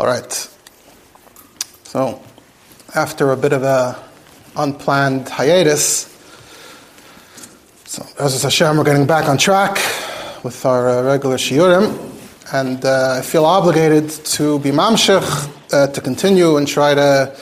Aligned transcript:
All 0.00 0.06
right. 0.06 0.32
So, 1.84 2.22
after 2.94 3.32
a 3.32 3.36
bit 3.36 3.52
of 3.52 3.62
a 3.64 4.02
unplanned 4.56 5.28
hiatus, 5.28 6.08
so 7.84 8.06
as 8.18 8.42
Hashem, 8.42 8.78
we're 8.78 8.84
getting 8.84 9.06
back 9.06 9.28
on 9.28 9.36
track 9.36 9.74
with 10.42 10.64
our 10.64 10.88
uh, 10.88 11.02
regular 11.02 11.36
shiurim, 11.36 11.98
and 12.54 12.82
uh, 12.82 13.16
I 13.18 13.20
feel 13.20 13.44
obligated 13.44 14.08
to 14.08 14.58
be 14.60 14.70
mamshech, 14.70 15.20
uh, 15.74 15.88
to 15.88 16.00
continue 16.00 16.56
and 16.56 16.66
try 16.66 16.94
to, 16.94 17.36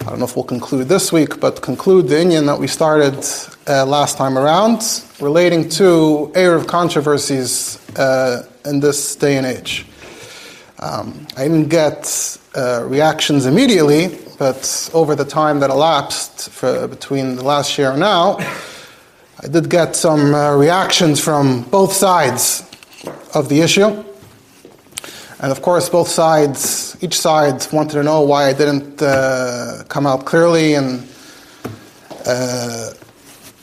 I 0.00 0.04
don't 0.04 0.18
know 0.18 0.24
if 0.24 0.34
we'll 0.34 0.44
conclude 0.44 0.88
this 0.88 1.12
week, 1.12 1.38
but 1.38 1.62
conclude 1.62 2.08
the 2.08 2.16
inyan 2.16 2.44
that 2.46 2.58
we 2.58 2.66
started 2.66 3.24
uh, 3.68 3.86
last 3.86 4.18
time 4.18 4.36
around, 4.36 4.82
relating 5.20 5.68
to 5.68 6.32
Erev 6.34 6.66
controversies 6.66 7.78
uh, 7.96 8.48
in 8.64 8.80
this 8.80 9.14
day 9.14 9.36
and 9.36 9.46
age. 9.46 9.86
Um, 10.82 11.26
I 11.36 11.42
didn't 11.42 11.68
get 11.68 12.38
uh, 12.56 12.82
reactions 12.86 13.44
immediately, 13.44 14.18
but 14.38 14.90
over 14.94 15.14
the 15.14 15.26
time 15.26 15.60
that 15.60 15.68
elapsed 15.68 16.48
for, 16.48 16.88
between 16.88 17.36
the 17.36 17.44
last 17.44 17.76
year 17.76 17.90
and 17.90 18.00
now, 18.00 18.38
I 19.42 19.48
did 19.48 19.68
get 19.68 19.94
some 19.94 20.34
uh, 20.34 20.56
reactions 20.56 21.20
from 21.20 21.64
both 21.64 21.92
sides 21.92 22.64
of 23.34 23.50
the 23.50 23.60
issue. 23.60 24.04
And 25.40 25.52
of 25.52 25.60
course, 25.60 25.90
both 25.90 26.08
sides, 26.08 26.96
each 27.02 27.20
side 27.20 27.66
wanted 27.72 27.92
to 27.92 28.02
know 28.02 28.22
why 28.22 28.48
I 28.48 28.54
didn't 28.54 29.02
uh, 29.02 29.84
come 29.88 30.06
out 30.06 30.24
clearly 30.24 30.74
and 30.74 31.06
uh, 32.24 32.94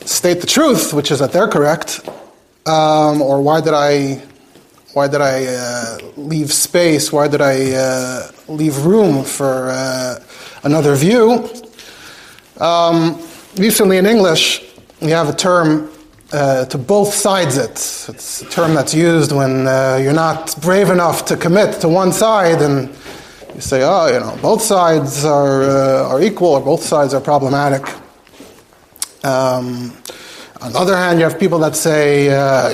state 0.05 0.41
the 0.41 0.47
truth, 0.47 0.94
which 0.94 1.09
is 1.09 1.17
that 1.17 1.31
they're 1.31 1.47
correct, 1.47 2.08
um, 2.67 3.23
or 3.23 3.41
why 3.41 3.59
did 3.59 3.73
I 3.73 4.22
why 4.97 5.07
did 5.07 5.21
I 5.21 5.45
uh, 5.45 5.99
leave 6.17 6.51
space? 6.51 7.13
Why 7.13 7.27
did 7.27 7.39
I 7.39 7.71
uh, 7.73 8.31
leave 8.47 8.83
room 8.83 9.23
for 9.23 9.69
uh, 9.69 10.19
another 10.63 10.95
view? 10.95 11.47
Um, 12.59 13.22
recently 13.57 13.97
in 13.99 14.07
English, 14.07 14.66
we 14.99 15.11
have 15.11 15.30
a 15.30 15.35
term 15.35 15.91
uh, 16.33 16.66
to 16.66 16.80
both 16.80 17.13
sides 17.13 17.57
it. 17.57 17.69
It's 17.69 18.41
a 18.41 18.49
term 18.49 18.73
that's 18.73 18.95
used 18.95 19.31
when 19.31 19.67
uh, 19.67 19.99
you're 20.02 20.19
not 20.27 20.59
brave 20.61 20.89
enough 20.89 21.25
to 21.25 21.38
commit 21.38 21.79
to 21.81 21.88
one 21.88 22.11
side 22.11 22.63
and 22.63 22.89
you 23.53 23.61
say, 23.61 23.83
oh, 23.83 24.07
you 24.07 24.19
know, 24.19 24.35
both 24.41 24.63
sides 24.63 25.23
are, 25.23 25.61
uh, 25.61 26.09
are 26.09 26.23
equal 26.23 26.53
or 26.57 26.61
both 26.61 26.81
sides 26.81 27.13
are 27.13 27.22
problematic. 27.22 27.83
Um, 29.23 29.94
on 30.59 30.73
the 30.73 30.79
other 30.79 30.97
hand, 30.97 31.19
you 31.19 31.25
have 31.25 31.39
people 31.39 31.59
that 31.59 31.75
say, 31.75 32.23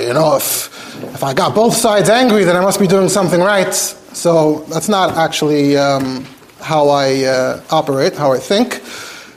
you 0.06 0.14
know, 0.14 0.36
if 0.36 0.73
if 1.12 1.22
I 1.22 1.34
got 1.34 1.54
both 1.54 1.74
sides 1.74 2.08
angry, 2.08 2.44
then 2.44 2.56
I 2.56 2.60
must 2.60 2.80
be 2.80 2.86
doing 2.86 3.08
something 3.08 3.40
right. 3.40 3.74
So 3.74 4.60
that's 4.68 4.88
not 4.88 5.16
actually 5.16 5.76
um, 5.76 6.24
how 6.60 6.88
I 6.88 7.24
uh, 7.24 7.62
operate, 7.70 8.14
how 8.14 8.32
I 8.32 8.38
think. 8.38 8.82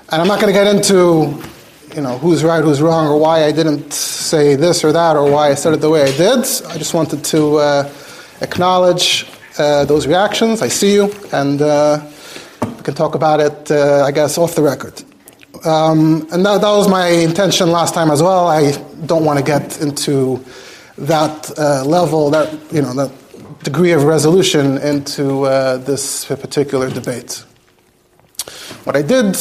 And 0.09 0.21
I'm 0.21 0.27
not 0.27 0.39
going 0.39 0.53
to 0.53 0.59
get 0.59 0.67
into, 0.73 1.41
you 1.95 2.01
know, 2.01 2.17
who's 2.17 2.43
right, 2.43 2.63
who's 2.63 2.81
wrong, 2.81 3.07
or 3.07 3.19
why 3.19 3.43
I 3.43 3.51
didn't 3.51 3.91
say 3.91 4.55
this 4.55 4.83
or 4.83 4.91
that, 4.91 5.15
or 5.15 5.29
why 5.29 5.49
I 5.49 5.55
said 5.55 5.73
it 5.73 5.81
the 5.81 5.89
way 5.89 6.03
I 6.03 6.15
did. 6.15 6.39
I 6.39 6.77
just 6.77 6.93
wanted 6.93 7.25
to 7.25 7.57
uh, 7.57 7.93
acknowledge 8.41 9.25
uh, 9.57 9.85
those 9.85 10.07
reactions. 10.07 10.61
I 10.61 10.67
see 10.67 10.93
you, 10.93 11.11
and 11.33 11.61
uh, 11.61 12.05
we 12.61 12.83
can 12.83 12.93
talk 12.93 13.15
about 13.15 13.39
it, 13.39 13.71
uh, 13.71 14.03
I 14.05 14.11
guess, 14.11 14.37
off 14.37 14.55
the 14.55 14.61
record. 14.61 15.03
Um, 15.65 16.27
and 16.31 16.45
that, 16.45 16.61
that 16.61 16.69
was 16.69 16.87
my 16.87 17.07
intention 17.07 17.71
last 17.71 17.93
time 17.93 18.11
as 18.11 18.21
well. 18.21 18.47
I 18.47 18.71
don't 19.05 19.25
want 19.25 19.39
to 19.39 19.43
get 19.43 19.81
into 19.81 20.43
that 20.97 21.57
uh, 21.57 21.83
level, 21.85 22.29
that 22.31 22.51
you 22.71 22.81
know, 22.81 22.93
that 22.93 23.11
degree 23.63 23.91
of 23.91 24.03
resolution 24.03 24.77
into 24.79 25.43
uh, 25.43 25.77
this 25.77 26.25
particular 26.25 26.89
debate. 26.89 27.43
What 28.83 28.95
I 28.95 29.01
did 29.01 29.37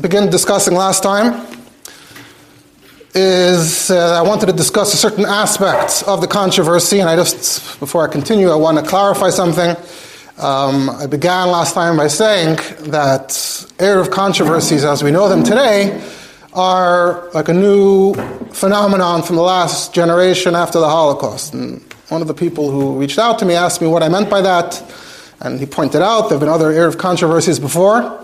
begin 0.00 0.30
discussing 0.30 0.74
last 0.74 1.02
time 1.02 1.46
is 3.14 3.90
uh, 3.90 4.18
I 4.18 4.22
wanted 4.22 4.46
to 4.46 4.52
discuss 4.52 4.92
a 4.92 4.96
certain 4.96 5.24
aspect 5.24 6.02
of 6.06 6.20
the 6.20 6.26
controversy, 6.26 7.00
and 7.00 7.08
I 7.08 7.16
just, 7.16 7.78
before 7.78 8.06
I 8.06 8.10
continue, 8.10 8.50
I 8.50 8.56
want 8.56 8.78
to 8.78 8.84
clarify 8.84 9.30
something. 9.30 9.76
Um, 10.36 10.90
I 10.90 11.06
began 11.06 11.48
last 11.48 11.74
time 11.74 11.96
by 11.96 12.08
saying 12.08 12.56
that 12.90 13.28
Erev 13.78 14.10
controversies 14.10 14.84
as 14.84 15.04
we 15.04 15.12
know 15.12 15.28
them 15.28 15.44
today 15.44 16.02
are 16.54 17.28
like 17.34 17.48
a 17.48 17.52
new 17.52 18.14
phenomenon 18.52 19.22
from 19.22 19.36
the 19.36 19.42
last 19.42 19.92
generation 19.92 20.54
after 20.54 20.78
the 20.78 20.88
Holocaust. 20.88 21.52
And 21.52 21.82
one 22.08 22.22
of 22.22 22.28
the 22.28 22.34
people 22.34 22.70
who 22.70 22.98
reached 22.98 23.18
out 23.18 23.38
to 23.40 23.44
me 23.44 23.54
asked 23.54 23.80
me 23.80 23.88
what 23.88 24.02
I 24.02 24.08
meant 24.08 24.30
by 24.30 24.40
that, 24.40 24.82
and 25.40 25.58
he 25.58 25.66
pointed 25.66 26.00
out 26.00 26.22
there 26.22 26.38
have 26.38 26.40
been 26.40 26.48
other 26.48 26.72
Erev 26.72 26.96
controversies 26.96 27.58
before. 27.58 28.20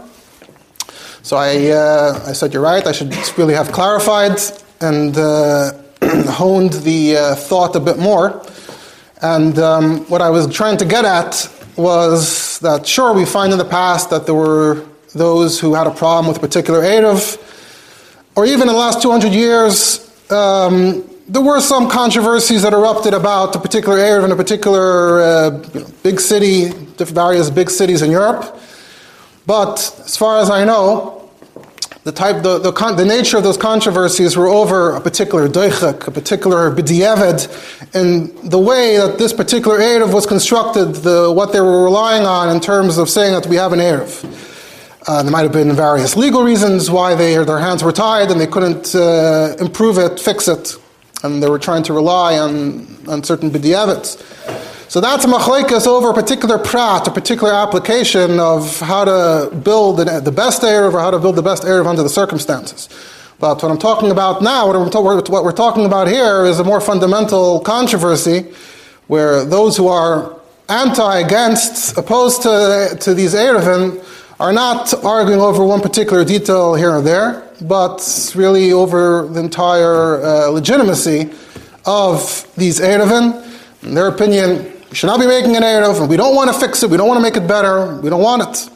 So 1.22 1.36
I, 1.36 1.70
uh, 1.70 2.24
I 2.28 2.32
said, 2.32 2.54
You're 2.54 2.62
right, 2.62 2.86
I 2.86 2.92
should 2.92 3.12
really 3.36 3.54
have 3.54 3.72
clarified 3.72 4.38
and 4.80 5.16
uh, 5.16 5.72
honed 6.02 6.72
the 6.74 7.16
uh, 7.16 7.34
thought 7.34 7.74
a 7.74 7.80
bit 7.80 7.98
more. 7.98 8.44
And 9.20 9.58
um, 9.58 10.08
what 10.08 10.22
I 10.22 10.30
was 10.30 10.52
trying 10.54 10.78
to 10.78 10.86
get 10.86 11.04
at 11.04 11.50
was 11.76 12.58
that, 12.60 12.86
sure, 12.86 13.12
we 13.12 13.26
find 13.26 13.52
in 13.52 13.58
the 13.58 13.64
past 13.64 14.08
that 14.10 14.24
there 14.24 14.34
were 14.34 14.86
those 15.14 15.58
who 15.60 15.74
had 15.74 15.86
a 15.86 15.90
problem 15.90 16.28
with 16.28 16.38
a 16.38 16.40
particular 16.40 16.80
Erev 16.80 17.38
or 18.40 18.46
even 18.46 18.62
in 18.62 18.68
the 18.68 18.72
last 18.72 19.02
200 19.02 19.34
years, 19.34 20.00
um, 20.30 21.06
there 21.28 21.42
were 21.42 21.60
some 21.60 21.90
controversies 21.90 22.62
that 22.62 22.72
erupted 22.72 23.12
about 23.12 23.54
a 23.54 23.58
particular 23.58 23.98
area 23.98 24.24
in 24.24 24.32
a 24.32 24.36
particular 24.36 25.20
uh, 25.20 25.62
you 25.74 25.80
know, 25.80 25.86
big 26.02 26.18
city, 26.18 26.70
various 26.96 27.50
big 27.50 27.68
cities 27.68 28.00
in 28.00 28.10
Europe. 28.10 28.58
But 29.46 29.74
as 30.06 30.16
far 30.16 30.40
as 30.40 30.48
I 30.48 30.64
know, 30.64 31.30
the 32.04 32.12
type, 32.12 32.42
the, 32.42 32.58
the, 32.58 32.72
the 32.72 33.04
nature 33.04 33.36
of 33.36 33.42
those 33.42 33.58
controversies 33.58 34.38
were 34.38 34.48
over 34.48 34.92
a 34.92 35.02
particular 35.02 35.46
doichak, 35.46 36.06
a 36.06 36.10
particular 36.10 36.70
b'diavad, 36.70 37.44
and 37.94 38.34
the 38.50 38.58
way 38.58 38.96
that 38.96 39.18
this 39.18 39.34
particular 39.34 39.78
Erev 39.80 40.14
was 40.14 40.24
constructed, 40.24 40.94
the, 40.94 41.30
what 41.30 41.52
they 41.52 41.60
were 41.60 41.84
relying 41.84 42.24
on 42.24 42.48
in 42.48 42.58
terms 42.58 42.96
of 42.96 43.10
saying 43.10 43.34
that 43.34 43.46
we 43.46 43.56
have 43.56 43.74
an 43.74 43.80
Erev. 43.80 44.49
Uh, 45.06 45.22
there 45.22 45.32
might 45.32 45.42
have 45.42 45.52
been 45.52 45.72
various 45.72 46.14
legal 46.14 46.42
reasons 46.42 46.90
why 46.90 47.14
they, 47.14 47.42
their 47.44 47.58
hands 47.58 47.82
were 47.82 47.92
tied 47.92 48.30
and 48.30 48.38
they 48.38 48.46
couldn't 48.46 48.94
uh, 48.94 49.56
improve 49.58 49.96
it, 49.96 50.20
fix 50.20 50.46
it, 50.46 50.74
and 51.24 51.42
they 51.42 51.48
were 51.48 51.58
trying 51.58 51.82
to 51.82 51.94
rely 51.94 52.38
on, 52.38 52.86
on 53.08 53.24
certain 53.24 53.50
b'diavits. 53.50 54.20
So 54.90 55.00
that's 55.00 55.24
machlekes 55.24 55.86
over 55.86 56.10
a 56.10 56.14
particular 56.14 56.58
prat, 56.58 57.06
a 57.06 57.10
particular 57.10 57.54
application 57.54 58.38
of 58.38 58.78
how 58.80 59.04
to 59.04 59.56
build 59.56 60.00
the 60.00 60.32
best 60.32 60.62
Erev 60.62 60.92
or 60.92 61.00
how 61.00 61.10
to 61.10 61.18
build 61.18 61.36
the 61.36 61.42
best 61.42 61.62
Erev 61.62 61.86
under 61.86 62.02
the 62.02 62.08
circumstances. 62.10 62.88
But 63.38 63.62
what 63.62 63.70
I'm 63.70 63.78
talking 63.78 64.10
about 64.10 64.42
now, 64.42 64.66
what, 64.66 65.28
what 65.30 65.44
we're 65.44 65.52
talking 65.52 65.86
about 65.86 66.08
here 66.08 66.44
is 66.44 66.58
a 66.58 66.64
more 66.64 66.80
fundamental 66.80 67.60
controversy 67.60 68.52
where 69.06 69.46
those 69.46 69.78
who 69.78 69.88
are 69.88 70.38
anti, 70.68 71.20
against, 71.20 71.96
opposed 71.96 72.42
to, 72.42 72.98
to 73.00 73.14
these 73.14 73.32
Erevin 73.32 74.04
are 74.40 74.54
not 74.54 74.92
arguing 75.04 75.38
over 75.38 75.62
one 75.62 75.82
particular 75.82 76.24
detail 76.24 76.74
here 76.74 76.92
or 76.92 77.02
there, 77.02 77.46
but 77.60 78.32
really 78.34 78.72
over 78.72 79.26
the 79.26 79.38
entire 79.38 80.24
uh, 80.24 80.46
legitimacy 80.46 81.30
of 81.84 82.50
these 82.56 82.80
Erevin. 82.80 83.46
In 83.82 83.94
their 83.94 84.08
opinion, 84.08 84.72
we 84.88 84.96
should 84.96 85.08
not 85.08 85.20
be 85.20 85.26
making 85.26 85.56
an 85.56 85.62
Erev, 85.62 86.08
we 86.08 86.16
don't 86.16 86.34
want 86.34 86.50
to 86.50 86.58
fix 86.58 86.82
it, 86.82 86.88
we 86.88 86.96
don't 86.96 87.06
want 87.06 87.18
to 87.18 87.22
make 87.22 87.36
it 87.36 87.46
better, 87.46 87.96
we 88.00 88.08
don't 88.08 88.22
want 88.22 88.42
it. 88.42 88.70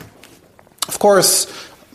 Of 0.87 0.99
course, 0.99 1.47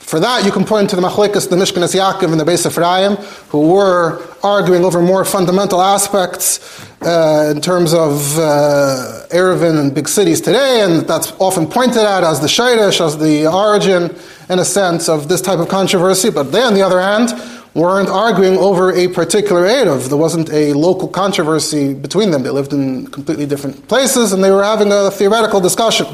for 0.09 0.19
that, 0.19 0.43
you 0.43 0.49
can 0.51 0.65
point 0.65 0.89
to 0.89 0.95
the 0.95 1.03
Machlekas, 1.03 1.51
the 1.51 1.55
Mishkanas 1.55 1.93
Yaakov, 1.93 2.31
and 2.31 2.39
the 2.39 2.43
Beis 2.43 2.65
Ephraim, 2.65 3.15
who 3.49 3.73
were 3.73 4.19
arguing 4.41 4.83
over 4.83 5.03
more 5.03 5.23
fundamental 5.23 5.79
aspects 5.79 6.83
uh, 7.03 7.53
in 7.55 7.61
terms 7.61 7.93
of 7.93 8.35
uh, 8.39 9.27
Erevin 9.29 9.79
and 9.79 9.93
big 9.93 10.07
cities 10.07 10.41
today, 10.41 10.81
and 10.81 11.07
that's 11.07 11.31
often 11.33 11.67
pointed 11.67 12.01
at 12.01 12.23
as 12.23 12.39
the 12.39 12.47
Shaidish, 12.47 13.05
as 13.05 13.19
the 13.19 13.45
origin, 13.45 14.09
in 14.49 14.57
a 14.57 14.65
sense, 14.65 15.09
of 15.09 15.29
this 15.29 15.41
type 15.41 15.59
of 15.59 15.69
controversy. 15.69 16.31
But 16.31 16.51
they, 16.51 16.63
on 16.63 16.73
the 16.73 16.81
other 16.81 16.99
hand, 16.99 17.29
weren't 17.75 18.09
arguing 18.09 18.57
over 18.57 18.91
a 18.91 19.09
particular 19.09 19.67
Erev. 19.67 20.09
There 20.09 20.17
wasn't 20.17 20.49
a 20.49 20.73
local 20.73 21.07
controversy 21.07 21.93
between 21.93 22.31
them. 22.31 22.41
They 22.41 22.49
lived 22.49 22.73
in 22.73 23.05
completely 23.11 23.45
different 23.45 23.87
places, 23.87 24.33
and 24.33 24.43
they 24.43 24.49
were 24.49 24.63
having 24.63 24.91
a 24.91 25.11
theoretical 25.11 25.61
discussion. 25.61 26.07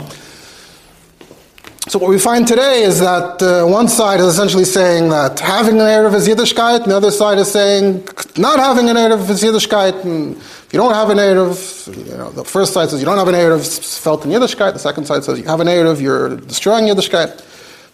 So 1.88 2.00
what 2.00 2.10
we 2.10 2.18
find 2.18 2.48
today 2.48 2.82
is 2.82 3.00
that 3.00 3.40
uh, 3.44 3.64
one 3.64 3.88
side 3.88 4.20
is 4.20 4.26
essentially 4.26 4.66
saying 4.66 5.10
that 5.10 5.40
having 5.40 5.76
an 5.76 5.86
Erev 5.86 6.16
is 6.16 6.28
Yiddishkeit, 6.28 6.82
and 6.82 6.92
the 6.92 6.98
other 6.98 7.12
side 7.12 7.38
is 7.38 7.52
saying 7.52 8.08
not 8.38 8.58
having 8.58 8.90
an 8.90 8.96
Erev 8.96 9.30
is 9.30 9.44
Yiddishkeit, 9.44 10.04
and 10.04 10.36
if 10.36 10.70
you 10.74 10.80
don't 10.80 10.96
have 10.96 11.12
an 11.12 11.20
Erev, 11.20 11.96
you 11.96 12.18
know, 12.18 12.32
the 12.32 12.44
first 12.44 12.74
side 12.74 12.90
says 12.90 13.00
you 13.00 13.06
don't 13.06 13.20
have 13.20 13.28
an 13.28 13.36
Erev, 13.36 13.60
it's 13.60 14.00
felt 14.00 14.26
in 14.26 14.32
Yiddishkeit, 14.32 14.74
the 14.74 14.80
second 14.80 15.06
side 15.06 15.24
says 15.24 15.38
you 15.38 15.46
have 15.46 15.60
an 15.60 15.68
Erev, 15.68 16.02
you're 16.02 16.38
destroying 16.38 16.86
Yiddishkeit. 16.86 17.44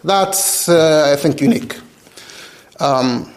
That's, 0.02 0.70
uh, 0.70 1.12
I 1.12 1.16
think, 1.20 1.42
unique. 1.42 1.78
Um, 2.80 3.31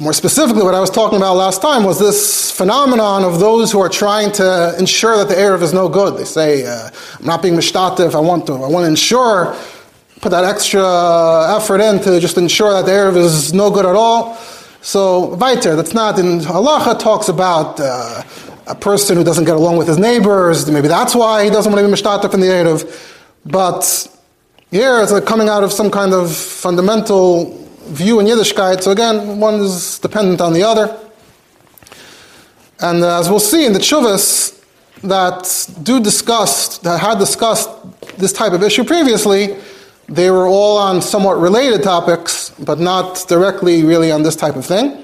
more 0.00 0.12
specifically, 0.12 0.62
what 0.62 0.74
I 0.74 0.80
was 0.80 0.90
talking 0.90 1.16
about 1.16 1.34
last 1.34 1.62
time 1.62 1.84
was 1.84 1.98
this 1.98 2.50
phenomenon 2.50 3.24
of 3.24 3.38
those 3.38 3.70
who 3.70 3.80
are 3.80 3.88
trying 3.88 4.32
to 4.32 4.74
ensure 4.78 5.16
that 5.18 5.28
the 5.28 5.34
Erev 5.34 5.62
is 5.62 5.72
no 5.72 5.88
good. 5.88 6.18
They 6.18 6.24
say, 6.24 6.66
uh, 6.66 6.90
I'm 7.18 7.26
not 7.26 7.42
being 7.42 7.54
mishtatif, 7.54 8.14
I 8.14 8.20
want 8.20 8.46
to, 8.46 8.54
I 8.54 8.68
want 8.68 8.84
to 8.84 8.88
ensure, 8.88 9.56
put 10.20 10.30
that 10.30 10.44
extra 10.44 11.56
effort 11.56 11.80
in 11.80 12.00
to 12.00 12.20
just 12.20 12.36
ensure 12.38 12.72
that 12.72 12.86
the 12.86 12.92
Erev 12.92 13.16
is 13.16 13.52
no 13.52 13.70
good 13.70 13.86
at 13.86 13.94
all. 13.94 14.36
So, 14.80 15.34
weiter, 15.36 15.76
that's 15.76 15.94
not, 15.94 16.18
in 16.18 16.40
halacha 16.40 16.98
talks 16.98 17.28
about 17.28 17.78
uh, 17.78 18.22
a 18.66 18.74
person 18.74 19.16
who 19.16 19.24
doesn't 19.24 19.44
get 19.44 19.56
along 19.56 19.76
with 19.76 19.88
his 19.88 19.98
neighbors, 19.98 20.68
maybe 20.70 20.88
that's 20.88 21.14
why 21.14 21.44
he 21.44 21.50
doesn't 21.50 21.72
want 21.72 21.84
to 21.84 21.88
be 21.88 21.94
mishtatif 21.94 22.34
in 22.34 22.40
the 22.40 22.46
Erev. 22.46 23.08
But 23.44 24.08
here 24.70 25.02
it's 25.02 25.12
like 25.12 25.26
coming 25.26 25.48
out 25.48 25.62
of 25.62 25.72
some 25.72 25.90
kind 25.90 26.14
of 26.14 26.34
fundamental 26.34 27.61
view 27.92 28.20
in 28.20 28.26
Yiddishkeit. 28.26 28.82
So 28.82 28.90
again, 28.90 29.38
one 29.38 29.60
is 29.60 29.98
dependent 29.98 30.40
on 30.40 30.52
the 30.52 30.62
other. 30.62 30.98
And 32.80 33.02
uh, 33.04 33.20
as 33.20 33.28
we'll 33.28 33.40
see 33.40 33.64
in 33.64 33.72
the 33.72 33.78
Chuvas 33.78 34.58
that 35.02 35.68
do 35.82 36.00
discuss, 36.00 36.78
that 36.78 37.00
had 37.00 37.18
discussed 37.18 37.70
this 38.18 38.32
type 38.32 38.52
of 38.52 38.62
issue 38.62 38.84
previously, 38.84 39.56
they 40.08 40.30
were 40.30 40.46
all 40.46 40.78
on 40.78 41.00
somewhat 41.00 41.38
related 41.38 41.82
topics, 41.82 42.50
but 42.58 42.78
not 42.78 43.24
directly 43.28 43.84
really 43.84 44.10
on 44.10 44.22
this 44.22 44.36
type 44.36 44.56
of 44.56 44.66
thing. 44.66 45.02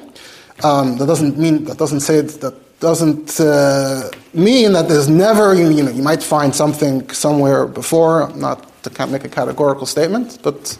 Um, 0.64 0.96
that 0.98 1.06
doesn't 1.06 1.38
mean 1.38 1.64
that 1.64 1.78
doesn't 1.78 2.00
say 2.00 2.20
that 2.20 2.80
doesn't 2.80 3.40
uh, 3.40 4.10
mean 4.34 4.72
that 4.72 4.88
there's 4.88 5.08
never 5.08 5.54
you 5.54 5.82
know 5.82 5.90
you 5.90 6.02
might 6.02 6.22
find 6.22 6.54
something 6.54 7.08
somewhere 7.10 7.66
before. 7.66 8.30
Not 8.34 8.66
to 8.82 9.06
make 9.06 9.24
a 9.24 9.28
categorical 9.28 9.86
statement, 9.86 10.38
but 10.42 10.76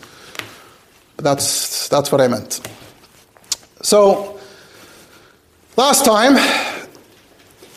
that's, 1.19 1.89
that's 1.89 2.11
what 2.11 2.21
I 2.21 2.29
meant. 2.29 2.61
So, 3.83 4.39
last 5.77 6.05
time, 6.05 6.37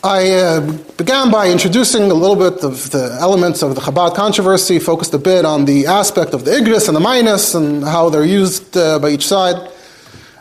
I 0.04 0.30
uh, 0.30 0.60
began 0.96 1.30
by 1.30 1.48
introducing 1.48 2.10
a 2.10 2.14
little 2.14 2.34
bit 2.34 2.64
of 2.64 2.90
the 2.90 3.16
elements 3.20 3.62
of 3.62 3.74
the 3.74 3.80
Chabad 3.80 4.14
controversy, 4.14 4.78
focused 4.78 5.14
a 5.14 5.18
bit 5.18 5.44
on 5.44 5.64
the 5.64 5.86
aspect 5.86 6.34
of 6.34 6.44
the 6.44 6.50
Igris 6.50 6.88
and 6.88 6.96
the 6.96 7.00
Minus 7.00 7.54
and 7.54 7.84
how 7.84 8.10
they're 8.10 8.24
used 8.24 8.76
uh, 8.76 8.98
by 8.98 9.10
each 9.10 9.26
side. 9.26 9.70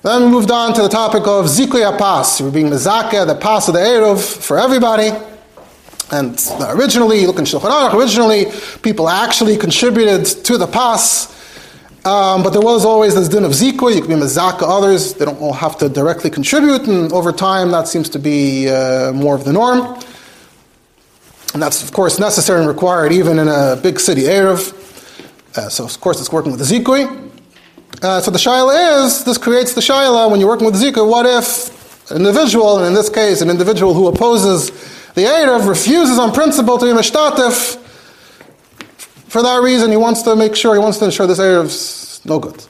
Then 0.02 0.24
we 0.24 0.30
moved 0.30 0.50
on 0.50 0.74
to 0.74 0.82
the 0.82 0.90
topic 0.90 1.28
of 1.28 1.46
Zikuya 1.46 1.96
Pas. 1.96 2.42
We're 2.42 2.50
being 2.50 2.72
Mizaka, 2.72 3.28
the 3.28 3.36
Pas 3.36 3.68
of 3.68 3.76
the 3.76 3.82
Erev 3.82 4.20
for 4.20 4.58
everybody. 4.58 5.12
And 6.12 6.44
originally, 6.62 7.28
look 7.28 7.38
in 7.38 7.46
Shulchan 7.46 7.70
Aruch, 7.70 7.94
originally 7.94 8.46
people 8.82 9.08
actually 9.08 9.58
contributed 9.58 10.26
to 10.46 10.58
the 10.58 10.66
Pas 10.68 11.41
um, 12.04 12.42
but 12.42 12.50
there 12.50 12.62
was 12.62 12.84
always 12.84 13.14
this 13.14 13.30
din 13.30 13.44
of 13.46 13.52
zikwa. 13.52 13.94
You 13.94 14.02
could 14.02 14.10
be 14.10 14.16
mezaka 14.16 14.64
others. 14.64 15.14
They 15.14 15.26
don't 15.26 15.40
all 15.40 15.54
have 15.54 15.78
to 15.78 15.90
directly 15.90 16.32
contribute, 16.32 16.88
and 16.88 17.14
over 17.14 17.32
time 17.32 17.70
that 17.72 17.88
seems 17.88 18.10
to 18.10 18.20
be 18.20 18.70
uh, 18.70 19.12
more 19.14 19.36
of 19.36 19.46
the 19.46 19.54
norm. 19.54 20.00
And 21.54 21.62
that's 21.62 21.84
of 21.84 21.92
course 21.92 22.18
necessary 22.18 22.60
and 22.60 22.68
required 22.68 23.12
even 23.12 23.38
in 23.38 23.48
a 23.48 23.78
big 23.82 24.00
city 24.00 24.24
erev. 24.24 24.74
Uh, 25.56 25.70
so 25.70 25.84
of 25.84 26.00
course 26.02 26.20
it's 26.20 26.32
working 26.32 26.52
with 26.52 26.60
the 26.60 26.66
zikui. 26.66 27.30
Uh, 28.02 28.20
so 28.20 28.32
the 28.32 28.40
shaila 28.40 29.06
is 29.06 29.24
this 29.24 29.38
creates 29.38 29.74
the 29.74 29.82
shaila 29.82 30.32
when 30.32 30.40
you're 30.40 30.50
working 30.50 30.66
with 30.66 30.80
the 30.80 30.92
zikui. 30.92 31.08
What 31.08 31.28
if 31.28 32.10
an 32.10 32.18
individual, 32.18 32.80
and 32.80 32.88
in 32.88 32.94
this 32.96 33.10
case 33.10 33.42
an 33.42 33.50
individual 33.52 33.94
who 33.94 34.08
opposes 34.08 34.72
the 35.14 35.22
erev, 35.22 35.68
refuses 35.68 36.18
on 36.18 36.32
principle 36.32 36.80
to 36.80 36.86
be 36.86 36.92
mishtatif? 36.94 37.78
For 39.32 39.42
that 39.42 39.62
reason, 39.64 39.90
he 39.92 39.96
wants 39.96 40.24
to 40.24 40.36
make 40.36 40.58
sure, 40.58 40.74
he 40.74 40.80
wants 40.80 40.98
to 40.98 41.06
ensure 41.06 41.26
this 41.26 41.40
area 41.40 41.62
is 41.62 42.20
no 42.26 42.38
good. 42.38 42.62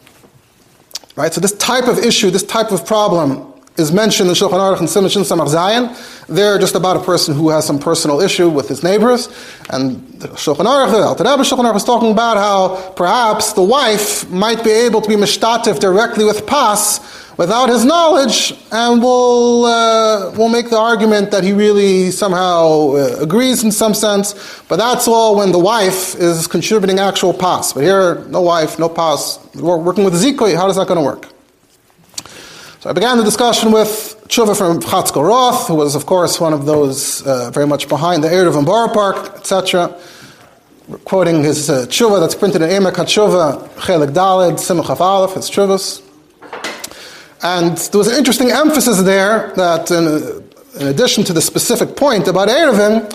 Right? 1.15 1.33
So 1.33 1.41
this 1.41 1.53
type 1.53 1.87
of 1.87 1.97
issue, 1.97 2.29
this 2.29 2.43
type 2.43 2.71
of 2.71 2.85
problem 2.85 3.51
is 3.77 3.91
mentioned 3.91 4.29
in 4.29 4.35
Shulchan 4.35 4.59
Aruch 4.59 4.79
and 4.79 4.87
Simon 4.87 5.09
Samach 5.09 5.49
Zayin. 5.49 6.27
They're 6.27 6.59
just 6.59 6.75
about 6.75 6.97
a 6.97 6.99
person 6.99 7.33
who 7.33 7.49
has 7.49 7.65
some 7.65 7.79
personal 7.79 8.21
issue 8.21 8.47
with 8.47 8.69
his 8.69 8.83
neighbors. 8.83 9.27
And 9.71 10.01
Shulchan 10.37 10.67
Aruch, 10.67 11.03
Alter 11.03 11.23
Rebbe 11.23 11.41
Shulchan 11.41 11.65
Aruch 11.65 11.73
was 11.73 11.83
talking 11.83 12.11
about 12.11 12.37
how 12.37 12.91
perhaps 12.91 13.53
the 13.53 13.63
wife 13.63 14.29
might 14.29 14.63
be 14.63 14.69
able 14.69 15.01
to 15.01 15.09
be 15.09 15.15
mishtatif 15.15 15.79
directly 15.79 16.25
with 16.25 16.45
pas 16.45 16.99
without 17.41 17.69
his 17.69 17.83
knowledge, 17.83 18.53
and 18.71 19.01
we'll, 19.01 19.65
uh, 19.65 20.29
we'll 20.37 20.47
make 20.47 20.69
the 20.69 20.77
argument 20.77 21.31
that 21.31 21.43
he 21.43 21.53
really 21.53 22.11
somehow 22.11 22.91
uh, 22.91 23.17
agrees 23.19 23.63
in 23.63 23.71
some 23.71 23.95
sense, 23.95 24.35
but 24.69 24.75
that's 24.75 25.07
all 25.07 25.35
when 25.35 25.51
the 25.51 25.57
wife 25.57 26.13
is 26.13 26.45
contributing 26.45 26.99
actual 26.99 27.33
pas. 27.33 27.73
But 27.73 27.81
here, 27.81 28.23
no 28.25 28.41
wife, 28.41 28.77
no 28.77 28.87
pas. 28.87 29.39
We're 29.55 29.77
working 29.77 30.03
with 30.03 30.13
Zikui, 30.13 30.55
how 30.55 30.69
is 30.69 30.75
that 30.75 30.87
going 30.87 30.99
to 30.99 31.03
work? 31.03 31.29
So 32.81 32.91
I 32.91 32.93
began 32.93 33.17
the 33.17 33.23
discussion 33.23 33.71
with 33.71 33.89
Tshuva 34.27 34.55
from 34.55 34.79
Chatzkel 34.79 35.27
Roth, 35.27 35.67
who 35.67 35.73
was, 35.73 35.95
of 35.95 36.05
course, 36.05 36.39
one 36.39 36.53
of 36.53 36.67
those 36.67 37.25
uh, 37.25 37.49
very 37.49 37.65
much 37.65 37.89
behind 37.89 38.23
the 38.23 38.27
Erev 38.27 38.55
and 38.55 38.67
Borough 38.67 38.93
Park, 38.93 39.17
etc. 39.37 39.99
Quoting 41.05 41.43
his 41.43 41.71
uh, 41.71 41.87
Tshuva 41.87 42.19
that's 42.19 42.35
printed 42.35 42.61
in 42.61 42.69
Emek 42.69 42.93
HaTshuva, 42.93 43.67
Chelik 43.85 44.13
Daled, 44.13 44.59
Simach 44.59 44.99
Aleph, 44.99 45.33
his 45.33 45.49
Tshuvas. 45.49 46.10
And 47.43 47.77
there 47.77 47.97
was 47.97 48.07
an 48.07 48.17
interesting 48.17 48.51
emphasis 48.51 49.01
there 49.01 49.51
that, 49.55 49.89
in, 49.89 50.43
in 50.79 50.87
addition 50.87 51.23
to 51.23 51.33
the 51.33 51.41
specific 51.41 51.95
point 51.95 52.27
about 52.27 52.49
Erevin, 52.49 53.09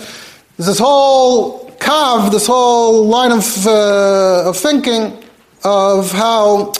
there's 0.57 0.67
this 0.67 0.79
whole 0.79 1.71
kav, 1.79 2.31
this 2.31 2.47
whole 2.47 3.05
line 3.05 3.31
of, 3.31 3.67
uh, 3.67 4.49
of 4.49 4.57
thinking 4.57 5.23
of 5.63 6.11
how 6.11 6.73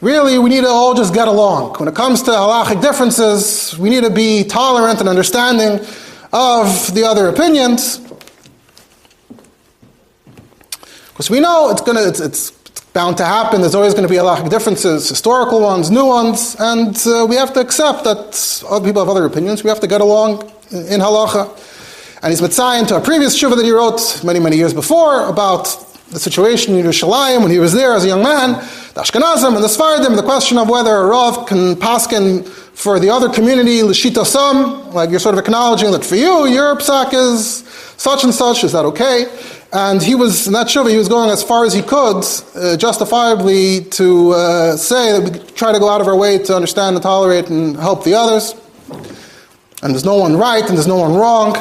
really 0.00 0.38
we 0.38 0.48
need 0.48 0.62
to 0.62 0.68
all 0.68 0.94
just 0.94 1.12
get 1.12 1.28
along. 1.28 1.74
When 1.74 1.88
it 1.88 1.94
comes 1.94 2.22
to 2.22 2.30
halachic 2.30 2.80
differences, 2.80 3.76
we 3.78 3.90
need 3.90 4.04
to 4.04 4.10
be 4.10 4.44
tolerant 4.44 5.00
and 5.00 5.08
understanding 5.08 5.84
of 6.32 6.94
the 6.94 7.04
other 7.04 7.28
opinions. 7.28 7.98
Because 11.08 11.30
we 11.30 11.40
know 11.40 11.70
it's 11.70 11.82
going 11.82 11.96
to, 11.96 12.08
it's, 12.08 12.20
it's 12.20 12.50
bound 12.98 13.16
to 13.16 13.24
happen. 13.24 13.60
There's 13.60 13.76
always 13.76 13.94
going 13.94 14.08
to 14.08 14.14
be 14.16 14.16
a 14.16 14.24
lot 14.24 14.40
of 14.40 14.50
differences, 14.50 15.08
historical 15.08 15.60
ones, 15.60 15.88
new 15.88 16.04
ones, 16.04 16.56
and 16.58 16.96
uh, 17.06 17.24
we 17.30 17.36
have 17.36 17.52
to 17.52 17.60
accept 17.60 18.02
that 18.02 18.26
other 18.68 18.84
people 18.84 19.00
have 19.02 19.08
other 19.08 19.24
opinions. 19.24 19.62
We 19.62 19.70
have 19.70 19.78
to 19.78 19.86
get 19.86 20.00
along 20.00 20.30
in, 20.72 20.98
halacha. 21.06 21.44
And 22.22 22.32
he's 22.32 22.40
mitzayin 22.40 22.88
to 22.88 22.96
a 22.96 23.00
previous 23.00 23.36
shiva 23.38 23.54
that 23.54 23.64
he 23.64 23.70
wrote 23.70 24.00
many, 24.24 24.40
many 24.40 24.56
years 24.56 24.74
before 24.74 25.28
about 25.28 25.64
the 26.10 26.18
situation 26.18 26.74
in 26.74 26.84
Yerushalayim 26.84 27.40
when 27.42 27.52
he 27.52 27.60
was 27.60 27.72
there 27.72 27.92
as 27.92 28.04
a 28.04 28.08
young 28.08 28.24
man, 28.24 28.54
the 28.94 29.02
Ashkenazim 29.02 29.54
and 29.54 29.62
the 29.62 29.72
Sfardim, 29.76 30.06
and 30.06 30.18
the 30.18 30.28
question 30.34 30.58
of 30.58 30.68
whether 30.68 30.96
a 30.96 31.06
Rav 31.06 31.46
can 31.46 31.76
paskin 31.76 32.48
for 32.84 32.98
the 32.98 33.10
other 33.10 33.28
community, 33.28 33.78
Lishita 33.78 34.26
Sam, 34.26 34.92
like 34.92 35.10
you're 35.10 35.20
sort 35.20 35.36
of 35.36 35.38
acknowledging 35.44 35.92
that 35.92 36.04
for 36.04 36.16
you, 36.16 36.46
your 36.46 36.74
psak 36.74 37.14
is 37.14 37.62
such 37.96 38.24
and 38.24 38.34
such, 38.34 38.64
is 38.64 38.72
that 38.72 38.84
okay? 38.86 39.26
And 39.70 40.02
he 40.02 40.14
was, 40.14 40.46
in 40.46 40.54
that 40.54 40.70
he 40.70 40.96
was 40.96 41.08
going 41.08 41.28
as 41.28 41.42
far 41.42 41.66
as 41.66 41.74
he 41.74 41.82
could, 41.82 42.24
uh, 42.54 42.76
justifiably, 42.78 43.84
to 43.84 44.30
uh, 44.30 44.76
say 44.76 45.20
that 45.20 45.32
we 45.32 45.38
try 45.52 45.72
to 45.72 45.78
go 45.78 45.90
out 45.90 46.00
of 46.00 46.08
our 46.08 46.16
way 46.16 46.38
to 46.38 46.56
understand 46.56 46.96
and 46.96 47.02
tolerate 47.02 47.50
and 47.50 47.76
help 47.76 48.02
the 48.02 48.14
others. 48.14 48.54
And 49.82 49.92
there's 49.92 50.06
no 50.06 50.16
one 50.16 50.36
right 50.36 50.64
and 50.66 50.76
there's 50.76 50.86
no 50.86 50.96
one 50.96 51.14
wrong. 51.14 51.54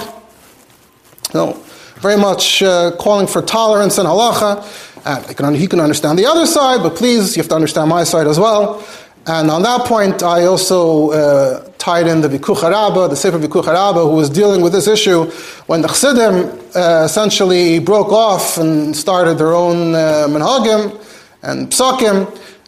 No, 1.33 1.61
very 1.99 2.15
much 2.15 2.63
uh, 2.63 2.91
calling 2.97 3.27
for 3.27 3.41
tolerance 3.41 3.97
and 3.97 4.07
halacha. 4.07 4.63
And 5.05 5.35
can, 5.35 5.53
he 5.53 5.67
can 5.67 5.81
understand 5.81 6.17
the 6.17 6.25
other 6.25 6.45
side, 6.45 6.81
but 6.83 6.95
please, 6.95 7.35
you 7.35 7.41
have 7.41 7.49
to 7.49 7.55
understand 7.55 7.89
my 7.89 8.05
side 8.05 8.27
as 8.27 8.39
well. 8.39 8.85
And 9.25 9.51
on 9.51 9.63
that 9.63 9.85
point, 9.85 10.23
I 10.23 10.45
also 10.45 11.11
uh, 11.11 11.66
tied 11.87 12.05
in 12.05 12.19
the 12.19 12.27
Vikuch 12.27 12.61
Rabba, 12.63 13.07
the 13.07 13.15
Sefer 13.15 13.39
Vikuch 13.39 13.93
who 13.93 14.15
was 14.21 14.29
dealing 14.29 14.61
with 14.61 14.73
this 14.73 14.87
issue 14.87 15.23
when 15.67 15.81
the 15.81 15.87
Chassidim 15.87 16.35
uh, 16.75 17.05
essentially 17.05 17.79
broke 17.79 18.11
off 18.11 18.57
and 18.57 18.93
started 18.93 19.35
their 19.37 19.53
own 19.53 19.95
uh, 19.95 20.27
Menhagim 20.27 20.81
and 21.43 21.69
Psakim 21.69 22.17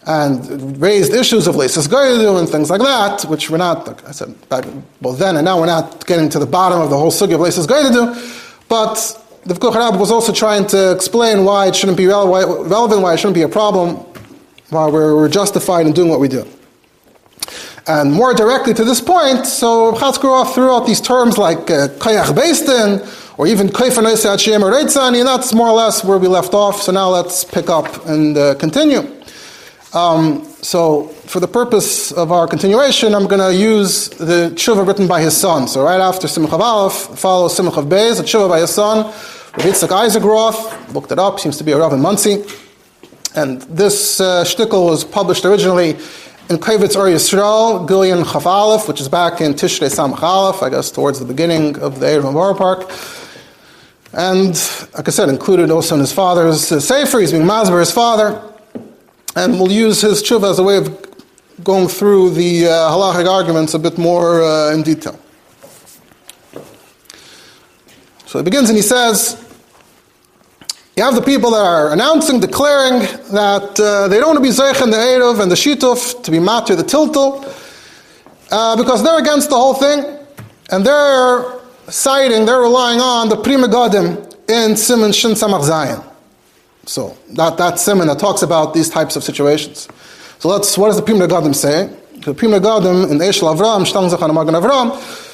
and 0.07 0.81
raised 0.81 1.13
issues 1.13 1.47
of 1.47 1.55
Lesis 1.55 1.89
Goydu 1.89 2.39
and 2.39 2.47
things 2.47 2.69
like 2.69 2.79
that, 2.79 3.23
which 3.23 3.49
we're 3.49 3.57
not, 3.57 3.85
like 3.85 4.07
I 4.07 4.11
said, 4.11 4.31
back 4.47 4.63
both 5.01 5.19
then 5.19 5.35
and 5.35 5.43
now 5.43 5.59
we're 5.59 5.73
not 5.77 6.07
getting 6.07 6.29
to 6.29 6.39
the 6.39 6.45
bottom 6.45 6.79
of 6.79 6.89
the 6.89 6.97
whole 6.97 7.11
sugi 7.11 7.33
of 7.35 7.41
Lesis 7.41 7.67
Goydu, 7.67 8.03
but 8.69 8.95
the 9.43 9.53
Vikuch 9.53 9.75
Rabba 9.75 9.97
was 9.97 10.11
also 10.11 10.31
trying 10.31 10.65
to 10.67 10.93
explain 10.93 11.43
why 11.43 11.67
it 11.67 11.75
shouldn't 11.75 11.97
be 11.97 12.07
relevant, 12.07 13.01
why 13.01 13.15
it 13.15 13.17
shouldn't 13.17 13.35
be 13.35 13.41
a 13.41 13.49
problem 13.49 13.97
why 14.69 14.87
we're 14.87 15.27
justified 15.27 15.87
in 15.87 15.91
doing 15.91 16.09
what 16.09 16.21
we 16.21 16.29
do. 16.29 16.45
And 17.89 18.13
more 18.13 18.35
directly 18.35 18.75
to 18.75 18.83
this 18.83 19.01
point, 19.01 19.47
so 19.47 19.93
Chatzkel 19.93 20.25
Roth 20.25 20.53
threw 20.53 20.69
out 20.69 20.85
these 20.85 21.01
terms 21.01 21.39
like 21.39 21.65
Kayach 21.65 22.29
uh, 22.29 23.35
or 23.35 23.47
even 23.47 23.67
Kayfanese 23.67 24.29
Hashem 24.29 24.63
or 24.63 24.71
and 24.71 25.27
that's 25.27 25.55
more 25.55 25.69
or 25.69 25.73
less 25.73 26.03
where 26.03 26.19
we 26.19 26.27
left 26.27 26.53
off. 26.53 26.83
So 26.83 26.91
now 26.91 27.09
let's 27.09 27.43
pick 27.43 27.67
up 27.67 28.05
and 28.05 28.37
uh, 28.37 28.53
continue. 28.55 28.99
Um, 29.91 30.45
so, 30.61 31.07
for 31.25 31.39
the 31.39 31.47
purpose 31.47 32.11
of 32.11 32.31
our 32.31 32.45
continuation, 32.47 33.15
I'm 33.15 33.25
going 33.25 33.41
to 33.41 33.59
use 33.59 34.09
the 34.09 34.51
tshuva 34.53 34.85
written 34.85 35.07
by 35.07 35.19
his 35.19 35.35
son. 35.35 35.67
So, 35.67 35.83
right 35.83 35.99
after 35.99 36.27
Simcha 36.27 36.57
Aleph 36.57 37.17
follows 37.17 37.55
Simcha 37.55 37.81
Beis, 37.81 38.19
a 38.19 38.23
tshuva 38.23 38.47
by 38.49 38.59
his 38.59 38.69
son, 38.69 39.11
Yitzchak 39.53 39.91
Isaac 39.91 40.23
Roth, 40.23 40.93
looked 40.93 41.11
it 41.11 41.17
up, 41.17 41.39
seems 41.39 41.57
to 41.57 41.63
be 41.63 41.71
a 41.71 41.77
Rav 41.79 41.93
in 41.93 42.01
Monsey. 42.01 42.45
And 43.35 43.63
this 43.63 44.21
uh, 44.21 44.43
shtickle 44.43 44.85
was 44.85 45.03
published 45.03 45.43
originally 45.43 45.97
in 46.49 46.57
Kavitz 46.57 46.95
Or 46.95 47.05
Yisrael, 47.05 47.87
Gilyon 47.87 48.25
Aleph, 48.45 48.87
which 48.87 48.99
is 48.99 49.07
back 49.07 49.39
in 49.39 49.53
Tishrei 49.53 49.87
Samach 49.87 50.23
Aleph, 50.23 50.63
I 50.63 50.69
guess 50.69 50.89
towards 50.89 51.19
the 51.19 51.25
beginning 51.25 51.77
of 51.77 51.99
the 51.99 52.07
Erev 52.07 52.33
Borough 52.33 52.55
Park. 52.55 52.91
And, 54.13 54.55
like 54.95 55.07
I 55.07 55.11
said, 55.11 55.29
included 55.29 55.69
also 55.69 55.93
in 55.93 56.01
his 56.01 56.11
father's 56.11 56.71
uh, 56.71 56.79
Sefer, 56.79 57.19
he's 57.19 57.31
being 57.31 57.43
Masber, 57.43 57.79
his 57.79 57.91
father. 57.91 58.41
And 59.35 59.59
we'll 59.59 59.71
use 59.71 60.01
his 60.01 60.23
tshuva 60.23 60.49
as 60.49 60.57
a 60.57 60.63
way 60.63 60.77
of 60.77 61.63
going 61.63 61.87
through 61.87 62.31
the 62.31 62.65
uh, 62.65 62.69
halachic 62.89 63.29
arguments 63.29 63.75
a 63.75 63.79
bit 63.79 63.99
more 63.99 64.41
uh, 64.41 64.73
in 64.73 64.81
detail. 64.81 65.19
So 68.25 68.39
he 68.39 68.43
begins 68.43 68.69
and 68.69 68.75
he 68.75 68.81
says, 68.81 69.48
you 70.99 71.05
have 71.05 71.15
the 71.15 71.21
people 71.21 71.51
that 71.51 71.65
are 71.65 71.93
announcing, 71.93 72.41
declaring 72.41 72.99
that 73.31 73.79
uh, 73.79 74.09
they 74.09 74.17
don't 74.17 74.35
want 74.35 74.37
to 74.37 74.43
be 74.43 74.49
Zeich 74.49 74.81
and 74.81 74.91
the 74.91 74.97
Erev 74.97 75.39
and 75.39 75.49
the 75.49 75.55
Shituf, 75.55 76.21
to 76.23 76.29
be 76.29 76.39
Matir 76.39 76.75
the 76.75 76.83
Tiltal, 76.83 77.41
uh, 78.51 78.75
because 78.75 79.01
they're 79.01 79.17
against 79.17 79.49
the 79.49 79.55
whole 79.55 79.75
thing, 79.75 80.03
and 80.71 80.85
they're 80.85 81.57
citing, 81.87 82.45
they're 82.45 82.59
relying 82.59 82.99
on 82.99 83.29
the 83.29 83.37
Pri 83.37 83.55
Megadim 83.55 84.27
in 84.49 84.75
Simon 84.75 85.13
Shin 85.13 85.31
Samach 85.31 85.63
Zayin. 85.63 86.03
So, 86.85 87.17
that, 87.29 87.55
that 87.55 87.79
Simon 87.79 88.07
that 88.07 88.19
talks 88.19 88.41
about 88.41 88.73
these 88.73 88.89
types 88.89 89.15
of 89.15 89.23
situations. 89.23 89.87
So 90.39 90.49
let's, 90.49 90.77
what 90.77 90.87
does 90.87 90.97
the 90.97 91.03
Pri 91.03 91.13
Megadim 91.13 91.55
say? 91.55 91.95
The 92.25 92.33
Pri 92.33 92.49
Megadim 92.49 93.09
in 93.09 93.19
Eshel 93.19 93.55
Avram, 93.55 93.85
Shtang 93.85 94.13
Zechan 94.13 94.31
Avram, 94.31 95.28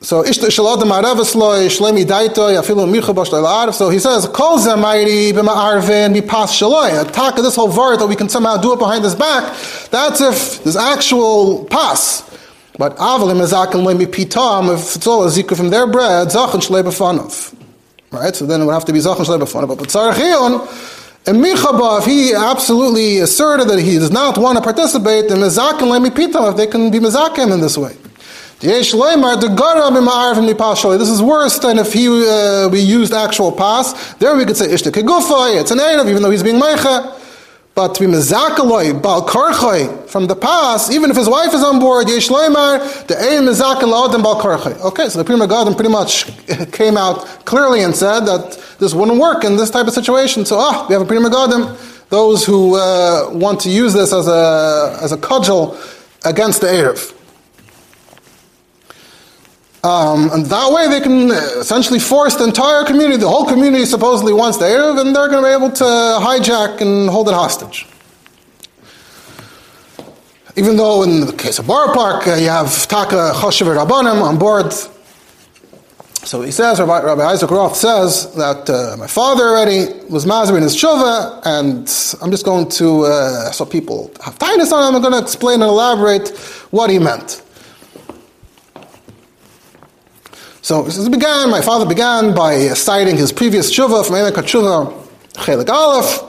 so 0.00 0.24
ish 0.24 0.38
shalodem 0.38 0.90
aravis 0.90 1.34
loy 1.34 1.66
shlemi 1.66 2.04
daito 2.04 2.48
yafilu 2.54 2.86
micha 2.88 3.12
bosh 3.12 3.32
arv. 3.32 3.74
So 3.74 3.90
he 3.90 3.98
says 3.98 4.26
kol 4.26 4.58
zemairi 4.58 5.32
b'ma 5.32 5.48
arvin 5.48 6.14
mipas 6.14 6.52
shaloy. 6.56 7.00
Attack 7.08 7.36
this 7.36 7.56
whole 7.56 7.76
word 7.76 7.98
that 7.98 8.06
we 8.06 8.14
can 8.14 8.28
somehow 8.28 8.56
do 8.56 8.72
it 8.72 8.78
behind 8.78 9.02
his 9.02 9.16
back. 9.16 9.56
That's 9.90 10.20
if 10.20 10.62
there's 10.62 10.76
actual 10.76 11.64
pas. 11.64 12.22
But 12.78 12.96
avalim 12.96 13.44
ezakin 13.44 13.82
loy 13.82 13.94
mipitam 13.94 14.72
if 14.72 14.94
it's 14.96 15.06
all 15.06 15.24
a 15.24 15.26
zikr 15.28 15.56
from 15.56 15.70
their 15.70 15.86
bread 15.88 16.28
zachin 16.28 16.60
shlei 16.60 16.84
b'fanav. 16.84 17.54
Right. 18.12 18.34
So 18.36 18.46
then 18.46 18.60
it 18.62 18.64
would 18.66 18.74
have 18.74 18.84
to 18.84 18.92
be 18.92 19.00
zachin 19.00 19.24
shlei 19.24 19.40
b'fanav. 19.40 19.66
But 19.66 19.88
tzarchion. 19.88 20.94
And 21.26 21.44
Michabah, 21.44 21.98
if 21.98 22.06
he 22.06 22.32
absolutely 22.32 23.18
asserted 23.18 23.68
that 23.68 23.80
he 23.80 23.98
does 23.98 24.10
not 24.10 24.38
want 24.38 24.56
to 24.56 24.62
participate, 24.62 25.28
then 25.28 25.38
Mezakim 25.38 25.88
let 25.90 26.00
me 26.00 26.08
pitam 26.08 26.50
if 26.50 26.56
they 26.56 26.66
can 26.66 26.90
be 26.90 27.00
Mezakim 27.00 27.52
in 27.52 27.60
this 27.60 27.76
way. 27.76 27.94
This 28.60 28.92
is 28.92 28.94
worse 31.22 31.60
than 31.60 31.78
if 31.78 31.92
he 31.92 32.08
uh, 32.08 32.68
we 32.68 32.80
used 32.80 33.14
actual 33.14 33.52
pas. 33.52 34.14
There 34.14 34.36
we 34.36 34.44
could 34.44 34.56
say 34.56 34.66
ishta 34.66 34.90
kegufay. 34.90 35.60
It's 35.60 35.70
an 35.70 35.78
erev, 35.78 36.08
even 36.08 36.22
though 36.22 36.30
he's 36.30 36.42
being 36.42 36.60
meicha. 36.60 37.14
But 37.76 37.94
to 37.94 38.00
be 38.00 38.12
mezakaloi 38.12 39.00
bal 39.00 39.24
karchay 39.24 40.08
from 40.08 40.26
the 40.26 40.34
pas, 40.34 40.90
even 40.90 41.08
if 41.08 41.16
his 41.16 41.28
wife 41.28 41.54
is 41.54 41.62
on 41.62 41.78
board, 41.78 42.08
yesh 42.08 42.26
the 42.26 42.34
ein 42.34 43.44
mezakal 43.44 44.12
and 44.12 44.24
bal 44.24 44.40
karchay. 44.40 44.76
Okay, 44.80 45.08
so 45.08 45.22
the 45.22 45.24
Pri 45.24 45.36
Megadim 45.36 45.76
pretty 45.76 45.90
much 45.90 46.26
came 46.72 46.96
out 46.96 47.18
clearly 47.44 47.84
and 47.84 47.94
said 47.94 48.24
that 48.24 48.60
this 48.80 48.92
wouldn't 48.92 49.20
work 49.20 49.44
in 49.44 49.56
this 49.56 49.70
type 49.70 49.86
of 49.86 49.92
situation. 49.92 50.44
So 50.44 50.56
ah, 50.58 50.84
we 50.88 50.94
have 50.94 51.02
a 51.02 51.06
Pri 51.06 51.18
Megadim, 51.18 52.08
those 52.08 52.44
who 52.44 52.74
uh, 52.74 53.30
want 53.30 53.60
to 53.60 53.70
use 53.70 53.92
this 53.92 54.12
as 54.12 54.26
a 54.26 54.98
as 55.00 55.12
a 55.12 55.16
cudgel 55.16 55.78
against 56.24 56.60
the 56.60 56.66
erev. 56.66 57.14
Um, 59.88 60.30
and 60.32 60.44
that 60.46 60.70
way 60.70 60.86
they 60.86 61.00
can 61.00 61.30
essentially 61.30 61.98
force 61.98 62.34
the 62.34 62.44
entire 62.44 62.84
community, 62.84 63.16
the 63.16 63.28
whole 63.28 63.46
community 63.46 63.86
supposedly 63.86 64.34
wants 64.34 64.58
the 64.58 64.66
Erev, 64.66 65.00
and 65.00 65.16
they're 65.16 65.28
going 65.28 65.42
to 65.42 65.48
be 65.48 65.54
able 65.54 65.70
to 65.70 65.84
hijack 65.84 66.82
and 66.82 67.08
hold 67.08 67.26
it 67.28 67.32
hostage. 67.32 67.86
Even 70.56 70.76
though 70.76 71.04
in 71.04 71.20
the 71.24 71.32
case 71.32 71.58
of 71.58 71.66
Borough 71.66 71.94
Park, 71.94 72.26
uh, 72.26 72.34
you 72.34 72.50
have 72.50 72.86
Taka 72.86 73.32
Choshev 73.34 73.74
Rabbanim 73.74 74.20
on 74.20 74.38
board. 74.38 74.74
So 76.26 76.42
he 76.42 76.50
says, 76.50 76.80
Rabbi, 76.80 77.06
Rabbi 77.06 77.22
Isaac 77.22 77.50
Roth 77.50 77.76
says 77.76 78.34
that 78.34 78.68
uh, 78.68 78.94
my 78.98 79.06
father 79.06 79.44
already 79.44 79.86
was 80.10 80.26
Mazir 80.26 80.58
in 80.58 80.64
his 80.64 80.76
Shuvah, 80.76 81.40
and 81.46 81.88
I'm 82.20 82.30
just 82.30 82.44
going 82.44 82.68
to, 82.70 83.04
uh, 83.04 83.52
so 83.52 83.64
people 83.64 84.10
have 84.22 84.38
tightness 84.38 84.70
on 84.70 84.86
him, 84.86 84.96
I'm 84.96 85.00
going 85.00 85.14
to 85.14 85.22
explain 85.22 85.62
and 85.62 85.70
elaborate 85.70 86.28
what 86.72 86.90
he 86.90 86.98
meant. 86.98 87.40
So 90.68 90.82
this 90.82 91.08
began, 91.08 91.48
my 91.48 91.62
father 91.62 91.86
began 91.86 92.34
by 92.34 92.68
citing 92.74 93.16
his 93.16 93.32
previous 93.32 93.72
tshuva 93.72 94.06
from 94.06 94.16
Emek 94.16 94.32
HaTshuva, 94.32 95.02
Chelik 95.32 95.70
Aleph, 95.70 96.22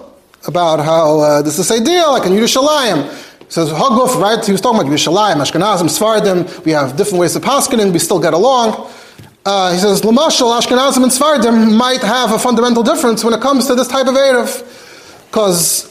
about 0.48 0.80
how 0.80 1.20
uh, 1.20 1.42
this 1.42 1.60
is 1.60 1.68
this 1.68 1.78
idea, 1.78 2.08
like 2.08 2.26
in 2.26 2.32
Yerushalayim. 2.32 3.04
He 3.44 3.52
says, 3.52 3.70
Haguf, 3.70 4.16
right? 4.16 4.42
He 4.46 4.54
was 4.54 4.62
talking 4.62 4.80
about 4.80 4.90
Yerushalayim, 4.90 5.44
Ashkenazim, 5.44 5.90
Sfardim, 5.90 6.64
we 6.64 6.72
have 6.72 6.96
different 6.96 7.20
ways 7.20 7.36
of 7.36 7.44
paskening, 7.44 7.92
we 7.92 8.00
still 8.00 8.22
get 8.22 8.34
along. 8.34 8.90
Uh, 9.46 9.74
he 9.74 9.78
says, 9.78 10.04
Lamashal, 10.04 10.58
Ashkenazim 10.58 11.04
and 11.04 11.12
Sfardim 11.12 11.78
might 11.78 12.02
have 12.02 12.32
a 12.32 12.40
fundamental 12.40 12.82
difference 12.82 13.26
when 13.26 13.34
it 13.34 13.42
comes 13.42 13.68
to 13.68 13.76
this 13.76 13.90
type 13.90 14.08
of 14.08 14.14
Erev. 14.14 15.26
Because 15.26 15.84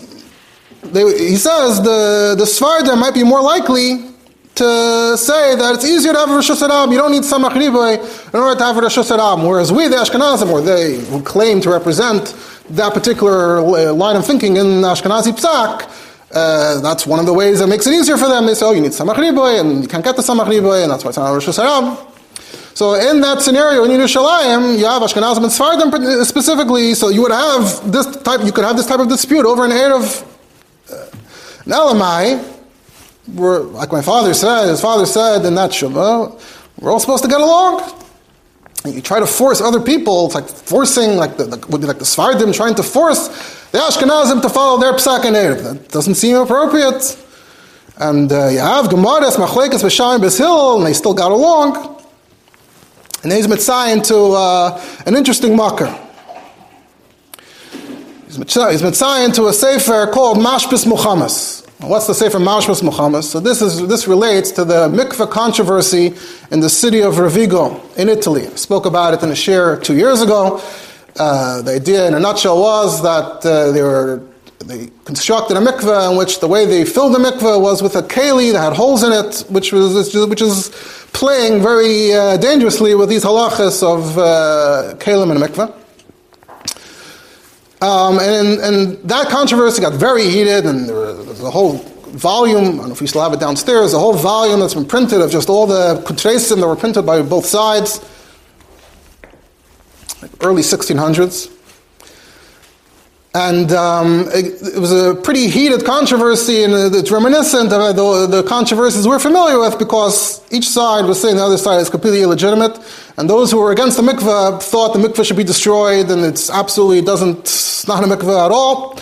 he 0.94 1.36
says 1.36 1.82
the, 1.82 2.34
the 2.38 2.44
Sfardim 2.44 2.98
might 2.98 3.12
be 3.12 3.24
more 3.24 3.42
likely 3.42 4.08
to 4.58 5.16
say 5.16 5.54
that 5.54 5.76
it's 5.76 5.84
easier 5.84 6.12
to 6.12 6.18
have 6.18 6.28
a 6.30 6.32
Reshus 6.32 6.66
Harabim. 6.66 6.92
You 6.92 6.98
don't 6.98 7.12
need 7.12 7.22
Samach 7.22 7.50
Riboy 7.50 8.34
in 8.34 8.40
order 8.40 8.58
to 8.58 8.64
have 8.64 8.76
a 8.76 8.80
Reshus 8.80 9.16
Harabim. 9.16 9.48
Whereas 9.48 9.72
we, 9.72 9.86
the 9.86 9.96
Ashkenazim, 9.96 10.50
or 10.50 10.60
they 10.60 10.98
who 10.98 11.22
claim 11.22 11.60
to 11.60 11.70
represent 11.70 12.34
that 12.70 12.92
particular 12.92 13.60
line 13.92 14.16
of 14.16 14.26
thinking 14.26 14.56
in 14.56 14.82
Ashkenazi 14.82 15.32
Psak, 15.32 15.88
uh, 16.34 16.80
that's 16.80 17.06
one 17.06 17.20
of 17.20 17.26
the 17.26 17.32
ways 17.32 17.60
that 17.60 17.68
makes 17.68 17.86
it 17.86 17.94
easier 17.94 18.16
for 18.16 18.28
them. 18.28 18.46
They 18.46 18.54
say, 18.54 18.66
oh, 18.66 18.72
you 18.72 18.80
need 18.80 18.90
Samach 18.90 19.14
Riboy, 19.14 19.60
and 19.60 19.82
you 19.82 19.88
can't 19.88 20.04
get 20.04 20.16
the 20.16 20.22
Samach 20.22 20.46
Riboy, 20.46 20.82
and 20.82 20.90
that's 20.90 21.04
why 21.04 21.10
it's 21.10 21.18
not 21.18 21.32
a 21.32 21.38
Reshus 21.38 21.62
Harabim. 21.62 21.96
So 22.74 22.94
in 22.94 23.20
that 23.22 23.42
scenario 23.42 23.84
in 23.84 23.92
Yerushalayim, 23.92 24.78
you 24.78 24.86
have 24.86 25.02
Ashkenazim 25.02 25.44
and 25.44 25.52
Sfardim 25.52 26.24
specifically, 26.24 26.94
so 26.94 27.08
you 27.10 27.22
would 27.22 27.32
have 27.32 27.92
this 27.92 28.06
type, 28.22 28.44
you 28.44 28.52
could 28.52 28.64
have 28.64 28.76
this 28.76 28.86
type 28.86 29.00
of 29.00 29.08
dispute 29.08 29.46
over 29.46 29.64
an 29.64 29.72
air 29.72 29.94
of 29.94 30.04
uh, 30.92 31.06
an 31.64 31.72
Elamai, 31.72 32.57
we're, 33.34 33.60
like 33.60 33.92
my 33.92 34.02
father 34.02 34.34
said, 34.34 34.68
his 34.68 34.80
father 34.80 35.06
said 35.06 35.44
in 35.44 35.54
that 35.54 35.70
Shuvah, 35.70 36.40
we're 36.80 36.90
all 36.90 37.00
supposed 37.00 37.22
to 37.24 37.28
get 37.28 37.40
along. 37.40 37.94
And 38.84 38.94
you 38.94 39.02
try 39.02 39.18
to 39.20 39.26
force 39.26 39.60
other 39.60 39.80
people, 39.80 40.26
it's 40.26 40.34
like 40.34 40.48
forcing, 40.48 41.16
like 41.16 41.36
the, 41.36 41.44
the, 41.44 41.66
would 41.68 41.80
be 41.80 41.86
like 41.86 41.98
the 41.98 42.04
Sfardim 42.04 42.54
trying 42.54 42.74
to 42.76 42.82
force 42.82 43.28
the 43.72 43.78
Ashkenazim 43.78 44.40
to 44.42 44.48
follow 44.48 44.80
their 44.80 44.92
Psak 44.94 45.24
and 45.24 45.36
Erev. 45.36 45.62
That 45.62 45.88
doesn't 45.88 46.14
seem 46.14 46.36
appropriate. 46.36 47.24
And 47.98 48.32
uh, 48.32 48.48
you 48.48 48.60
have 48.60 48.86
Gemaras, 48.86 49.34
Machlekes, 49.34 49.82
B'Shaim, 49.82 50.20
B'Shil, 50.20 50.78
and 50.78 50.86
they 50.86 50.92
still 50.92 51.14
got 51.14 51.32
along. 51.32 51.96
And 53.24 53.32
he's 53.32 53.48
mitzayin 53.48 54.06
to 54.06 54.16
uh, 54.16 54.80
an 55.06 55.16
interesting 55.16 55.56
makar. 55.56 55.88
He's 58.26 58.38
mitzayin 58.38 59.24
into 59.24 59.48
a 59.48 59.52
sefer 59.52 60.06
called 60.12 60.38
Mashbis 60.38 60.86
Milchamos. 60.86 61.67
What's 61.80 62.08
the 62.08 62.12
Sefer 62.12 62.38
Mashbis 62.38 62.82
Milchamos? 62.82 63.22
So 63.22 63.38
this 63.38 63.62
is 63.62 63.86
this 63.86 64.08
relates 64.08 64.50
to 64.52 64.64
the 64.64 64.88
mikveh 64.88 65.30
controversy 65.30 66.12
in 66.50 66.58
the 66.58 66.68
city 66.68 67.02
of 67.02 67.14
Rovigo 67.14 67.96
in 67.96 68.08
Italy. 68.08 68.48
I 68.48 68.56
spoke 68.56 68.84
about 68.84 69.14
it 69.14 69.22
in 69.22 69.30
a 69.30 69.36
share 69.36 69.76
two 69.76 69.96
years 69.96 70.20
ago. 70.20 70.60
Uh, 71.16 71.62
the 71.62 71.74
idea, 71.74 72.08
in 72.08 72.14
a 72.14 72.18
nutshell, 72.18 72.60
was 72.60 73.00
that 73.04 73.46
uh, 73.46 73.70
they 73.70 73.82
were 73.82 74.20
they 74.58 74.90
constructed 75.04 75.56
a 75.56 75.60
mikveh 75.60 76.10
in 76.10 76.18
which 76.18 76.40
the 76.40 76.48
way 76.48 76.66
they 76.66 76.84
filled 76.84 77.14
the 77.14 77.20
mikveh 77.20 77.62
was 77.62 77.80
with 77.80 77.94
a 77.94 78.02
keli 78.02 78.52
that 78.52 78.60
had 78.60 78.72
holes 78.72 79.04
in 79.04 79.12
it, 79.12 79.44
which 79.48 79.72
was 79.72 80.12
which 80.28 80.42
is 80.42 80.70
playing 81.12 81.62
very 81.62 82.12
uh, 82.12 82.36
dangerously 82.38 82.96
with 82.96 83.08
these 83.08 83.22
halachas 83.22 83.84
of 83.84 84.18
uh, 84.18 84.94
kelim 84.98 85.30
and 85.30 85.38
mikveh. 85.40 85.72
Um, 87.80 88.18
and, 88.18 88.58
and 88.60 89.08
that 89.08 89.28
controversy 89.28 89.80
got 89.80 89.92
very 89.94 90.24
heated, 90.24 90.66
and 90.66 90.88
there 90.88 90.96
was 90.96 91.40
a 91.40 91.50
whole 91.50 91.78
volume, 92.08 92.58
I 92.58 92.76
don't 92.78 92.86
know 92.86 92.92
if 92.92 93.00
we 93.00 93.06
still 93.06 93.22
have 93.22 93.32
it 93.32 93.40
downstairs, 93.40 93.94
a 93.94 93.98
whole 93.98 94.14
volume 94.14 94.60
that's 94.60 94.74
been 94.74 94.86
printed 94.86 95.20
of 95.20 95.30
just 95.30 95.48
all 95.48 95.66
the 95.66 96.02
kutresim 96.04 96.60
that 96.60 96.66
were 96.66 96.76
printed 96.76 97.06
by 97.06 97.22
both 97.22 97.46
sides, 97.46 98.00
like 100.20 100.30
early 100.40 100.62
1600s. 100.62 101.54
And 103.34 103.70
um, 103.72 104.26
it, 104.28 104.46
it, 104.74 104.78
was 104.78 104.90
a 104.90 105.14
pretty 105.14 105.48
heated 105.48 105.84
controversy, 105.84 106.64
and 106.64 106.72
it's 106.94 107.10
reminiscent 107.10 107.70
of 107.70 107.94
the, 107.94 108.26
the, 108.26 108.42
controversies 108.48 109.06
we're 109.06 109.18
familiar 109.18 109.60
with 109.60 109.78
because 109.78 110.42
each 110.50 110.66
side 110.66 111.04
was 111.04 111.20
saying 111.20 111.36
the 111.36 111.44
other 111.44 111.58
side 111.58 111.78
is 111.80 111.90
completely 111.90 112.22
illegitimate. 112.22 112.78
And 113.18 113.28
those 113.28 113.50
who 113.50 113.58
were 113.58 113.70
against 113.70 113.98
the 113.98 114.02
mikveh 114.02 114.62
thought 114.62 114.94
the 114.94 114.98
mikveh 114.98 115.26
should 115.26 115.36
be 115.36 115.44
destroyed, 115.44 116.10
and 116.10 116.24
it's 116.24 116.48
absolutely 116.48 117.02
doesn't, 117.02 117.40
it's 117.40 117.86
not 117.86 118.02
a 118.02 118.06
mikveh 118.06 118.46
at 118.46 118.50
all. 118.50 118.96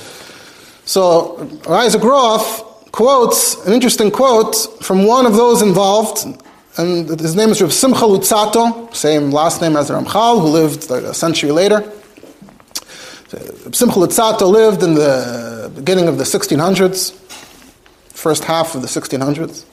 So 0.86 1.48
Isaac 1.68 2.02
Roth 2.02 2.90
quotes 2.90 3.64
an 3.64 3.72
interesting 3.72 4.10
quote 4.10 4.56
from 4.82 5.04
one 5.06 5.26
of 5.26 5.34
those 5.34 5.62
involved, 5.62 6.26
and 6.78 7.08
his 7.20 7.36
name 7.36 7.50
is 7.50 7.62
Rav 7.62 7.72
Simcha 7.72 8.00
Luzzatto, 8.00 8.92
same 8.92 9.30
last 9.30 9.60
name 9.60 9.76
as 9.76 9.88
Ramchal, 9.88 10.40
who 10.40 10.48
lived 10.48 10.90
a 10.90 11.14
century 11.14 11.52
later. 11.52 11.92
Simcha 13.28 13.98
Luzzatto 13.98 14.48
lived 14.48 14.84
in 14.84 14.94
the 14.94 15.72
beginning 15.74 16.06
of 16.06 16.16
the 16.16 16.22
1600s, 16.22 17.12
first 18.10 18.44
half 18.44 18.76
of 18.76 18.82
the 18.82 18.88
1600s. 18.88 19.64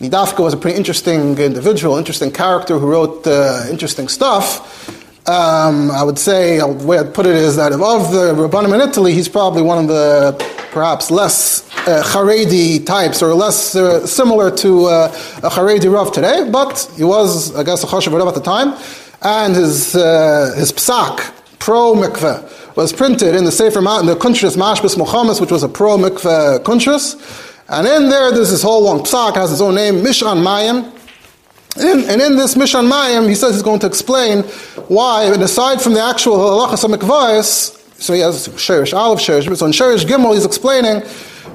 Nidafka 0.00 0.40
was 0.40 0.52
a 0.52 0.58
pretty 0.58 0.76
interesting 0.76 1.38
individual, 1.38 1.96
interesting 1.96 2.30
character 2.30 2.78
who 2.78 2.86
wrote 2.86 3.26
uh, 3.26 3.64
interesting 3.70 4.08
stuff. 4.08 4.86
Um, 5.26 5.90
I 5.90 6.02
would 6.02 6.18
say, 6.18 6.58
the 6.58 6.66
way 6.66 6.98
I'd 6.98 7.14
put 7.14 7.24
it 7.24 7.36
is 7.36 7.56
that 7.56 7.72
of 7.72 7.80
the 7.80 8.34
Rabbanim 8.34 8.74
in 8.74 8.86
Italy, 8.86 9.14
he's 9.14 9.30
probably 9.30 9.62
one 9.62 9.78
of 9.78 9.88
the 9.88 10.36
perhaps 10.70 11.10
less 11.10 11.66
uh, 11.88 12.02
Haredi 12.04 12.84
types 12.84 13.22
or 13.22 13.32
less 13.32 13.74
uh, 13.74 14.06
similar 14.06 14.50
to 14.58 14.86
uh, 14.86 15.08
a 15.42 15.48
Haredi 15.48 15.90
Rav 15.90 16.12
today, 16.12 16.50
but 16.50 16.90
he 16.96 17.04
was, 17.04 17.56
I 17.56 17.62
guess, 17.62 17.82
a 17.82 17.86
Choshev 17.86 18.12
Rav 18.12 18.28
at 18.28 18.34
the 18.34 18.42
time. 18.42 18.78
And 19.22 19.54
his, 19.54 19.96
uh, 19.96 20.52
his 20.54 20.70
psak, 20.70 21.32
pro 21.58 21.94
mikveh, 21.94 22.63
was 22.76 22.92
printed 22.92 23.34
in 23.34 23.44
the 23.44 23.52
Sefer 23.52 23.80
Ma- 23.80 24.00
in 24.00 24.06
the 24.06 24.16
Kuntras 24.16 24.56
Mashbis 24.56 24.96
Milchamos, 24.96 25.40
which 25.40 25.50
was 25.50 25.62
a 25.62 25.68
pro 25.68 25.96
mikveh 25.96 26.58
Kuntras. 26.60 27.52
And 27.68 27.86
in 27.86 28.10
there, 28.10 28.32
there's 28.32 28.50
this 28.50 28.62
whole 28.62 28.82
long 28.82 29.00
psak, 29.00 29.36
has 29.36 29.52
its 29.52 29.60
own 29.60 29.74
name, 29.74 29.96
Mishan 29.96 30.42
Mayim. 30.42 30.92
And, 31.76 32.04
and 32.04 32.20
in 32.20 32.36
this 32.36 32.54
Mishan 32.54 32.90
Mayim, 32.90 33.28
he 33.28 33.34
says 33.34 33.54
he's 33.54 33.62
going 33.62 33.80
to 33.80 33.86
explain 33.86 34.42
why, 34.88 35.24
and 35.24 35.42
aside 35.42 35.80
from 35.80 35.94
the 35.94 36.02
actual 36.02 36.36
halachas 36.36 36.84
of 36.84 36.90
mikvahs, 37.00 37.80
so 38.00 38.12
he 38.12 38.20
has 38.20 38.48
Sherish 38.48 38.92
Aleph 38.92 39.20
Sherish, 39.20 39.56
so 39.56 39.66
in 39.66 39.72
Sherish 39.72 40.04
Gimel 40.04 40.34
he's 40.34 40.44
explaining 40.44 41.00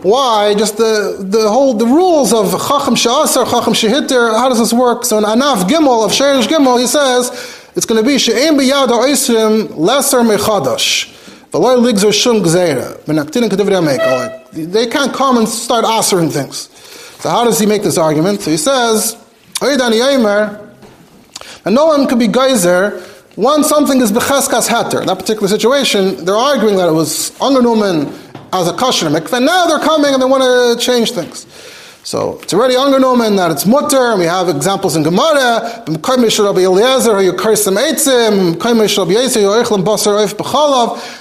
why 0.01 0.55
just 0.55 0.77
the, 0.77 1.17
the 1.19 1.49
whole 1.49 1.73
the 1.73 1.85
rules 1.85 2.33
of 2.33 2.51
Chacham 2.51 2.95
Sha'asar, 2.95 3.49
Chacham 3.49 3.73
Shehiter, 3.73 4.33
how 4.33 4.47
does 4.47 4.57
this 4.57 4.73
work? 4.73 5.03
So 5.03 5.17
in 5.17 5.25
Anaf 5.25 5.63
Gimel 5.63 6.05
of 6.05 6.11
Sherish 6.13 6.47
Gimel 6.47 6.79
he 6.79 6.87
says 6.87 7.58
it's 7.75 7.85
going 7.85 8.01
to 8.03 8.07
be 8.07 8.17
She'em 8.17 8.55
B'yad 8.55 8.89
Ha'isrim 8.89 9.77
Lesser 9.77 10.19
Mechadash. 10.19 11.15
The 11.51 11.59
lawyer 11.59 11.77
liks 11.77 12.03
or 12.03 12.11
shun 12.11 12.41
gzera, 12.41 12.99
menakinikativ, 13.05 13.67
or 13.69 14.03
oh, 14.03 14.49
they 14.51 14.85
can't 14.85 15.13
come 15.13 15.37
and 15.37 15.49
start 15.49 15.83
answering 15.83 16.29
things. 16.29 16.69
So 17.21 17.29
how 17.29 17.43
does 17.43 17.59
he 17.59 17.65
make 17.65 17.81
this 17.81 17.97
argument? 17.97 18.41
So 18.41 18.51
he 18.51 18.57
says, 18.57 19.17
and 19.61 19.77
no 21.75 21.85
one 21.85 22.07
could 22.07 22.19
be 22.19 22.27
geyser 22.27 23.03
once 23.35 23.67
something 23.67 23.99
is 23.99 24.11
becheskas 24.11 24.67
heter. 24.67 25.01
In 25.01 25.07
that 25.07 25.17
particular 25.17 25.47
situation, 25.47 26.23
they're 26.23 26.35
arguing 26.35 26.77
that 26.77 26.87
it 26.87 26.93
was 26.93 27.31
angenommen 27.41 28.13
as 28.53 28.67
a 28.67 28.73
kosher 28.73 29.07
mikveh. 29.07 29.43
Now 29.43 29.65
they're 29.67 29.79
coming 29.79 30.13
and 30.13 30.21
they 30.21 30.27
want 30.27 30.43
to 30.43 30.83
change 30.83 31.11
things. 31.11 31.45
So 32.03 32.39
it's 32.41 32.53
already 32.53 32.75
angenommen 32.75 33.35
that 33.35 33.51
it's 33.51 33.65
mutter, 33.65 34.11
and 34.11 34.19
we 34.19 34.25
have 34.25 34.47
examples 34.47 34.95
in 34.95 35.03
Gemara. 35.03 35.83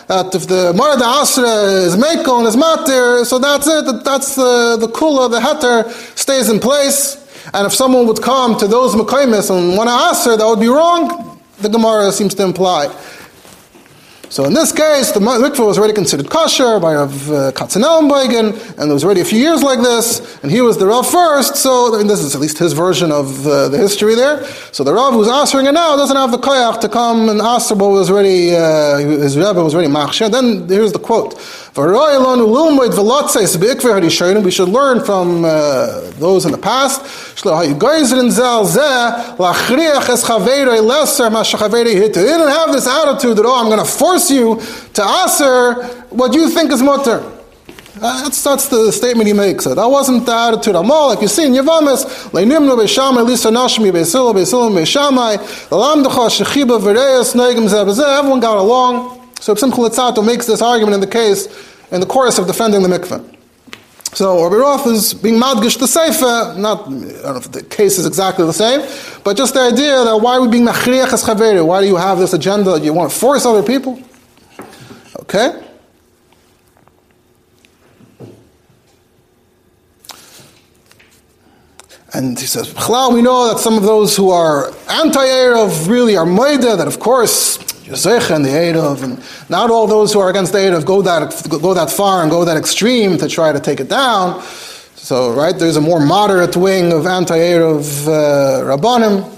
That 0.07 0.35
if 0.35 0.47
the 0.47 0.73
Mara 0.75 1.05
Asra 1.05 1.49
is 1.85 1.97
Meiko 1.97 2.39
and 2.39 2.47
is 2.47 2.57
Matir, 2.57 3.25
so 3.25 3.39
that's 3.39 3.67
it. 3.67 4.05
That's 4.05 4.35
the, 4.37 4.77
the 4.79 4.87
kula, 4.87 5.29
the 5.31 5.41
heter 5.41 5.91
stays 6.17 6.49
in 6.49 6.61
place. 6.61 7.25
And 7.53 7.67
if 7.67 7.75
someone 7.75 8.07
would 8.07 8.23
come 8.23 8.57
to 8.59 8.69
those 8.69 8.95
Mekaimis 8.95 9.51
and 9.51 9.77
want 9.77 9.89
to 9.89 9.95
ask 9.95 10.27
her, 10.27 10.37
that 10.37 10.47
would 10.47 10.61
be 10.61 10.69
wrong, 10.69 11.41
the 11.61 11.69
Gemara 11.69 12.13
seems 12.13 12.35
to 12.37 12.45
imply. 12.45 12.87
So 14.31 14.45
in 14.45 14.53
this 14.53 14.73
case, 14.73 15.13
the 15.13 15.21
mikveh 15.21 15.65
was 15.67 15.79
already 15.79 15.95
considered 15.95 16.29
kosher 16.29 16.79
by 16.79 16.95
Rav 16.95 17.31
uh, 17.31 17.53
and 17.53 18.87
there 18.89 18.93
was 18.93 19.05
already 19.05 19.23
a 19.23 19.25
few 19.25 19.39
years 19.39 19.63
like 19.63 19.81
this, 19.81 20.39
and 20.43 20.53
he 20.53 20.61
was 20.61 20.77
the 20.77 20.87
Rav 20.87 21.11
first, 21.11 21.57
so 21.57 21.91
this 22.03 22.21
is 22.21 22.35
at 22.35 22.41
least 22.41 22.59
his 22.59 22.75
version 22.75 23.11
of 23.11 23.47
uh, 23.47 23.69
the 23.69 23.79
history 23.79 24.15
there. 24.15 24.45
So 24.73 24.85
the 24.85 24.93
Rav 24.93 25.15
who's 25.15 25.29
answering 25.29 25.67
it 25.67 25.73
now 25.73 25.97
doesn't 25.97 26.17
have 26.17 26.31
the 26.31 26.39
koyach 26.39 26.81
to 26.83 26.89
come 26.89 27.31
and 27.31 27.41
what 27.41 27.91
was 27.91 28.11
already, 28.11 28.55
uh, 28.55 28.99
his 28.99 29.37
Rebbe 29.37 29.65
was 29.65 29.75
already 29.75 29.91
machshir. 29.91 30.31
Then 30.31 30.69
here's 30.69 30.93
the 30.93 30.99
quote. 30.99 31.35
We 34.45 34.51
should 34.51 34.69
learn 34.69 35.05
from 35.05 35.45
uh, 35.45 36.01
those 36.19 36.45
in 36.45 36.53
the 36.53 36.59
past. 36.59 37.03
They 42.13 42.25
didn't 42.25 42.49
have 42.49 42.73
this 42.73 42.87
attitude 42.89 43.37
that, 43.37 43.45
oh, 43.47 43.55
I'm 43.61 43.67
going 43.67 43.79
to 43.79 43.85
force 43.85 44.18
you 44.31 44.61
to 44.95 45.05
answer 45.05 45.85
what 46.11 46.35
you 46.35 46.51
think 46.51 46.73
is 46.73 46.83
mutter. 46.83 47.23
Uh, 48.01 48.23
that's, 48.23 48.45
that's 48.45 48.69
the 48.69 48.93
statement 48.93 49.27
he 49.27 49.33
makes. 49.33 49.65
That 49.65 49.77
wasn't 49.77 50.25
the 50.25 50.33
attitude. 50.33 50.77
Amal, 50.77 51.09
like 51.09 51.21
you 51.21 51.27
see 51.27 51.47
in 51.47 51.53
Yavamis, 51.53 52.05
Leinimnu 52.31 52.77
Beishamai, 52.77 53.27
Lisa 53.27 53.49
Nashmi, 53.51 53.91
Beisila, 53.91 54.33
Beisila, 54.33 54.71
Beishamai, 54.71 55.39
Lamdacha, 55.71 56.29
Shechiba, 56.45 56.81
Vereas, 56.81 57.35
Negim, 57.35 57.69
Zebazeh, 57.69 58.19
everyone 58.19 58.39
got 58.39 58.57
along. 58.57 59.29
So 59.41 59.55
Simcha 59.55 59.79
Luzzatto 59.79 60.25
makes 60.25 60.47
this 60.47 60.63
argument 60.63 60.95
in 60.95 61.01
the 61.01 61.09
case, 61.09 61.49
in 61.91 62.01
the 62.01 62.07
chorus 62.07 62.39
of 62.39 62.47
defending 62.47 62.83
the 62.83 62.89
mikveh. 62.89 63.38
So 64.15 64.43
Rabbi 64.43 64.57
Roth 64.57 64.87
is 64.87 65.15
being 65.15 65.37
madgish 65.37 65.79
the 65.79 65.87
Sefer, 65.87 66.55
not, 66.59 66.87
I 66.87 66.91
don't 66.91 67.23
know 67.23 67.37
if 67.37 67.53
the 67.53 67.63
case 67.63 67.99
is 67.99 68.07
exactly 68.07 68.45
the 68.47 68.53
same, 68.53 68.81
but 69.23 69.37
just 69.37 69.55
the 69.55 69.61
idea 69.61 70.03
that 70.05 70.17
why 70.17 70.37
are 70.37 70.43
we 70.43 70.49
being 70.49 70.65
machriach 70.65 71.13
as 71.13 71.23
chaveri? 71.23 71.65
Why 71.65 71.83
do 71.83 71.87
you 71.87 71.97
have 71.97 72.19
this 72.19 72.33
agenda 72.33 72.73
that 72.73 72.83
you 72.83 72.93
want 72.93 73.13
to 73.13 73.17
force 73.17 73.45
other 73.45 73.63
people? 73.63 74.03
Okay? 75.21 75.63
And 82.15 82.39
he 82.39 82.47
says, 82.47 82.75
we 82.75 83.23
know 83.23 83.53
that 83.53 83.59
some 83.61 83.77
of 83.77 83.83
those 83.83 84.17
who 84.17 84.31
are 84.31 84.69
anti-Erev 84.89 85.89
really 85.89 86.17
are 86.17 86.25
Maida, 86.25 86.75
that 86.75 86.89
of 86.89 86.99
course, 86.99 87.59
Yosech 87.89 88.35
and 88.35 88.45
the 88.45 88.51
Erev, 88.51 89.03
and 89.03 89.23
not 89.49 89.71
all 89.71 89.87
those 89.87 90.13
who 90.13 90.21
are 90.21 90.31
against 90.31 90.53
the 90.53 90.59
Erev 90.59 90.85
go 90.85 91.03
that, 91.03 91.49
go 91.61 91.75
that 91.75 91.91
far 91.91 92.23
and 92.23 92.31
go 92.31 92.45
that 92.45 92.57
extreme 92.57 93.19
to 93.19 93.29
try 93.29 93.53
to 93.53 93.61
take 93.61 93.81
it 93.81 93.89
down. 93.89 94.43
So, 94.95 95.33
right, 95.33 95.59
there's 95.59 95.77
a 95.77 95.81
more 95.81 96.01
moderate 96.01 96.57
wing 96.57 96.93
of 96.93 97.07
anti-Erev 97.07 98.09
uh, 98.09 98.77
Rabbanim. 98.77 99.35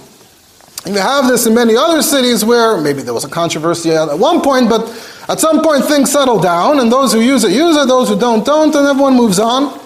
And 0.87 0.95
you 0.95 1.01
have 1.01 1.29
this 1.29 1.47
in 1.47 1.55
many 1.55 1.77
other 1.77 2.03
cities 2.03 2.45
where 2.45 2.81
maybe 2.81 3.03
there 3.03 3.15
was 3.15 3.25
a 3.25 3.29
controversy 3.29 3.91
at 3.93 4.19
one 4.19 4.41
point, 4.41 4.69
but 4.69 4.83
at 5.29 5.39
some 5.39 5.63
point 5.63 5.85
things 5.85 6.11
settle 6.11 6.41
down, 6.41 6.81
and 6.81 6.91
those 6.91 7.13
who 7.13 7.21
use 7.21 7.45
it 7.45 7.53
use 7.53 7.77
it, 7.77 7.87
those 7.87 8.09
who 8.09 8.19
don't 8.19 8.45
don't, 8.45 8.75
and 8.75 8.87
everyone 8.87 9.15
moves 9.15 9.39
on. 9.39 9.80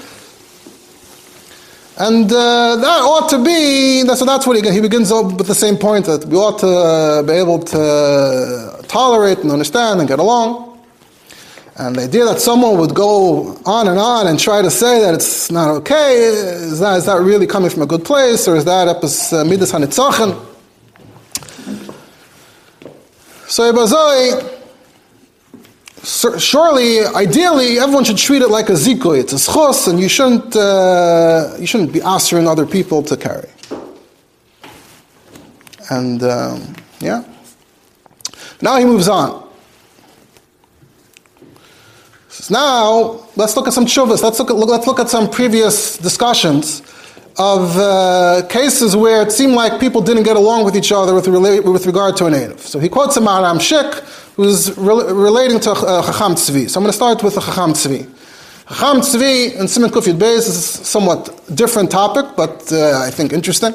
And 1.97 2.25
uh, 2.25 2.75
that 2.75 3.01
ought 3.03 3.29
to 3.31 3.45
be, 3.45 4.01
so 4.17 4.25
that's 4.25 4.49
what 4.49 4.57
he, 4.57 4.69
he 4.73 4.81
begins 4.81 5.13
with 5.13 5.47
the 5.47 5.55
same 5.55 5.77
point 5.77 6.07
that 6.07 6.25
we 6.25 6.37
ought 6.37 6.59
to 6.59 6.67
uh, 6.67 7.23
be 7.23 7.35
able 7.35 7.61
to 7.61 8.85
tolerate 8.89 9.39
and 9.39 9.53
understand 9.53 10.01
and 10.01 10.09
get 10.09 10.19
along. 10.19 10.77
And 11.77 11.95
the 11.95 12.03
idea 12.03 12.25
that 12.25 12.41
someone 12.41 12.79
would 12.79 12.95
go 12.95 13.57
on 13.65 13.87
and 13.87 13.99
on 13.99 14.27
and 14.27 14.41
try 14.41 14.61
to 14.61 14.71
say 14.71 15.01
that 15.03 15.15
it's 15.15 15.53
not 15.53 15.69
okay, 15.79 16.17
is 16.17 16.81
that, 16.81 16.99
is 16.99 17.07
that 17.07 17.21
really 17.21 17.47
coming 17.47 17.71
from 17.71 17.83
a 17.83 17.87
good 17.87 18.05
place, 18.05 18.49
or 18.49 18.57
is 18.57 18.65
that 18.65 18.89
uh, 18.89 19.45
midas 19.45 19.73
hanitzachen? 19.73 20.35
So 23.47 23.73
Ibazoi, 23.73 24.54
surely, 26.05 27.05
ideally, 27.05 27.79
everyone 27.79 28.05
should 28.05 28.19
treat 28.19 28.43
it 28.43 28.49
like 28.49 28.69
a 28.69 28.73
zikoy. 28.73 29.21
It's 29.21 29.33
a 29.33 29.37
schos, 29.37 29.89
and 29.89 29.99
you 29.99 30.09
shouldn't, 30.09 30.55
uh, 30.55 31.57
you 31.59 31.67
shouldn't 31.67 31.93
be 31.93 32.03
asking 32.03 32.47
other 32.47 32.67
people 32.67 33.03
to 33.03 33.17
carry. 33.17 33.49
And, 35.91 36.23
um, 36.23 36.75
yeah. 37.01 37.25
Now 38.61 38.77
he 38.77 38.85
moves 38.85 39.09
on. 39.09 39.43
Now, 42.51 43.27
let's 43.37 43.57
look 43.57 43.67
at 43.67 43.73
some 43.73 43.87
chuvas. 43.87 44.23
Let's 44.23 44.39
look 44.39 44.51
at, 44.51 44.57
let's 44.57 44.87
look 44.87 45.01
at 45.01 45.09
some 45.09 45.31
previous 45.31 45.97
discussions 45.97 46.83
of 47.37 47.77
uh, 47.77 48.47
cases 48.49 48.95
where 48.95 49.23
it 49.23 49.33
seemed 49.33 49.55
like 49.55 49.81
people 49.81 50.01
didn't 50.01 50.23
get 50.23 50.37
along 50.37 50.65
with 50.65 50.77
each 50.77 50.93
other 50.93 51.15
with, 51.15 51.27
with 51.27 51.87
regard 51.87 52.17
to 52.17 52.27
a 52.27 52.31
native. 52.31 52.61
So 52.61 52.79
he 52.79 52.89
quotes 52.89 53.17
a 53.17 53.21
Maharam 53.21 53.59
Shik, 53.59 53.93
who's 54.37 54.77
re- 54.77 55.13
relating 55.13 55.59
to 55.61 55.73
uh, 55.73 56.03
Chacham 56.07 56.35
Tzvi. 56.35 56.71
So 56.71 56.79
I'm 56.79 56.85
going 56.85 56.93
to 56.93 56.97
start 56.97 57.23
with 57.25 57.35
the 57.35 57.41
Chacham 57.41 57.73
Tzvi. 57.73 58.09
Chacham 58.69 59.01
Tzvi 59.01 59.59
and 59.59 59.69
Simon 59.69 59.91
Kufyud 59.91 60.19
Beis 60.19 60.39
is 60.39 60.49
a 60.49 60.85
somewhat 60.85 61.41
different 61.55 61.91
topic, 61.91 62.37
but 62.37 62.73
uh, 62.73 63.01
I 63.01 63.11
think 63.11 63.33
interesting. 63.33 63.73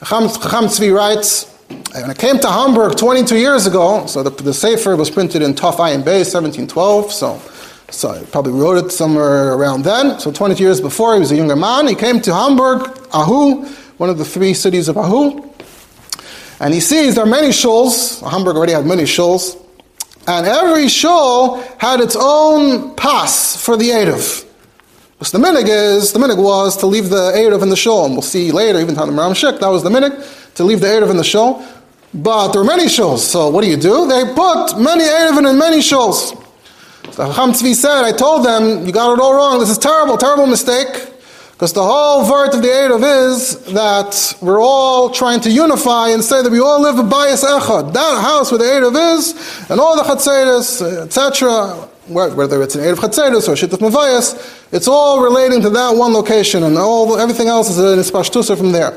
Chacham, 0.00 0.28
Chacham 0.28 0.64
Tzvi 0.66 0.94
writes, 0.94 1.52
when 1.68 2.10
I 2.10 2.14
came 2.14 2.38
to 2.40 2.48
Hamburg 2.48 2.96
22 2.96 3.36
years 3.38 3.66
ago, 3.66 4.06
so 4.06 4.22
the, 4.22 4.30
the 4.30 4.54
Sefer 4.54 4.96
was 4.96 5.10
printed 5.10 5.42
in 5.42 5.54
Tuf 5.54 5.76
Ayin 5.76 6.02
Beis, 6.02 6.32
1712, 6.32 7.12
so 7.12 7.40
so 7.90 8.10
I 8.10 8.24
probably 8.24 8.52
wrote 8.52 8.84
it 8.84 8.90
somewhere 8.90 9.54
around 9.54 9.82
then. 9.84 10.18
So 10.18 10.32
20 10.32 10.62
years 10.62 10.80
before, 10.80 11.14
he 11.14 11.20
was 11.20 11.30
a 11.30 11.36
younger 11.36 11.56
man. 11.56 11.86
He 11.86 11.94
came 11.94 12.20
to 12.22 12.34
Hamburg, 12.34 12.98
Ahu, 13.12 13.64
one 13.98 14.10
of 14.10 14.18
the 14.18 14.24
three 14.24 14.54
cities 14.54 14.88
of 14.88 14.96
Ahu. 14.96 15.48
And 16.58 16.74
he 16.74 16.80
sees 16.80 17.14
there 17.14 17.24
are 17.24 17.28
many 17.28 17.48
shuls. 17.48 18.28
Hamburg 18.28 18.56
already 18.56 18.72
had 18.72 18.86
many 18.86 19.04
shuls. 19.04 19.62
And 20.26 20.46
every 20.46 20.88
shul 20.88 21.62
had 21.78 22.00
its 22.00 22.16
own 22.18 22.96
pass 22.96 23.62
for 23.62 23.76
the 23.76 23.90
Erev. 23.90 24.44
Because 25.12 25.30
the 25.30 25.38
minig 25.38 25.68
is, 25.68 26.12
the 26.12 26.18
minig 26.18 26.42
was 26.42 26.76
to 26.78 26.86
leave 26.86 27.08
the 27.08 27.32
Erev 27.32 27.62
in 27.62 27.68
the 27.68 27.76
shul. 27.76 28.06
And 28.06 28.14
we'll 28.14 28.22
see 28.22 28.50
later, 28.50 28.80
even 28.80 28.98
on 28.98 29.06
the 29.06 29.14
Maram 29.14 29.30
Shik, 29.30 29.60
that 29.60 29.68
was 29.68 29.84
the 29.84 29.90
minig, 29.90 30.54
to 30.56 30.64
leave 30.64 30.80
the 30.80 30.88
Erev 30.88 31.10
in 31.10 31.16
the 31.16 31.24
shul. 31.24 31.64
But 32.12 32.48
there 32.48 32.62
were 32.62 32.66
many 32.66 32.86
shuls. 32.86 33.18
So 33.18 33.48
what 33.48 33.62
do 33.62 33.70
you 33.70 33.76
do? 33.76 34.08
They 34.08 34.24
put 34.34 34.78
many 34.80 35.04
Erev 35.04 35.38
in 35.38 35.58
many 35.58 35.78
shuls. 35.78 36.42
The 37.12 37.32
Chacham 37.32 37.52
Tzvi 37.52 37.74
said, 37.74 38.04
I 38.04 38.12
told 38.12 38.44
them, 38.44 38.84
you 38.84 38.92
got 38.92 39.12
it 39.14 39.20
all 39.20 39.34
wrong. 39.34 39.58
This 39.58 39.70
is 39.70 39.78
terrible, 39.78 40.16
terrible 40.16 40.46
mistake. 40.46 41.12
Because 41.52 41.72
the 41.72 41.82
whole 41.82 42.24
vert 42.24 42.52
of 42.54 42.60
the 42.60 42.68
Erev 42.68 43.30
is 43.30 43.64
that 43.72 44.36
we're 44.42 44.60
all 44.60 45.08
trying 45.08 45.40
to 45.40 45.50
unify 45.50 46.10
and 46.10 46.22
say 46.22 46.42
that 46.42 46.52
we 46.52 46.60
all 46.60 46.82
live 46.82 46.98
a 46.98 47.02
bias 47.02 47.42
echad. 47.42 47.94
That 47.94 48.20
house 48.20 48.52
where 48.52 48.58
the 48.58 48.64
Erev 48.64 49.16
is, 49.16 49.70
and 49.70 49.80
all 49.80 49.96
the 49.96 50.02
Chatzeres, 50.02 50.82
etc., 51.04 51.88
whether 52.08 52.62
it's 52.62 52.74
an 52.74 52.82
Erev 52.82 52.96
Chatzeres 52.96 53.48
or 53.48 53.52
Shittat 53.52 53.78
Mavayas, 53.78 54.68
it's 54.70 54.86
all 54.86 55.22
relating 55.22 55.62
to 55.62 55.70
that 55.70 55.96
one 55.96 56.12
location, 56.12 56.62
and 56.62 56.76
all 56.76 57.16
everything 57.16 57.48
else 57.48 57.70
is 57.70 57.78
in 57.78 58.00
Spashtusa 58.00 58.58
from 58.58 58.72
there. 58.72 58.92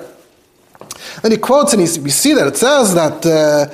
And 1.23 1.31
he 1.31 1.39
quotes, 1.39 1.71
and 1.71 1.81
he, 1.81 1.99
we 2.01 2.09
see 2.09 2.33
that 2.33 2.45
it 2.45 2.57
says 2.57 2.93
that 2.93 3.25
uh, 3.25 3.73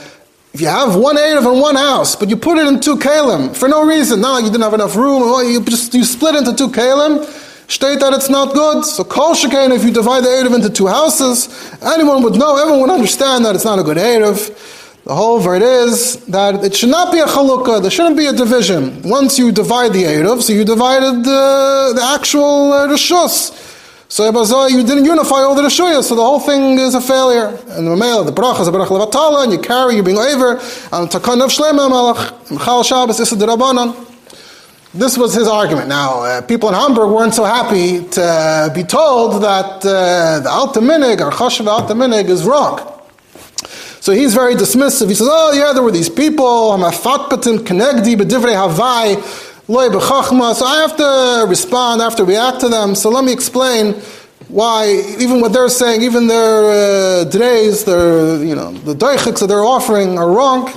if 0.56 0.62
you 0.62 0.68
have 0.68 0.96
one 0.96 1.18
Erev 1.18 1.54
in 1.54 1.60
one 1.60 1.76
house, 1.76 2.15
but 2.15 2.30
you 2.30 2.38
put 2.38 2.58
it 2.58 2.65
in 2.65 2.80
two 2.80 2.96
Kalim 2.96 3.54
for 3.54 3.68
no 3.68 3.86
reason, 3.86 4.22
like 4.22 4.46
you 4.46 4.50
didn't 4.50 4.63
have 4.63 4.74
enough 4.74 4.96
room, 4.96 5.22
or 5.22 5.44
you 5.44 5.60
just 5.65 5.94
you 5.94 6.06
split 6.06 6.34
into 6.34 6.56
two 6.56 6.70
Kalim, 6.70 7.26
state 7.70 8.00
that 8.00 8.13
it's 8.13 8.30
not 8.30 8.54
good. 8.54 8.86
So 8.86 9.04
kol 9.04 9.36
shekain, 9.36 9.76
if 9.76 9.84
you 9.84 9.91
divide 9.91 10.24
the 10.24 10.30
Erev 10.30 10.56
into 10.56 10.70
two 10.70 10.88
houses, 10.88 11.50
anyone 11.82 12.24
would 12.24 12.36
know, 12.36 12.56
everyone 12.56 12.84
would 12.84 12.89
understand 12.89 13.44
that 13.44 13.54
it's 13.54 13.65
not 13.65 13.80
a 13.80 13.84
good 13.84 13.98
Erev. 13.98 15.04
The 15.04 15.13
whole 15.13 15.44
word 15.44 15.62
is 15.62 16.26
that 16.28 16.63
it 16.63 16.74
should 16.74 16.89
not 16.89 17.12
be 17.12 17.20
a 17.20 17.26
chalukah, 17.26 17.82
there 17.82 17.91
shouldn't 17.91 18.15
be 18.15 18.28
a 18.28 18.32
division. 18.32 19.02
Once 19.04 19.38
you 19.38 19.52
divide 19.52 19.91
the 19.91 20.04
Erev, 20.04 20.41
so 20.41 20.54
you 20.54 20.63
divided 20.63 21.26
the, 21.26 21.91
the 21.98 22.13
actual 22.15 22.72
uh, 22.72 22.88
Rishus. 22.88 23.74
So 24.08 24.68
you 24.68 24.84
didn't 24.84 25.06
unify 25.06 25.38
all 25.38 25.56
the 25.56 25.63
Rishuyas, 25.63 26.04
so 26.04 26.15
the 26.15 26.22
whole 26.22 26.39
thing 26.39 26.78
is 26.78 26.94
a 26.94 27.02
failure. 27.02 27.58
And 27.70 27.88
the 27.88 27.96
mail, 27.96 28.24
the 28.24 28.32
bracha 28.32 28.62
is 28.62 28.68
a 28.68 28.72
bracha 28.72 28.88
levatala, 28.88 29.44
and 29.44 29.52
you 29.52 29.60
carry, 29.60 29.96
you're 29.96 30.04
being 30.04 30.18
over, 30.18 30.52
and 30.52 31.10
takon 31.10 31.44
of 31.44 31.50
shlema 31.50 31.89
malach, 31.89 32.32
mchal 32.50 32.86
Shabbos, 32.86 33.20
issa 33.20 33.36
derabanan. 33.36 34.06
This 34.94 35.18
was 35.18 35.34
his 35.34 35.48
argument. 35.48 35.89
Now, 35.89 36.22
uh, 36.22 36.41
people 36.41 36.70
in 36.70 36.76
Hamburg 36.76 37.10
weren't 37.10 37.34
so 37.34 37.44
happy 37.44 38.08
to 38.10 38.24
uh, 38.24 38.74
be 38.74 38.84
told 38.84 39.44
that 39.44 39.84
uh, 39.86 40.39
the 40.39 40.50
Alta 40.50 40.80
Minig, 40.80 41.20
or 41.20 41.32
Chashav 41.32 41.68
Alta 41.68 41.94
Minig, 41.94 42.30
is 42.30 42.46
wrong. 42.46 42.80
So 44.00 44.13
he's 44.13 44.36
very 44.36 44.54
dismissive. 44.54 45.10
He 45.10 45.15
says, 45.15 45.28
oh 45.30 45.52
yeah, 45.52 45.74
there 45.74 45.82
were 45.82 45.91
these 45.91 46.10
people, 46.10 46.72
Hamafatpatim 46.78 47.65
Kenegdi 47.65 48.15
Havai, 48.15 49.15
Loy 49.67 49.89
B'chachma. 49.89 50.54
So 50.54 50.65
I 50.65 50.82
have 50.82 50.95
to 50.97 51.45
respond, 51.49 52.01
I 52.01 52.06
have 52.06 52.15
to 52.17 52.25
react 52.25 52.60
to 52.62 52.69
them. 52.69 52.93
So 52.93 53.10
let 53.10 53.23
me 53.23 53.34
explain 53.34 53.93
why, 54.47 54.88
even 55.19 55.41
what 55.41 55.54
they're 55.54 55.69
saying, 55.69 56.04
even 56.04 56.28
their 56.28 57.21
uh, 57.21 57.23
drays, 57.25 57.84
their, 57.84 58.43
you 58.43 58.54
know, 58.54 58.71
the 58.71 58.93
doichiks 58.93 59.39
that 59.39 59.47
they're 59.47 59.65
offering 59.65 60.19
are 60.19 60.32
wrong. 60.32 60.69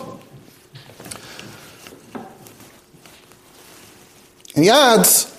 And 4.55 4.65
he 4.65 4.71
adds 4.71 5.35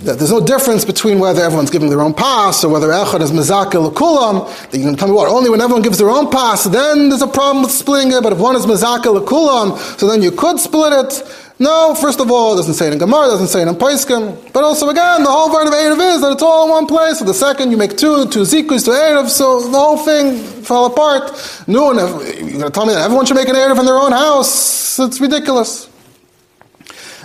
that 0.00 0.18
there's 0.18 0.32
no 0.32 0.44
difference 0.44 0.84
between 0.84 1.18
whether 1.18 1.42
everyone's 1.42 1.70
giving 1.70 1.88
their 1.88 2.00
own 2.00 2.14
pass 2.14 2.64
or 2.64 2.68
whether 2.70 2.88
Echad 2.88 3.20
is 3.20 3.30
Mezakil 3.30 3.92
Kulam. 3.94 4.70
That 4.70 4.78
you 4.78 4.84
can 4.84 4.96
tell 4.96 5.08
me 5.08 5.14
what, 5.14 5.28
only 5.28 5.50
when 5.50 5.60
everyone 5.60 5.82
gives 5.82 5.98
their 5.98 6.10
own 6.10 6.30
pass, 6.30 6.64
then 6.64 7.10
there's 7.10 7.22
a 7.22 7.26
problem 7.28 7.62
with 7.62 7.70
splitting 7.70 8.12
it, 8.12 8.22
but 8.22 8.32
if 8.32 8.38
one 8.38 8.56
is 8.56 8.66
Mezakil 8.66 9.24
Kulam, 9.24 9.78
so 9.98 10.08
then 10.08 10.20
you 10.20 10.32
could 10.32 10.58
split 10.58 10.92
it. 10.92 11.22
No, 11.60 11.94
first 11.94 12.20
of 12.20 12.30
all, 12.30 12.54
it 12.54 12.56
doesn't 12.56 12.72
say 12.72 12.86
it 12.86 12.94
in 12.94 12.98
Gemara, 12.98 13.26
it 13.26 13.32
doesn't 13.32 13.48
say 13.48 13.60
it 13.60 13.68
in 13.68 13.74
Paiskim. 13.74 14.50
But 14.54 14.64
also, 14.64 14.88
again, 14.88 15.22
the 15.22 15.30
whole 15.30 15.50
part 15.50 15.66
of 15.66 15.74
Erev 15.74 16.14
is 16.14 16.22
that 16.22 16.32
it's 16.32 16.42
all 16.42 16.64
in 16.64 16.70
one 16.70 16.86
place. 16.86 17.18
So 17.18 17.26
the 17.26 17.34
second, 17.34 17.70
you 17.70 17.76
make 17.76 17.98
two, 17.98 18.24
two 18.30 18.40
Zikus 18.40 18.86
to 18.86 18.92
Erev, 18.92 19.28
so 19.28 19.60
the 19.68 19.78
whole 19.78 19.98
thing 19.98 20.38
fell 20.62 20.86
apart. 20.86 21.30
No, 21.68 21.92
you're 21.92 22.52
going 22.52 22.60
to 22.62 22.70
tell 22.70 22.86
me 22.86 22.94
that 22.94 23.04
everyone 23.04 23.26
should 23.26 23.36
make 23.36 23.48
an 23.48 23.56
Erev 23.56 23.78
in 23.78 23.84
their 23.84 23.98
own 23.98 24.10
house. 24.10 24.98
It's 24.98 25.20
ridiculous. 25.20 25.90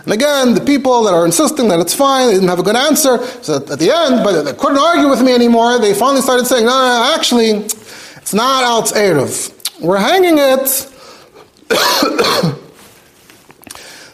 And 0.03 0.11
again, 0.11 0.53
the 0.53 0.59
people 0.59 1.03
that 1.03 1.13
are 1.13 1.25
insisting 1.25 1.69
that 1.69 1.79
it's 1.79 1.93
fine, 1.93 2.27
they 2.27 2.33
didn't 2.33 2.49
have 2.49 2.59
a 2.59 2.63
good 2.63 2.75
answer. 2.75 3.25
So 3.41 3.55
at 3.55 3.79
the 3.79 3.89
end, 3.89 4.21
but 4.21 4.41
they 4.41 4.53
couldn't 4.53 4.77
argue 4.77 5.07
with 5.09 5.21
me 5.21 5.33
anymore. 5.33 5.79
They 5.79 5.93
finally 5.93 6.21
started 6.21 6.45
saying, 6.45 6.65
no, 6.65 6.71
no, 6.71 6.99
no 6.99 7.15
actually, 7.15 7.51
it's 7.51 8.33
not 8.33 8.65
Alts 8.65 8.91
Erev. 8.91 9.79
We're 9.79 9.97
hanging 9.97 10.37
it 10.39 10.91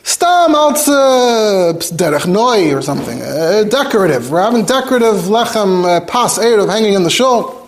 Stam 0.04 0.56
als 0.56 0.88
uh, 0.88 1.74
derech 1.94 2.26
noi 2.28 2.74
or 2.74 2.82
something, 2.82 3.22
uh, 3.22 3.64
decorative. 3.64 4.32
We're 4.32 4.42
having 4.42 4.66
decorative 4.66 5.30
lechem 5.30 5.86
uh, 5.86 6.02
pas 6.06 6.40
erev 6.40 6.70
hanging 6.70 6.94
in 6.94 7.04
the 7.04 7.10
shul. 7.10 7.60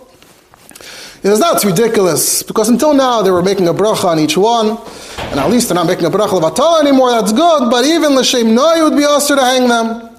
He 1.22 1.28
says, 1.30 1.40
that's 1.40 1.64
ridiculous, 1.64 2.42
because 2.42 2.68
until 2.68 2.92
now 2.92 3.22
they 3.22 3.30
were 3.30 3.42
making 3.42 3.66
a 3.68 3.72
bracha 3.72 4.04
on 4.04 4.18
each 4.18 4.36
one, 4.36 4.76
and 5.30 5.40
at 5.40 5.48
least 5.48 5.68
they're 5.68 5.74
not 5.74 5.86
making 5.86 6.04
a 6.04 6.10
bracha 6.10 6.38
levatala 6.38 6.80
anymore, 6.82 7.12
that's 7.12 7.32
good, 7.32 7.70
but 7.70 7.86
even 7.86 8.14
l'shem 8.14 8.54
noi 8.54 8.82
would 8.82 8.94
be 8.94 9.06
usher 9.06 9.34
to 9.34 9.40
hang 9.40 9.66
them. 9.66 10.13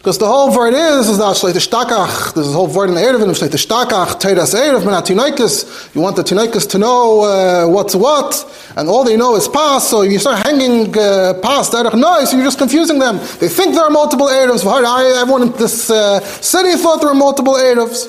Because 0.00 0.16
the 0.16 0.26
whole 0.26 0.56
word 0.56 0.72
is, 0.72 1.10
is 1.10 1.18
that 1.18 1.36
Shleit 1.36 1.52
Shtakach, 1.60 2.32
there's 2.32 2.48
a 2.48 2.52
whole 2.52 2.68
word 2.68 2.88
in 2.88 2.94
the 2.94 3.02
Erevin, 3.02 3.36
Shleit 3.36 3.50
Shtakach, 3.50 4.18
Teiras 4.18 4.54
Erev, 4.54 4.80
Menat 4.80 5.04
Tinoikis, 5.04 5.94
you 5.94 6.00
want 6.00 6.16
the 6.16 6.22
Tinoikis 6.22 6.70
to 6.70 6.78
know 6.78 7.20
uh, 7.20 7.68
what's 7.68 7.94
what, 7.94 8.32
and 8.78 8.88
all 8.88 9.04
they 9.04 9.14
know 9.14 9.36
is 9.36 9.46
pas, 9.46 9.86
so 9.86 10.00
you 10.00 10.18
start 10.18 10.46
hanging 10.46 10.88
uh, 10.96 11.34
pas, 11.42 11.68
Derech 11.68 11.92
Noi, 11.92 12.24
so 12.24 12.34
you're 12.34 12.46
just 12.46 12.56
confusing 12.56 12.98
them. 12.98 13.18
They 13.40 13.48
think 13.48 13.74
there 13.74 13.84
are 13.84 13.90
multiple 13.90 14.28
Erevs, 14.28 14.64
everyone 15.20 15.42
in 15.42 15.52
this 15.58 15.90
uh, 15.90 16.20
city 16.20 16.76
thought 16.78 17.02
there 17.02 17.10
were 17.10 17.14
multiple 17.14 17.56
Erevs. 17.56 18.08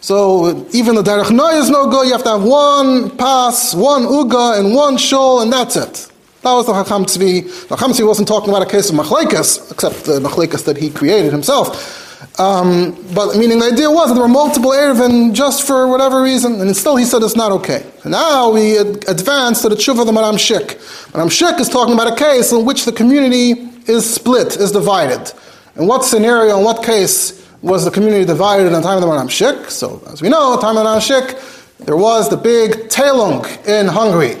So 0.00 0.66
even 0.72 0.94
the 0.94 1.02
Derech 1.02 1.30
Noy 1.30 1.56
is 1.56 1.68
no 1.68 1.90
good. 1.90 2.06
You 2.06 2.12
have 2.12 2.24
to 2.24 2.30
have 2.30 2.42
one 2.42 3.14
pass, 3.18 3.74
one 3.74 4.04
uga, 4.04 4.58
and 4.58 4.74
one 4.74 4.96
shul, 4.96 5.42
and 5.42 5.52
that's 5.52 5.76
it. 5.76 6.09
That 6.42 6.54
was 6.54 6.66
the 6.66 6.72
Chacham 6.72 7.04
Tzvi. 7.04 7.68
The 7.68 7.76
Chacham 7.76 7.92
Tzvi 7.92 8.06
wasn't 8.06 8.28
talking 8.28 8.48
about 8.48 8.62
a 8.62 8.70
case 8.70 8.88
of 8.88 8.96
Machlekas, 8.96 9.70
except 9.70 10.04
the 10.04 10.20
Machlekas 10.20 10.64
that 10.64 10.78
he 10.78 10.88
created 10.88 11.32
himself. 11.32 12.08
Um, 12.40 12.96
but 13.14 13.36
meaning 13.36 13.58
the 13.58 13.66
idea 13.66 13.90
was 13.90 14.08
that 14.08 14.14
there 14.14 14.22
were 14.22 14.28
multiple 14.28 14.70
Erevin 14.70 15.34
just 15.34 15.66
for 15.66 15.86
whatever 15.86 16.22
reason, 16.22 16.60
and 16.62 16.74
still 16.74 16.96
he 16.96 17.04
said 17.04 17.22
it's 17.22 17.36
not 17.36 17.52
okay. 17.52 17.84
Now 18.06 18.50
we 18.50 18.78
advance 18.78 19.60
to 19.62 19.68
the 19.68 19.74
Tshuva 19.74 20.00
of 20.00 20.06
the 20.06 20.12
Maram 20.12 20.34
Shik. 20.34 20.76
Maram 21.12 21.28
Shik 21.28 21.60
is 21.60 21.68
talking 21.68 21.92
about 21.92 22.10
a 22.10 22.16
case 22.16 22.52
in 22.52 22.64
which 22.64 22.86
the 22.86 22.92
community 22.92 23.68
is 23.86 24.08
split, 24.08 24.56
is 24.56 24.72
divided. 24.72 25.32
In 25.76 25.86
what 25.86 26.04
scenario, 26.04 26.58
in 26.58 26.64
what 26.64 26.82
case 26.82 27.46
was 27.60 27.84
the 27.84 27.90
community 27.90 28.24
divided 28.24 28.66
in 28.66 28.72
the 28.72 28.80
time 28.80 28.96
of 28.96 29.02
the 29.02 29.08
Maram 29.08 29.28
Shik. 29.28 29.68
So, 29.68 30.02
as 30.06 30.22
we 30.22 30.30
know, 30.30 30.56
the 30.56 30.62
time 30.62 30.78
of 30.78 30.84
the 30.84 30.88
Maram 30.88 31.00
Shik, 31.00 31.84
there 31.84 31.96
was 31.96 32.30
the 32.30 32.36
big 32.38 32.88
Telung 32.88 33.44
in 33.66 33.86
Hungary. 33.86 34.36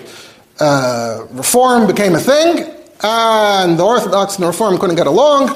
Uh, 0.60 1.26
reform 1.30 1.86
became 1.86 2.14
a 2.14 2.20
thing, 2.20 2.70
and 3.02 3.78
the 3.78 3.84
Orthodox 3.84 4.36
and 4.36 4.42
the 4.44 4.46
Reform 4.46 4.78
couldn't 4.78 4.96
get 4.96 5.06
along. 5.06 5.48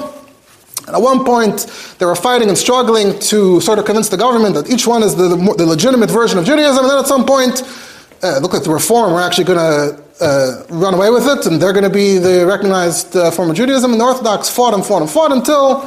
And 0.87 0.95
at 0.95 1.01
one 1.01 1.23
point, 1.23 1.67
they 1.99 2.05
were 2.05 2.15
fighting 2.15 2.49
and 2.49 2.57
struggling 2.57 3.17
to 3.19 3.61
sort 3.61 3.79
of 3.79 3.85
convince 3.85 4.09
the 4.09 4.17
government 4.17 4.55
that 4.55 4.69
each 4.69 4.85
one 4.85 5.03
is 5.03 5.15
the, 5.15 5.29
the, 5.29 5.65
legitimate 5.65 6.11
version 6.11 6.37
of 6.37 6.45
Judaism. 6.45 6.83
And 6.83 6.91
then 6.91 6.99
at 6.99 7.07
some 7.07 7.25
point, 7.25 7.63
uh, 8.21 8.39
look 8.39 8.53
like 8.53 8.63
the 8.63 8.71
Reform 8.71 9.13
were 9.13 9.21
actually 9.21 9.45
going 9.45 9.59
to 9.59 10.03
uh, 10.21 10.63
run 10.69 10.93
away 10.93 11.09
with 11.09 11.27
it, 11.27 11.45
and 11.45 11.61
they're 11.61 11.73
going 11.73 11.83
to 11.83 11.89
be 11.89 12.17
the 12.17 12.45
recognized 12.45 13.15
uh, 13.15 13.31
form 13.31 13.49
of 13.49 13.55
Judaism. 13.55 13.91
And 13.91 14.01
the 14.01 14.05
Orthodox 14.05 14.49
fought 14.49 14.73
and 14.73 14.85
fought 14.85 15.01
and 15.01 15.09
fought 15.09 15.31
until 15.31 15.81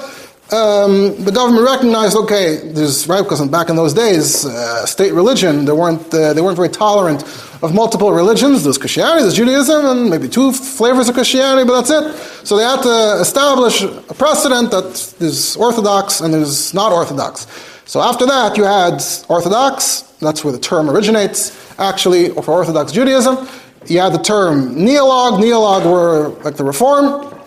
um, 0.51 1.23
the 1.25 1.31
government 1.31 1.67
recognized, 1.67 2.17
okay, 2.17 2.57
there's 2.73 3.07
right 3.07 3.23
because 3.23 3.47
back 3.49 3.69
in 3.69 3.77
those 3.77 3.93
days, 3.93 4.47
uh, 4.47 4.87
state 4.87 5.13
religion, 5.13 5.67
they 5.67 5.73
weren't 5.73 6.03
uh, 6.15 6.33
they 6.33 6.41
weren't 6.41 6.57
very 6.57 6.71
tolerant 6.71 7.23
of 7.63 7.75
multiple 7.75 8.13
religions. 8.13 8.65
There's 8.65 8.79
Christianity, 8.79 9.23
there's 9.23 9.35
Judaism, 9.35 9.85
and 9.85 10.09
maybe 10.09 10.27
two 10.27 10.53
flavors 10.53 11.09
of 11.11 11.15
Christianity, 11.15 11.69
but 11.69 11.83
that's 11.83 11.91
it. 11.91 12.47
So 12.47 12.57
they 12.57 12.63
had 12.63 12.81
to 12.83 13.21
establish 13.21 13.83
a 13.83 14.15
precedent 14.15 14.71
that 14.71 15.15
there's 15.19 15.55
Orthodox 15.57 16.23
and 16.23 16.33
there's 16.33 16.73
not 16.73 16.93
Orthodox. 16.93 17.47
So 17.85 18.01
after 18.01 18.25
that, 18.25 18.57
you 18.57 18.65
had 18.65 19.03
Orthodox. 19.29 20.03
That's 20.21 20.45
where 20.45 20.53
the 20.53 20.59
term 20.59 20.89
originates, 20.89 21.79
actually, 21.79 22.31
for 22.31 22.53
Orthodox 22.53 22.93
Judaism. 22.93 23.47
You 23.87 24.01
had 24.01 24.15
the 24.15 24.23
term 24.23 24.77
neolog. 24.77 25.43
Neolog 25.43 25.85
were 25.85 26.29
like 26.43 26.57
the 26.57 26.65
Reform. 26.65 27.38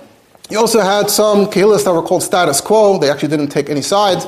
You 0.52 0.60
also 0.60 0.82
had 0.82 1.10
some 1.10 1.46
kehillas 1.46 1.86
that 1.86 1.94
were 1.94 2.02
called 2.02 2.24
status 2.24 2.60
quo. 2.60 2.98
They 2.98 3.10
actually 3.10 3.30
didn't 3.30 3.52
take 3.52 3.70
any 3.70 3.82
sides. 3.82 4.26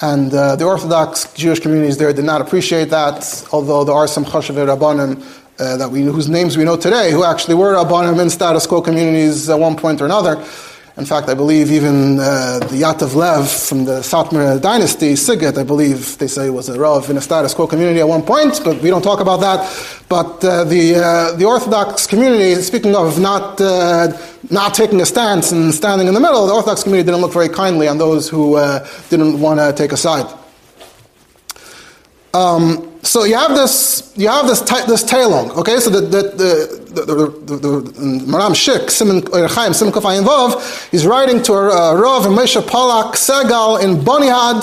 And 0.00 0.32
uh, 0.32 0.54
the 0.54 0.64
Orthodox 0.64 1.32
Jewish 1.32 1.58
communities 1.58 1.98
there 1.98 2.12
did 2.12 2.24
not 2.24 2.40
appreciate 2.40 2.90
that, 2.90 3.44
although 3.50 3.82
there 3.82 3.96
are 3.96 4.06
some 4.06 4.24
Chashavei 4.24 4.64
Rabbanim 4.64 5.20
uh, 5.58 5.76
that 5.76 5.90
we, 5.90 6.02
whose 6.02 6.28
names 6.28 6.56
we 6.56 6.62
know 6.62 6.76
today, 6.76 7.10
who 7.10 7.24
actually 7.24 7.56
were 7.56 7.74
Rabbanim 7.74 8.22
in 8.22 8.30
status 8.30 8.64
quo 8.64 8.80
communities 8.80 9.50
at 9.50 9.58
one 9.58 9.74
point 9.76 10.00
or 10.00 10.04
another. 10.04 10.36
In 10.98 11.04
fact, 11.04 11.28
I 11.28 11.34
believe 11.34 11.70
even 11.70 12.18
uh, 12.18 12.58
the 12.58 12.80
Yetev 12.80 13.14
Lev 13.14 13.50
from 13.50 13.84
the 13.84 14.00
Satmar 14.00 14.58
dynasty, 14.58 15.12
Siget, 15.12 15.58
I 15.58 15.62
believe 15.62 16.16
they 16.16 16.26
say 16.26 16.48
was 16.48 16.70
a 16.70 16.80
Rav 16.80 17.10
in 17.10 17.18
a 17.18 17.20
status 17.20 17.52
quo 17.52 17.66
community 17.66 18.00
at 18.00 18.08
one 18.08 18.22
point, 18.22 18.62
but 18.64 18.80
we 18.80 18.88
don't 18.88 19.02
talk 19.02 19.20
about 19.20 19.40
that. 19.40 19.60
But 20.08 20.42
uh, 20.42 20.64
the, 20.64 20.94
uh, 20.94 21.36
the 21.36 21.44
Orthodox 21.44 22.06
community, 22.06 22.54
speaking 22.62 22.96
of 22.96 23.20
not, 23.20 23.60
uh, 23.60 24.16
not 24.50 24.72
taking 24.72 25.02
a 25.02 25.06
stance 25.06 25.52
and 25.52 25.74
standing 25.74 26.08
in 26.08 26.14
the 26.14 26.20
middle, 26.20 26.46
the 26.46 26.54
Orthodox 26.54 26.84
community 26.84 27.04
didn't 27.04 27.20
look 27.20 27.34
very 27.34 27.50
kindly 27.50 27.88
on 27.88 27.98
those 27.98 28.26
who 28.30 28.54
uh, 28.54 28.88
didn't 29.10 29.38
want 29.38 29.60
to 29.60 29.74
take 29.74 29.92
a 29.92 29.98
side. 29.98 30.24
Um, 32.36 32.92
so 33.02 33.24
you 33.24 33.36
have 33.36 33.54
this, 33.54 34.12
you 34.16 34.28
have 34.28 34.46
this 34.46 34.60
this 34.60 35.04
tailong. 35.04 35.50
Okay, 35.56 35.78
so 35.78 35.88
the 35.90 36.00
the 36.00 36.22
the 36.22 37.02
the, 37.02 37.56
the, 37.56 37.92
Maram 38.32 38.52
Shik 38.52 38.90
Simon 38.90 39.22
Chaim 39.48 39.72
Simon 39.72 39.94
Kafayim 39.94 40.24
Vav, 40.24 40.90
he's 40.90 41.06
writing 41.06 41.42
to 41.44 41.52
a 41.52 41.92
uh, 41.92 41.94
Rav 41.94 42.26
and 42.26 42.36
Moshe 42.36 42.60
Polak 42.62 43.12
Segal 43.12 43.82
in 43.82 43.96
Bonyhád, 43.98 44.62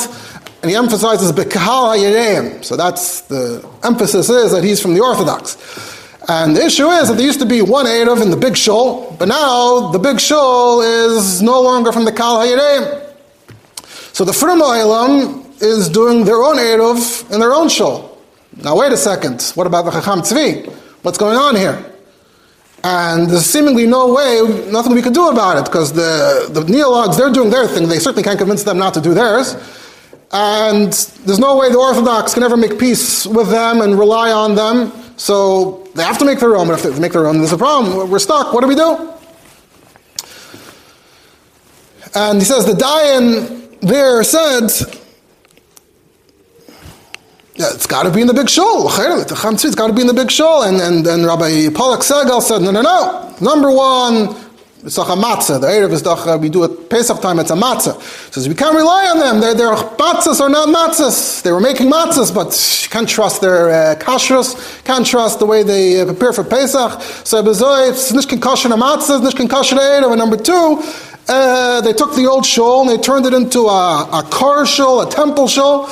and 0.62 0.70
he 0.70 0.76
emphasizes 0.76 1.32
Bekahal 1.32 1.96
Hayereim. 1.96 2.64
So 2.64 2.76
that's 2.76 3.22
the 3.22 3.68
emphasis 3.84 4.30
is 4.30 4.52
that 4.52 4.64
he's 4.64 4.80
from 4.80 4.94
the 4.94 5.02
Orthodox. 5.02 5.58
And 6.30 6.56
the 6.56 6.66
issue 6.66 6.88
is 6.88 7.10
that 7.10 7.16
there 7.16 7.26
used 7.26 7.40
to 7.40 7.46
be 7.46 7.62
one 7.62 7.86
Erev 7.86 8.22
in 8.22 8.30
the 8.30 8.38
big 8.38 8.56
shul, 8.56 9.16
but 9.20 9.28
now 9.28 9.92
the 9.92 10.00
big 10.00 10.20
shul 10.20 10.82
is 10.82 11.42
no 11.42 11.60
longer 11.62 11.92
from 11.92 12.06
the 12.06 12.12
Kal 12.12 12.38
Hayereim. 12.38 13.00
So 14.14 14.24
the 14.26 14.32
Elam 14.32 15.43
is 15.62 15.90
doing 15.90 16.26
their 16.26 16.42
own 16.42 16.58
Erev 16.58 17.32
in 17.32 17.40
their 17.40 17.54
own 17.54 17.70
shul. 17.70 18.18
Now, 18.64 18.78
wait 18.78 18.92
a 18.92 18.98
second. 18.98 19.42
What 19.56 19.68
about 19.68 19.86
the 19.86 19.92
Chacham 19.92 20.22
Tzvi? 20.22 20.72
What's 21.02 21.18
going 21.18 21.38
on 21.38 21.56
here? 21.56 21.84
And 22.84 23.30
there's 23.30 23.46
seemingly 23.46 23.88
no 23.88 24.14
way, 24.14 24.70
nothing 24.70 24.94
we 24.94 25.02
could 25.02 25.14
do 25.14 25.30
about 25.30 25.58
it, 25.58 25.66
because 25.66 25.94
the, 25.94 26.50
the 26.52 26.62
neologs, 26.62 27.18
they're 27.18 27.32
doing 27.32 27.50
their 27.50 27.68
thing. 27.68 27.88
They 27.88 28.00
certainly 28.00 28.24
can't 28.24 28.38
convince 28.38 28.64
them 28.64 28.78
not 28.78 28.94
to 28.96 29.02
do 29.02 29.14
theirs. 29.14 29.56
And 30.32 30.92
there's 31.26 31.40
no 31.40 31.58
way 31.58 31.72
the 31.72 31.78
Orthodox 31.78 32.34
can 32.34 32.44
ever 32.44 32.58
make 32.58 32.78
peace 32.78 33.26
with 33.26 33.50
them 33.50 33.82
and 33.82 33.98
rely 33.98 34.32
on 34.32 34.56
them. 34.56 34.92
So 35.16 35.88
they 35.96 36.04
have 36.04 36.18
to 36.18 36.26
make 36.26 36.40
their 36.40 36.56
own. 36.56 36.68
But 36.68 36.80
if 36.80 36.84
they 36.84 37.00
make 37.00 37.14
their 37.14 37.28
own, 37.28 37.38
there's 37.38 37.54
a 37.54 37.58
problem. 37.58 38.10
We're 38.10 38.20
stuck. 38.20 38.52
What 38.52 38.62
do 38.62 38.68
we 38.68 38.76
do? 38.76 39.14
And 42.16 42.40
he 42.40 42.46
says 42.46 42.66
the 42.66 42.74
Dayan 42.74 43.80
there 43.82 44.24
said 44.24 44.70
yeah, 47.56 47.68
it's 47.72 47.86
got 47.86 48.04
to 48.04 48.12
be 48.12 48.22
in 48.22 48.28
the 48.28 48.34
big 48.34 48.50
shul. 48.50 48.88
It's 48.90 49.76
got 49.76 49.88
to 49.88 49.94
be 49.94 50.02
in 50.02 50.08
the 50.08 50.14
big 50.14 50.32
shul. 50.32 50.64
And, 50.64 50.82
and, 50.82 51.06
and 51.06 51.26
Rabbi 51.26 51.68
Polak 51.70 52.00
Segal 52.00 52.42
said, 52.42 52.64
no, 52.64 52.72
no, 52.72 52.82
no. 52.82 53.36
Number 53.42 53.72
one, 53.72 54.36
it's 54.84 54.98
a 54.98 55.02
matzah. 55.02 55.62
The 55.62 55.68
Erev 55.68 55.92
is 55.92 56.02
doch, 56.02 56.42
we 56.42 56.50
do 56.50 56.64
it 56.64 56.90
Pesach 56.90 57.22
time, 57.22 57.38
it's 57.38 57.52
a 57.52 57.56
matzah. 57.56 57.96
He 58.26 58.34
says, 58.34 58.50
we 58.50 58.56
can't 58.56 58.76
rely 58.76 59.06
on 59.06 59.20
them. 59.20 59.40
Their, 59.40 59.54
their 59.54 59.76
matzahs 59.76 60.42
are 60.42 60.50
not 60.50 60.70
matzahs. 60.70 61.44
They 61.44 61.52
were 61.52 61.60
making 61.60 61.92
matzahs, 61.92 62.34
but 62.34 62.48
you 62.84 62.90
can't 62.90 63.08
trust 63.08 63.42
their 63.42 63.70
uh, 63.70 63.96
kashrus, 64.00 64.84
can't 64.84 65.06
trust 65.06 65.38
the 65.38 65.46
way 65.46 65.62
they 65.62 66.02
uh, 66.02 66.06
prepare 66.06 66.34
for 66.34 66.44
Pesach. 66.44 67.02
So, 67.24 67.38
it's 67.38 68.12
nishkin 68.12 68.40
kasher 68.40 68.76
matzahs, 68.76 69.22
nishkin 69.22 69.48
kasher 69.48 69.78
Erev. 69.78 70.10
And 70.10 70.18
number 70.18 70.38
two, 70.38 70.82
uh, 71.30 71.82
they 71.82 71.94
took 71.94 72.16
the 72.16 72.26
old 72.26 72.48
shul 72.48 72.82
and 72.82 72.90
they 72.90 72.98
turned 72.98 73.28
it 73.28 73.34
into 73.36 73.68
a, 73.68 74.10
a 74.12 74.28
car 74.32 74.66
shul, 74.66 75.02
a 75.02 75.12
temple 75.12 75.48
shul. 75.48 75.88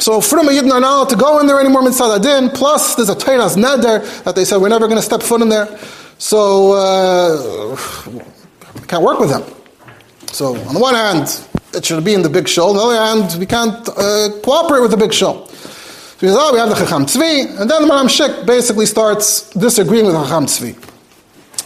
So 0.00 0.18
Fruma 0.20 0.48
Yidden 0.48 0.72
are 0.72 0.80
not 0.80 0.92
allowed 0.94 1.08
to 1.10 1.16
go 1.16 1.40
in 1.40 1.46
there 1.46 1.60
anymore 1.60 1.82
mitzad 1.82 2.18
adin. 2.18 2.48
Plus, 2.50 2.94
there's 2.94 3.10
a 3.10 3.14
Teiras 3.14 3.56
neder 3.56 4.24
that 4.24 4.34
they 4.34 4.46
said 4.46 4.56
we're 4.56 4.70
never 4.70 4.86
going 4.86 4.98
to 4.98 5.02
step 5.02 5.22
foot 5.22 5.42
in 5.42 5.50
there. 5.50 5.78
So 6.16 6.72
uh, 6.72 7.76
we 8.80 8.86
can't 8.86 9.02
work 9.02 9.20
with 9.20 9.28
them. 9.28 9.44
So 10.32 10.56
on 10.56 10.72
the 10.74 10.80
one 10.80 10.94
hand, 10.94 11.46
it 11.74 11.84
should 11.84 12.02
be 12.02 12.14
in 12.14 12.22
the 12.22 12.30
big 12.30 12.48
shul. 12.48 12.70
On 12.70 12.76
the 12.76 12.82
other 12.82 13.20
hand, 13.20 13.38
we 13.38 13.44
can't 13.44 13.88
uh, 13.90 14.30
cooperate 14.42 14.80
with 14.80 14.90
the 14.90 14.96
big 14.96 15.12
shul. 15.12 15.46
So 15.46 16.26
he 16.26 16.26
says, 16.28 16.36
oh, 16.38 16.52
we 16.52 16.58
have 16.58 16.70
the 16.70 16.76
Chacham 16.76 17.04
Tzvi, 17.04 17.60
and 17.60 17.70
then 17.70 17.82
the 17.82 17.88
Maram 17.88 18.06
Shik 18.06 18.46
basically 18.46 18.86
starts 18.86 19.50
disagreeing 19.50 20.06
with 20.06 20.14
Chacham 20.14 20.46
Tzvi. 20.46 20.76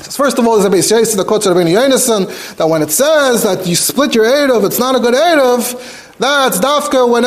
Says, 0.02 0.16
first 0.16 0.38
of 0.38 0.46
all, 0.46 0.58
there's 0.58 0.72
a 0.72 0.76
Beis 0.76 0.90
Yosef, 0.90 1.16
the 1.16 1.24
Kotzer 1.24 1.54
Rabbeinu 1.54 1.72
Yonason, 1.72 2.56
that 2.56 2.68
when 2.68 2.82
it 2.82 2.90
says 2.90 3.42
that 3.44 3.66
you 3.66 3.74
split 3.74 4.14
your 4.14 4.24
Erev, 4.24 4.64
it's 4.64 4.78
not 4.78 4.96
a 4.96 5.00
good 5.00 5.14
Erev, 5.14 6.03
that's 6.24 6.58
dafka 6.58 7.08
when 7.08 7.22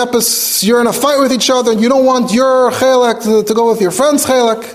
you're 0.68 0.82
in 0.82 0.88
a 0.88 0.94
fight 0.94 1.20
with 1.20 1.32
each 1.32 1.50
other 1.50 1.72
and 1.72 1.82
you 1.82 1.88
don't 1.88 2.06
want 2.06 2.34
your 2.34 2.72
chelek 2.72 3.22
to, 3.24 3.44
to 3.44 3.54
go 3.54 3.70
with 3.70 3.80
your 3.80 3.92
friend's 3.92 4.26
chelek. 4.26 4.74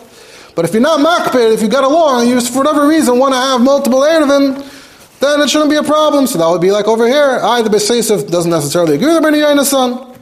But 0.54 0.64
if 0.64 0.72
you're 0.72 0.82
not 0.82 1.00
makbid, 1.00 1.52
if 1.54 1.62
you 1.62 1.68
get 1.68 1.82
along, 1.82 2.22
and 2.22 2.28
you 2.30 2.36
just 2.36 2.52
for 2.52 2.58
whatever 2.58 2.86
reason 2.86 3.18
want 3.18 3.34
to 3.34 3.40
have 3.40 3.60
multiple 3.60 4.00
erevin, 4.00 4.62
then 5.18 5.40
it 5.40 5.50
shouldn't 5.50 5.70
be 5.70 5.76
a 5.76 5.82
problem. 5.82 6.26
So 6.26 6.38
that 6.38 6.48
would 6.48 6.60
be 6.60 6.70
like 6.70 6.86
over 6.86 7.06
here. 7.06 7.40
I, 7.42 7.62
the 7.62 7.70
Beis 7.70 7.88
Yosef, 7.88 8.28
doesn't 8.28 8.50
necessarily 8.50 8.94
agree 8.94 9.08
with 9.08 9.22
the 9.22 9.30
Beni 9.30 9.64
son. 9.64 10.14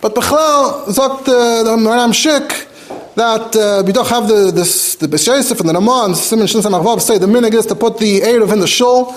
But 0.00 0.14
Bechlal, 0.14 0.86
Zok 0.86 1.24
the, 1.24 1.64
the 1.64 1.76
Maram 1.76 2.12
Shik, 2.12 2.48
that 3.14 3.56
uh, 3.56 3.82
we 3.86 3.92
don't 3.92 4.08
have 4.08 4.28
the 4.28 4.52
this, 4.52 4.94
the 4.96 5.06
Beis 5.06 5.26
Yosef 5.26 5.58
and 5.60 5.68
the 5.68 5.74
Naman, 5.74 6.14
Simon 6.14 6.46
Shin 6.46 6.60
Samachvav 6.60 7.00
say 7.00 7.18
the 7.18 7.26
minig 7.26 7.52
is 7.54 7.66
to 7.66 7.74
put 7.74 7.98
the 7.98 8.20
Erev 8.20 8.52
in 8.52 8.60
the 8.60 8.66
shul. 8.66 9.12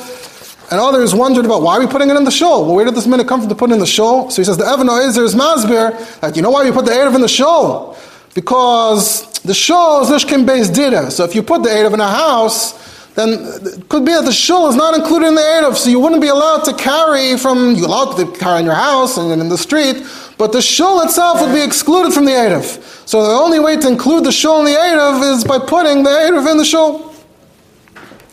And 0.72 0.80
others 0.80 1.16
wondered 1.16 1.46
about 1.46 1.64
why 1.64 1.78
are 1.78 1.80
we 1.80 1.88
putting 1.88 2.10
it 2.10 2.16
in 2.16 2.24
the 2.24 2.32
shul? 2.32 2.66
Well, 2.66 2.76
where 2.76 2.86
did 2.86 2.96
this 2.96 3.08
minute 3.08 3.28
come 3.28 3.40
from 3.40 3.50
to 3.50 3.56
put 3.56 3.72
it 3.72 3.74
in 3.74 3.80
the 3.80 3.88
shul? 3.88 4.30
So 4.30 4.42
he 4.42 4.46
says 4.46 4.58
the 4.58 4.66
Evan 4.66 4.88
Oizer 4.88 5.24
is 5.24 5.34
Masbir, 5.34 6.20
that 6.22 6.36
you 6.36 6.44
know 6.44 6.52
why 6.52 6.64
we 6.64 6.72
put 6.72 6.86
the 6.86 6.92
Erev 6.92 7.16
in 7.16 7.22
the 7.22 7.28
shul? 7.28 7.98
Because 8.36 9.28
the 9.42 9.56
shul 9.56 10.04
is 10.04 10.10
Ishkim 10.10 10.46
based 10.46 10.74
Dira. 10.76 11.10
So 11.10 11.24
if 11.24 11.34
you 11.34 11.42
put 11.42 11.64
the 11.64 11.70
Erev 11.70 11.94
in 11.96 12.00
a 12.00 12.08
house, 12.08 12.74
then 13.16 13.30
it 13.66 13.90
could 13.90 14.06
be 14.06 14.12
that 14.12 14.26
the 14.26 14.32
shul 14.32 14.70
is 14.70 14.76
not 14.76 14.96
included 14.96 15.28
in 15.28 15.36
the 15.36 15.42
Erev, 15.42 15.76
so 15.76 15.90
you 15.90 16.00
wouldn't 16.00 16.22
be 16.22 16.28
allowed 16.28 16.64
to 16.66 16.74
carry 16.76 17.36
from, 17.38 17.74
you're 17.74 17.88
allowed 17.88 18.16
to 18.16 18.32
carry 18.38 18.60
in 18.60 18.66
your 18.66 18.76
house 18.76 19.18
and 19.18 19.42
in 19.42 19.50
the 19.50 19.58
street, 19.58 20.06
but 20.38 20.52
the 20.54 20.62
shul 20.62 21.02
itself 21.02 21.42
would 21.42 21.54
be 21.54 21.62
excluded 21.62 22.14
from 22.14 22.26
the 22.26 22.32
Erev. 22.32 22.82
So 23.08 23.24
the 23.24 23.34
only 23.34 23.60
way 23.60 23.76
to 23.76 23.88
include 23.88 24.24
the 24.24 24.32
shul 24.32 24.60
in 24.60 24.66
the 24.66 24.80
Erev 24.80 25.36
is 25.36 25.44
by 25.44 25.58
putting 25.58 26.04
the 26.04 26.12
Erev 26.12 26.50
in 26.50 26.58
the 26.58 26.64
shul. 26.64 27.14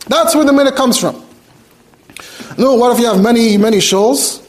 That's 0.07 0.35
where 0.35 0.45
the 0.45 0.53
minute 0.53 0.75
comes 0.75 0.97
from. 0.97 1.26
No, 2.57 2.73
what 2.73 2.93
if 2.93 2.99
you 2.99 3.05
have 3.05 3.21
many, 3.21 3.55
many 3.57 3.77
shuls? 3.77 4.43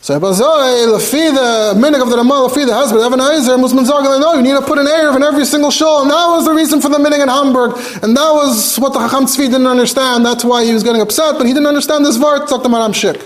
So 0.00 0.18
Lafi, 0.18 1.34
the 1.34 1.78
minig 1.78 2.00
of 2.00 2.08
the 2.08 2.16
Ramah, 2.16 2.48
Lafi, 2.48 2.64
the 2.64 2.72
husband, 2.72 3.02
Evan 3.02 3.18
Eiser, 3.18 3.60
Muslim 3.60 3.84
Zagal, 3.84 4.18
no, 4.18 4.34
you 4.34 4.42
need 4.42 4.58
to 4.58 4.62
put 4.62 4.78
an 4.78 4.86
Erev 4.86 5.16
in 5.16 5.22
every 5.22 5.44
single 5.44 5.70
shul. 5.70 6.02
And 6.02 6.10
that 6.10 6.26
was 6.28 6.46
the 6.46 6.52
reason 6.52 6.80
for 6.80 6.88
the 6.88 6.96
minig 6.96 7.20
in 7.20 7.28
Hamburg. 7.28 7.76
And 8.02 8.16
that 8.16 8.30
was 8.32 8.76
what 8.78 8.94
the 8.94 9.00
Chacham 9.00 9.26
Tzvi 9.26 9.46
didn't 9.46 9.66
understand. 9.66 10.24
That's 10.24 10.44
why 10.44 10.64
he 10.64 10.72
was 10.72 10.82
getting 10.82 11.02
upset, 11.02 11.36
but 11.36 11.46
he 11.46 11.52
didn't 11.52 11.66
understand 11.66 12.06
this 12.06 12.16
Vart, 12.16 12.48
Dr. 12.48 12.70
Maram 12.70 12.94
Shik. 12.94 13.20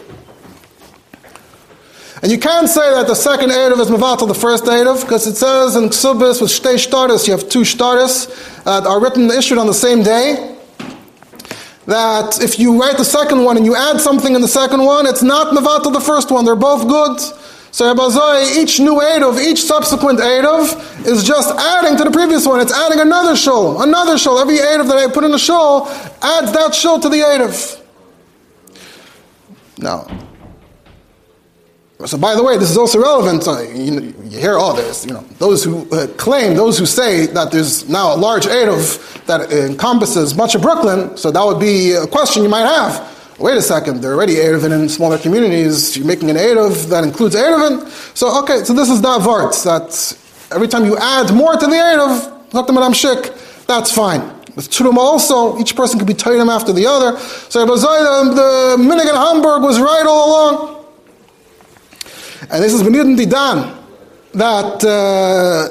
And 2.22 2.32
you 2.32 2.38
can't 2.38 2.68
say 2.68 2.88
that 2.94 3.06
the 3.06 3.14
second 3.14 3.50
Erev 3.50 3.78
is 3.78 3.88
Mavatal 3.88 4.26
the 4.26 4.34
first 4.34 4.64
Erev, 4.64 5.02
because 5.02 5.26
it 5.26 5.36
says 5.36 5.76
in 5.76 5.84
Ksubis 5.84 6.40
with 6.40 6.50
Shtei 6.50 6.74
Shtaris, 6.74 7.28
you 7.28 7.32
have 7.32 7.48
two 7.48 7.62
Shtaris 7.62 8.26
uh, 8.66 8.80
that 8.80 8.88
are 8.88 9.00
written, 9.00 9.30
issued 9.30 9.58
on 9.58 9.66
the 9.66 9.74
same 9.74 10.02
day 10.02 10.51
that 11.86 12.40
if 12.40 12.58
you 12.58 12.80
write 12.80 12.96
the 12.96 13.04
second 13.04 13.44
one 13.44 13.56
and 13.56 13.66
you 13.66 13.74
add 13.74 14.00
something 14.00 14.34
in 14.34 14.40
the 14.40 14.48
second 14.48 14.84
one, 14.84 15.06
it's 15.06 15.22
not 15.22 15.54
Mavatal 15.54 15.92
the 15.92 16.00
first 16.00 16.30
one. 16.30 16.44
They're 16.44 16.56
both 16.56 16.86
good. 16.88 17.20
So 17.72 17.90
each 17.90 18.80
new 18.80 19.00
Eidov, 19.00 19.42
each 19.42 19.62
subsequent 19.62 20.20
Eidov 20.20 21.06
is 21.06 21.24
just 21.24 21.50
adding 21.58 21.96
to 21.96 22.04
the 22.04 22.10
previous 22.10 22.46
one. 22.46 22.60
It's 22.60 22.72
adding 22.72 23.00
another 23.00 23.34
shul, 23.34 23.82
another 23.82 24.18
shul. 24.18 24.38
Every 24.38 24.58
Eidov 24.58 24.88
that 24.88 24.98
I 24.98 25.10
put 25.10 25.24
in 25.24 25.32
a 25.32 25.38
shul 25.38 25.88
adds 26.20 26.52
that 26.52 26.74
shul 26.74 27.00
to 27.00 27.08
the 27.08 27.16
Eidov. 27.16 27.82
Now, 29.78 30.06
so, 32.06 32.18
by 32.18 32.34
the 32.34 32.42
way, 32.42 32.58
this 32.58 32.70
is 32.70 32.76
also 32.76 33.00
relevant. 33.00 33.46
Uh, 33.46 33.60
you, 33.60 34.14
you, 34.24 34.38
hear 34.38 34.56
all 34.58 34.74
this. 34.74 35.06
You 35.06 35.14
know, 35.14 35.20
those 35.38 35.62
who 35.62 35.88
uh, 35.90 36.06
claim, 36.16 36.54
those 36.54 36.78
who 36.78 36.86
say 36.86 37.26
that 37.26 37.52
there's 37.52 37.88
now 37.88 38.14
a 38.14 38.16
large 38.16 38.46
Erev 38.46 39.24
that 39.26 39.52
encompasses 39.52 40.34
much 40.34 40.54
of 40.54 40.62
Brooklyn. 40.62 41.16
So 41.16 41.30
that 41.30 41.44
would 41.44 41.60
be 41.60 41.92
a 41.92 42.06
question 42.06 42.42
you 42.42 42.48
might 42.48 42.66
have. 42.66 43.10
Wait 43.38 43.56
a 43.56 43.62
second, 43.62 44.00
they're 44.00 44.14
already 44.14 44.36
Erevin 44.36 44.72
in 44.72 44.88
smaller 44.88 45.18
communities. 45.18 45.96
You're 45.96 46.06
making 46.06 46.30
an 46.30 46.36
Erev 46.36 46.88
that 46.88 47.04
includes 47.04 47.34
Erevin. 47.34 47.88
So 48.16 48.40
okay, 48.42 48.64
so 48.64 48.72
this 48.72 48.88
is 48.88 49.00
that 49.02 49.20
vart 49.20 49.62
that 49.64 50.54
every 50.54 50.68
time 50.68 50.84
you 50.84 50.96
add 50.96 51.32
more 51.34 51.54
to 51.56 51.66
the 51.66 51.74
Erev, 51.74 52.50
Maram 52.52 52.94
Shik, 52.94 53.66
that's 53.66 53.92
fine. 53.92 54.20
With 54.54 54.68
Truma 54.70 54.98
also, 54.98 55.58
each 55.58 55.74
person 55.74 55.98
could 55.98 56.06
be 56.06 56.14
Tairim 56.14 56.54
after 56.54 56.72
the 56.72 56.86
other. 56.86 57.18
So 57.18 57.64
the, 57.64 57.74
the 57.74 58.82
Minig 58.82 59.08
in 59.08 59.14
Hamburg 59.14 59.62
was 59.62 59.80
right 59.80 60.04
all 60.06 60.28
along. 60.28 60.81
And 62.50 62.62
this 62.62 62.74
is 62.74 62.82
Benidin 62.82 63.16
Didan, 63.16 63.78
that, 64.34 64.84
uh, 64.84 65.68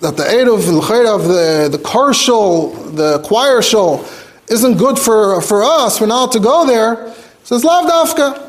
that 0.00 0.16
the 0.16 0.30
aid 0.30 0.48
of 0.48 0.60
of 0.60 1.28
the, 1.28 1.68
the 1.70 1.78
car 1.82 2.12
show, 2.12 2.70
the 2.90 3.20
choir 3.20 3.62
show, 3.62 4.04
isn't 4.48 4.76
good 4.76 4.98
for, 4.98 5.40
for 5.40 5.62
us, 5.62 6.00
we're 6.00 6.08
not 6.08 6.32
to 6.32 6.40
go 6.40 6.66
there. 6.66 7.14
Says, 7.44 7.64
Lav 7.64 7.86
Dafka. 7.86 8.48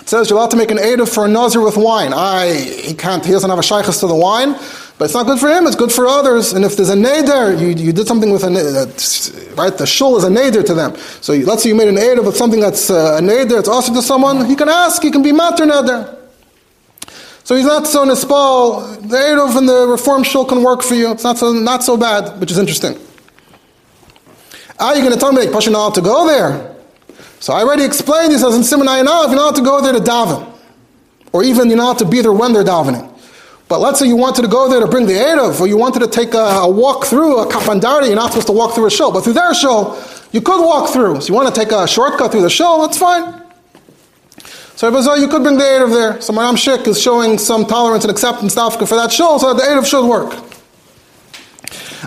It 0.00 0.08
says 0.08 0.28
you're 0.28 0.38
allowed 0.38 0.50
to 0.50 0.58
make 0.58 0.70
an 0.70 0.78
of 1.00 1.08
for 1.08 1.24
a 1.24 1.28
Nazir 1.28 1.62
with 1.62 1.78
wine. 1.78 2.12
I, 2.12 2.52
he 2.52 2.92
can't, 2.92 3.24
he 3.24 3.32
doesn't 3.32 3.48
have 3.48 3.58
a 3.58 3.62
shaykhs 3.62 4.00
to 4.00 4.06
the 4.06 4.14
wine, 4.14 4.52
but 4.98 5.06
it's 5.06 5.14
not 5.14 5.24
good 5.24 5.38
for 5.38 5.48
him, 5.48 5.66
it's 5.66 5.76
good 5.76 5.90
for 5.90 6.06
others. 6.06 6.52
And 6.52 6.62
if 6.62 6.76
there's 6.76 6.90
a 6.90 6.94
Neder, 6.94 7.58
you, 7.58 7.68
you 7.68 7.90
did 7.90 8.06
something 8.06 8.30
with 8.30 8.44
a 8.44 8.48
Neder, 8.48 9.56
right? 9.56 9.76
The 9.76 9.86
shul 9.86 10.18
is 10.18 10.24
a 10.24 10.28
Neder 10.28 10.62
to 10.66 10.74
them. 10.74 10.94
So 11.22 11.32
let's 11.32 11.62
say 11.62 11.70
you 11.70 11.74
made 11.74 11.88
an 11.88 11.96
Eid 11.96 12.18
with 12.18 12.36
something 12.36 12.60
that's 12.60 12.90
uh, 12.90 13.16
a 13.18 13.22
Neder, 13.22 13.58
it's 13.58 13.68
also 13.68 13.94
to 13.94 14.02
someone, 14.02 14.44
he 14.44 14.56
can 14.56 14.68
ask, 14.68 15.00
he 15.02 15.10
can 15.10 15.22
be 15.22 15.32
Mater 15.32 15.64
Neder. 15.64 16.23
So 17.44 17.54
he's 17.54 17.66
not 17.66 17.86
so 17.86 18.06
nispal. 18.06 19.02
The 19.02 19.16
Eruv 19.16 19.56
and 19.56 19.68
the 19.68 19.86
Reform 19.86 20.24
Shul 20.24 20.46
can 20.46 20.62
work 20.62 20.82
for 20.82 20.94
you. 20.94 21.12
It's 21.12 21.24
not 21.24 21.36
so, 21.36 21.52
not 21.52 21.84
so 21.84 21.98
bad, 21.98 22.40
which 22.40 22.50
is 22.50 22.56
interesting. 22.58 22.98
Ah, 24.80 24.88
Are 24.88 24.96
you 24.96 25.02
going 25.02 25.12
to 25.12 25.20
tell 25.20 25.30
me, 25.30 25.46
Pasha, 25.52 25.70
not 25.70 25.94
to 25.94 26.00
go 26.00 26.26
there? 26.26 26.74
So 27.40 27.52
I 27.52 27.60
already 27.60 27.84
explained, 27.84 28.32
he 28.32 28.38
says 28.38 28.56
in 28.56 28.64
Simon 28.64 28.86
Ayanah, 28.86 29.26
you're 29.26 29.36
not 29.36 29.54
to 29.56 29.62
go 29.62 29.82
there 29.82 29.92
to 29.92 29.98
daven. 29.98 30.50
Or 31.32 31.44
even 31.44 31.68
you're 31.68 31.76
not 31.76 31.98
to 31.98 32.06
be 32.06 32.22
there 32.22 32.32
when 32.32 32.54
they're 32.54 32.64
davening. 32.64 33.10
But 33.68 33.80
let's 33.80 33.98
say 33.98 34.06
you 34.06 34.16
wanted 34.16 34.42
to 34.42 34.48
go 34.48 34.70
there 34.70 34.80
to 34.80 34.86
bring 34.86 35.04
the 35.04 35.12
Erev, 35.12 35.60
or 35.60 35.66
you 35.66 35.76
wanted 35.76 36.00
to 36.00 36.08
take 36.08 36.32
a, 36.32 36.38
a 36.38 36.70
walk 36.70 37.04
through 37.04 37.40
a 37.40 37.46
kapandari, 37.46 38.06
you're 38.06 38.16
not 38.16 38.30
supposed 38.30 38.46
to 38.46 38.52
walk 38.52 38.74
through 38.74 38.86
a 38.86 38.90
shul, 38.90 39.12
but 39.12 39.22
through 39.22 39.32
their 39.34 39.52
shul, 39.52 40.00
you 40.32 40.40
could 40.40 40.64
walk 40.64 40.90
through. 40.90 41.20
So 41.20 41.28
you 41.28 41.34
want 41.34 41.54
to 41.54 41.60
take 41.60 41.72
a 41.72 41.86
shortcut 41.86 42.30
through 42.32 42.42
the 42.42 42.50
shul, 42.50 42.80
that's 42.80 42.96
fine. 42.96 43.43
So 44.76 44.90
Rebbe 44.90 45.20
you 45.20 45.28
could 45.28 45.42
bring 45.42 45.56
the 45.56 45.64
Erev 45.64 45.92
there. 45.92 46.20
So 46.20 46.32
Maram 46.32 46.56
Shik 46.56 46.88
is 46.88 47.00
showing 47.00 47.38
some 47.38 47.64
tolerance 47.64 48.04
and 48.04 48.10
acceptance 48.10 48.54
for 48.54 48.96
that 48.96 49.12
shul, 49.12 49.38
so 49.38 49.54
that 49.54 49.62
the 49.62 49.68
Erev 49.68 49.86
should 49.86 50.08
work. 50.08 50.34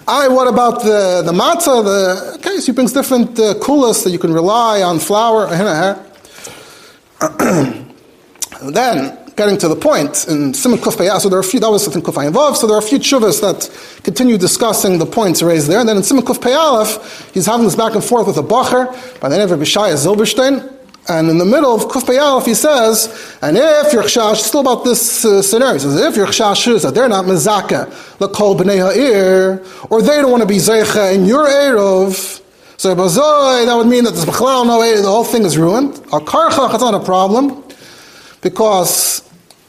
I, 0.06 0.28
what 0.28 0.48
about 0.48 0.84
the, 0.84 1.22
the 1.26 1.32
matzah? 1.32 1.84
The, 1.84 2.36
okay, 2.36 2.58
so 2.60 2.68
he 2.68 2.72
brings 2.74 2.94
different 2.94 3.32
uh, 3.40 3.56
kulas 3.56 4.04
that 4.04 4.12
you 4.12 4.20
can 4.20 4.34
rely 4.34 4.82
on 4.82 5.00
flour. 5.00 5.48
Eh, 5.48 5.62
eh, 5.62 5.96
eh. 7.22 7.84
then, 8.72 9.18
getting 9.36 9.58
to 9.58 9.68
the 9.68 9.76
point, 9.76 10.28
in 10.28 10.54
Simon 10.54 10.80
Kuf 10.80 11.22
so 11.22 11.30
there 11.30 11.38
are 11.38 11.42
a 11.42 11.44
few, 11.44 11.60
that 11.60 11.70
was 11.70 11.84
something 11.84 12.02
Kuf 12.02 12.26
involved, 12.26 12.58
so 12.58 12.68
there 12.68 12.76
are 12.76 12.80
a 12.80 12.82
few 12.82 13.00
chuvas 13.00 13.42
that 13.42 13.70
continue 14.04 14.38
discussing 14.38 14.98
the 14.98 15.06
points 15.06 15.42
raised 15.42 15.70
there. 15.70 15.80
And 15.80 15.90
then 15.90 15.98
in 15.98 16.04
Simon 16.04 16.24
Kuf 16.24 17.34
he's 17.34 17.46
having 17.46 17.66
this 17.66 17.76
back 17.76 17.96
and 17.96 18.04
forth 18.04 18.28
with 18.28 18.38
a 18.38 18.44
bacher 18.44 19.20
by 19.20 19.30
the 19.30 19.38
name 19.38 19.52
of 19.52 19.60
Bishaya 19.60 19.96
Zilberstein. 19.96 20.77
And 21.10 21.30
in 21.30 21.38
the 21.38 21.46
middle 21.46 21.74
of 21.74 21.84
Kuf 21.84 22.04
Peyalef, 22.04 22.46
he 22.46 22.54
says, 22.54 23.38
and 23.42 23.56
if 23.56 23.94
your 23.94 24.04
chashash, 24.04 24.38
still 24.38 24.60
about 24.60 24.84
this 24.84 25.24
uh, 25.24 25.42
scenario, 25.42 25.76
he 25.76 25.80
says, 25.80 25.96
if 25.96 26.18
your 26.18 26.28
chashash 26.28 26.68
is 26.74 26.84
that 26.84 26.96
they're 26.96 27.08
not 27.08 27.24
mezaka, 27.26 27.90
kol 28.34 28.58
b'nei 28.58 28.80
ha'ir, 28.80 29.64
or 29.90 30.02
they 30.02 30.18
don't 30.18 30.32
want 30.32 30.42
to 30.42 30.48
be 30.48 30.58
zeicha 30.58 31.16
in 31.16 31.26
your 31.26 31.48
erov, 31.48 32.42
so 32.76 32.94
bazoi, 32.94 33.66
that 33.66 33.76
would 33.76 33.88
mean 33.88 34.04
that 34.04 34.12
this 34.12 34.26
b'chlal 34.26 34.68
no 34.68 35.02
the 35.02 35.08
whole 35.08 35.24
thing 35.24 35.44
is 35.44 35.58
ruined. 35.58 35.96
A 36.12 36.20
karchach, 36.20 36.74
it's 36.74 36.84
not 36.84 36.94
a 36.94 37.00
problem, 37.00 37.64
because 38.42 39.22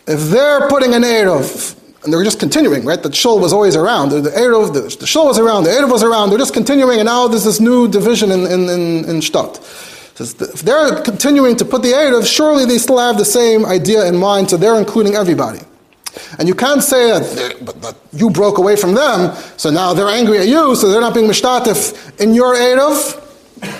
if 0.09 0.20
they're 0.31 0.68
putting 0.68 0.94
an 0.94 1.03
erov, 1.03 1.77
and 2.03 2.12
they're 2.12 2.24
just 2.24 2.38
continuing, 2.40 2.85
right? 2.85 3.03
The 3.03 3.12
shul 3.12 3.38
was 3.38 3.53
always 3.53 3.77
around. 3.77 4.11
The, 4.11 4.20
the 4.20 4.31
Erev, 4.31 4.72
the, 4.72 4.96
the 4.98 5.07
shul 5.07 5.27
was 5.27 5.38
around, 5.38 5.64
the 5.64 5.70
Erev 5.70 5.90
was 5.90 6.03
around. 6.03 6.31
They're 6.31 6.38
just 6.38 6.55
continuing, 6.55 7.01
and 7.01 7.07
now 7.07 7.27
there's 7.27 7.44
this 7.44 7.61
new 7.61 7.88
division 7.88 8.31
in, 8.31 8.46
in, 8.46 8.68
in, 8.68 9.05
in 9.05 9.20
Shtat. 10.26 10.54
If 10.54 10.62
they're 10.62 11.02
continuing 11.02 11.57
to 11.57 11.64
put 11.64 11.83
the 11.83 11.92
Erev, 11.92 12.26
surely 12.26 12.64
they 12.64 12.78
still 12.78 12.98
have 12.98 13.18
the 13.18 13.24
same 13.24 13.64
idea 13.64 14.07
in 14.07 14.16
mind, 14.16 14.50
so 14.50 14.57
they're 14.57 14.78
including 14.78 15.14
everybody. 15.14 15.61
And 16.38 16.48
you 16.48 16.54
can't 16.54 16.83
say 16.83 17.11
that, 17.11 17.64
but, 17.64 17.81
but 17.81 17.96
you 18.12 18.31
broke 18.31 18.59
away 18.59 18.76
from 18.76 18.94
them, 18.94 19.37
so 19.57 19.70
now 19.70 19.94
they're 19.94 20.09
angry 20.09 20.38
at 20.38 20.48
you, 20.48 20.74
so 20.74 20.88
they're 20.88 21.00
not 21.00 21.14
being 21.14 21.28
mishtatif 21.28 22.18
in 22.20 22.35
your 22.35 22.54
Erev. 22.54 23.24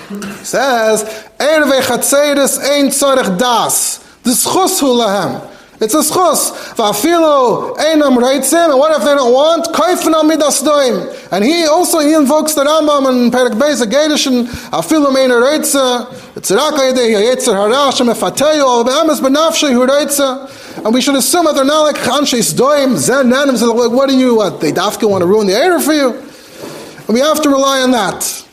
He 0.09 0.45
says, 0.45 1.03
Erev 1.39 1.71
echatzeres 1.81 2.59
ein 2.59 2.87
tzorech 2.87 3.37
das, 3.37 3.99
d'schus 4.23 4.79
hu 4.79 4.87
lahem. 4.87 5.58
It's 5.81 5.93
a 5.93 5.99
schus. 5.99 6.51
Va'afilu 6.75 7.77
einam 7.77 8.17
reitzim. 8.17 8.71
And 8.71 8.77
what 8.77 8.99
if 8.99 9.05
they 9.05 9.13
don't 9.15 9.31
want? 9.33 9.65
Kaifin 9.67 10.13
amidas 10.13 10.61
doim. 10.61 11.31
And 11.31 11.45
he 11.45 11.65
also 11.65 11.99
he 11.99 12.13
invokes 12.13 12.53
the 12.53 12.65
Rambam 12.65 13.25
in 13.25 13.31
Perak 13.31 13.53
Beis 13.53 13.81
Agedishin. 13.81 14.45
Afilu 14.71 15.13
mein 15.13 15.29
reitza. 15.29 16.05
Tziraka 16.35 16.91
yedei 16.91 17.33
yetzer 17.33 17.53
hara 17.53 17.91
shem 17.93 18.07
efateyu 18.07 18.61
al 18.61 18.83
be'ames 18.83 19.21
benafshe 19.21 19.71
hu 19.71 19.87
reitza. 19.87 20.83
And 20.83 20.93
we 20.93 21.01
should 21.01 21.15
assume 21.15 21.45
that 21.45 21.55
they're 21.55 21.63
not 21.63 21.83
like 21.83 21.95
chanshes 21.95 22.53
doim, 22.53 22.97
zen 22.97 23.29
nanim. 23.29 23.59
Like, 23.61 23.91
what 23.91 24.09
do 24.09 24.17
you, 24.17 24.35
what, 24.35 24.59
they 24.59 24.71
dafka 24.71 25.09
want 25.09 25.21
to 25.21 25.27
ruin 25.27 25.47
the 25.47 25.53
air 25.53 25.79
for 25.79 25.93
you? 25.93 26.11
And 26.11 27.09
we 27.09 27.21
have 27.21 27.41
to 27.41 27.49
rely 27.49 27.81
on 27.81 27.91
that. 27.91 28.45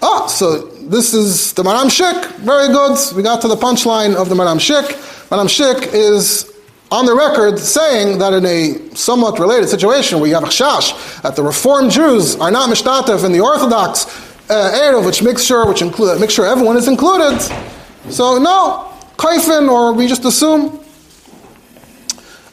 Ah, 0.00 0.26
so 0.26 0.58
this 0.88 1.12
is 1.12 1.52
the 1.52 1.62
Maram 1.62 1.86
Shik. 1.86 2.36
Very 2.36 2.68
good. 2.68 2.98
We 3.16 3.22
got 3.22 3.42
to 3.42 3.48
the 3.48 3.56
punchline 3.56 4.14
of 4.14 4.28
the 4.28 4.34
Maram 4.34 4.58
Shik. 4.58 5.16
Maram 5.30 5.44
Shik 5.44 5.92
is 5.92 6.50
on 6.90 7.04
the 7.04 7.14
record 7.14 7.58
saying 7.58 8.18
that 8.18 8.32
in 8.32 8.46
a 8.46 8.96
somewhat 8.96 9.38
related 9.38 9.68
situation 9.68 10.20
where 10.20 10.28
you 10.28 10.34
have 10.34 10.44
a 10.44 10.46
chash, 10.46 11.20
that 11.20 11.36
the 11.36 11.42
Reformed 11.42 11.90
Jews 11.90 12.36
are 12.36 12.50
not 12.50 12.70
mishtatev 12.70 13.26
in 13.26 13.32
the 13.32 13.40
Orthodox 13.40 14.06
uh, 14.48 14.72
Erev, 14.74 15.04
which 15.04 15.22
makes 15.22 15.44
sure, 15.44 15.68
which 15.68 15.82
include, 15.82 16.18
make 16.18 16.30
sure 16.30 16.46
everyone 16.46 16.78
is 16.78 16.88
included. 16.88 17.38
So 18.08 18.38
no, 18.38 18.90
kaifin, 19.18 19.68
or 19.68 19.92
we 19.92 20.06
just 20.06 20.24
assume. 20.24 20.80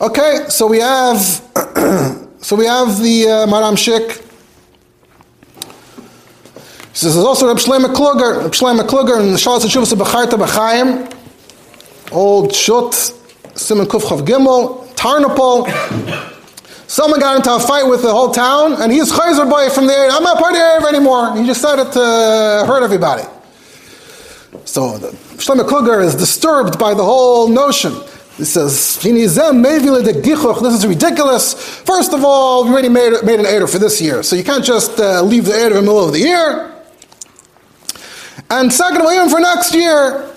Okay, 0.01 0.45
so 0.49 0.67
we 0.67 0.79
have, 0.79 1.17
so 2.41 2.57
we 2.57 2.65
have 2.65 2.99
the 2.99 3.47
uh, 3.47 3.75
Shik. 3.77 4.21
He 6.89 6.99
says 6.99 7.13
there's 7.13 7.25
also 7.25 7.47
Reb 7.47 7.55
Shlomo 7.55 7.93
Kluger, 7.95 8.43
Reb 8.43 8.51
Shlomo 8.51 8.81
Kluger 8.81 9.21
in 9.21 9.31
the 9.31 9.37
Shalas 9.37 9.63
of 9.93 9.97
Becharta 9.97 10.37
B'chaim 10.37 11.14
old 12.11 12.53
Shut, 12.53 12.93
Simon 13.55 13.85
Kufchav 13.85 14.25
Gimel, 14.25 14.87
Tarnopol. 14.95 15.67
Someone 16.87 17.19
got 17.19 17.37
into 17.37 17.53
a 17.53 17.59
fight 17.59 17.83
with 17.87 18.03
the 18.03 18.11
whole 18.11 18.31
town, 18.31 18.81
and 18.81 18.91
he's 18.91 19.11
Chayzer 19.11 19.49
boy 19.49 19.69
from 19.69 19.87
the 19.87 19.93
area. 19.93 20.11
I'm 20.11 20.23
not 20.23 20.37
part 20.37 20.53
of 20.53 20.59
the 20.59 20.63
area 20.63 20.87
anymore. 20.87 21.35
He 21.35 21.53
started 21.53 21.91
to 21.93 21.99
hurt 22.67 22.83
everybody. 22.83 23.23
So 24.65 24.97
Shlomo 25.37 25.67
Kluger 25.67 26.03
is 26.03 26.15
disturbed 26.15 26.77
by 26.79 26.93
the 26.93 27.03
whole 27.03 27.47
notion. 27.49 27.93
He 28.37 28.43
says, 28.43 28.97
This 29.01 29.05
is 30.75 30.87
ridiculous. 30.87 31.53
First 31.53 32.13
of 32.13 32.25
all, 32.25 32.65
we 32.65 32.71
already 32.71 32.89
made, 32.89 33.13
made 33.23 33.39
an 33.39 33.45
Eder 33.45 33.67
for 33.67 33.79
this 33.79 34.01
year, 34.01 34.23
so 34.23 34.35
you 34.35 34.43
can't 34.43 34.63
just 34.63 34.99
uh, 34.99 35.21
leave 35.21 35.45
the 35.45 35.53
Eder 35.53 35.77
in 35.77 35.85
the 35.85 35.91
middle 35.91 36.05
of 36.05 36.11
the 36.11 36.19
year. 36.19 36.73
And 38.49 38.71
second 38.71 38.97
of 38.97 39.05
all, 39.07 39.13
even 39.13 39.29
for 39.29 39.39
next 39.39 39.73
year, 39.73 40.34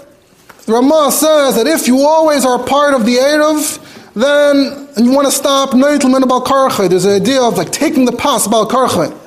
the 0.69 0.75
Ramah 0.75 1.11
says 1.11 1.55
that 1.55 1.67
if 1.67 1.89
you 1.89 2.01
always 2.01 2.45
are 2.45 2.63
part 2.63 2.93
of 2.93 3.07
the 3.07 3.15
Erev, 3.15 4.13
then 4.13 4.89
and 4.97 5.07
you 5.07 5.13
want 5.13 5.27
to 5.27 5.33
stop 5.33 5.71
Neitl 5.71 6.23
about 6.23 6.45
Karche. 6.45 6.91
There's 6.91 7.07
an 7.07 7.23
idea 7.23 7.41
of 7.41 7.57
like 7.57 7.73
taking 7.73 8.05
the 8.05 8.13
pass 8.13 8.47
about 8.47 8.69
Karche. 8.69 9.19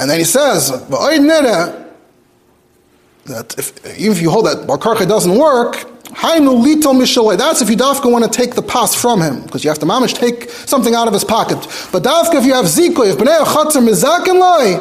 And 0.00 0.10
then 0.10 0.18
he 0.18 0.24
says, 0.24 0.70
that 3.26 3.54
if, 3.56 3.86
even 3.96 4.16
if 4.16 4.20
you 4.20 4.30
hold 4.30 4.46
that 4.46 4.66
Bar 4.66 4.78
doesn't 5.06 5.38
work, 5.38 5.86
that's 6.10 7.62
if 7.62 7.70
you 7.70 7.76
dafka 7.76 8.10
want 8.10 8.24
to 8.24 8.30
take 8.30 8.54
the 8.56 8.62
pass 8.62 8.92
from 8.96 9.22
him, 9.22 9.42
because 9.42 9.62
you 9.62 9.70
have 9.70 9.78
to 9.78 9.86
mamish 9.86 10.14
take 10.14 10.50
something 10.50 10.96
out 10.96 11.06
of 11.06 11.14
his 11.14 11.22
pocket. 11.22 11.58
But 11.92 12.02
dafka 12.02 12.34
if 12.34 12.44
you 12.44 12.54
have 12.54 12.64
ziko, 12.64 13.08
if 13.08 13.18
b'nei 13.18 13.38
chatzar 13.44 13.86
mizakin 13.86 14.40
loy, 14.40 14.78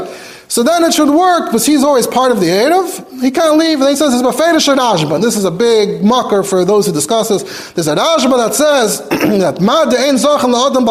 so 0.49 0.63
then 0.63 0.83
it 0.83 0.95
should 0.95 1.12
work, 1.12 1.51
but 1.51 1.63
he's 1.63 1.83
always 1.83 2.07
part 2.07 2.31
of 2.31 2.39
the 2.39 2.47
Erev. 2.47 3.21
He 3.21 3.29
can't 3.29 3.59
leave. 3.59 3.79
And 3.79 3.89
he 3.89 3.95
says 3.95 4.15
it's 4.15 4.23
Bafedish 4.23 4.75
Rashba. 4.75 5.21
This 5.21 5.38
is 5.38 5.45
a 5.45 5.51
big 5.51 6.03
mucker 6.03 6.41
for 6.41 6.65
those 6.65 6.88
who 6.88 6.91
discuss 6.91 7.29
this. 7.29 7.71
There's 7.73 7.88
a 7.88 7.95
Rashba 7.95 8.35
that 8.35 8.55
says 8.55 9.07
that 9.09 9.62
Mad 9.62 9.89
La'adam 9.89 10.85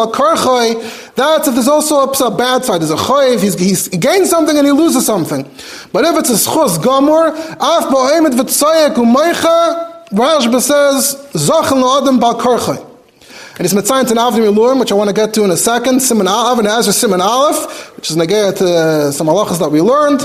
that's 1.13 1.47
if 1.49 1.53
there's 1.53 1.67
also 1.67 2.09
a, 2.09 2.37
bad 2.37 2.63
side. 2.63 2.79
There's 2.79 2.91
a 2.91 2.95
choiv, 2.95 3.41
he's, 3.41 3.59
he's, 3.59 3.87
he 3.87 3.97
gains 3.97 4.29
something 4.29 4.57
and 4.57 4.65
he 4.65 4.71
loses 4.71 5.05
something. 5.05 5.43
But 5.91 6.05
if 6.05 6.17
it's 6.17 6.29
a 6.29 6.49
schus 6.49 6.77
gamur, 6.77 7.35
af 7.35 7.89
ba'emet 7.89 8.39
v'tzayek 8.39 8.95
u'meicha, 8.95 10.07
Rashba 10.11 10.61
says, 10.61 11.15
Zachan 11.33 11.83
La'adam 11.83 12.21
Ba'karchoi. 12.21 12.88
And 13.59 13.65
it's 13.65 13.73
Mitzayin 13.73 14.05
Avnei 14.05 14.49
Miluim, 14.49 14.79
which 14.79 14.89
I 14.89 14.95
want 14.95 15.09
to 15.09 15.13
get 15.13 15.33
to 15.33 15.43
in 15.43 15.51
a 15.51 15.57
second. 15.57 15.99
Simon 15.99 16.29
Av 16.29 16.59
and 16.59 16.65
Ezra 16.65 16.93
Simon 16.93 17.19
Aleph, 17.19 17.93
which 17.97 18.09
is 18.09 18.15
Negea 18.15 18.57
to 18.57 18.65
uh, 18.65 19.11
some 19.11 19.27
halachas 19.27 19.59
that 19.59 19.69
we 19.69 19.81
learned. 19.81 20.21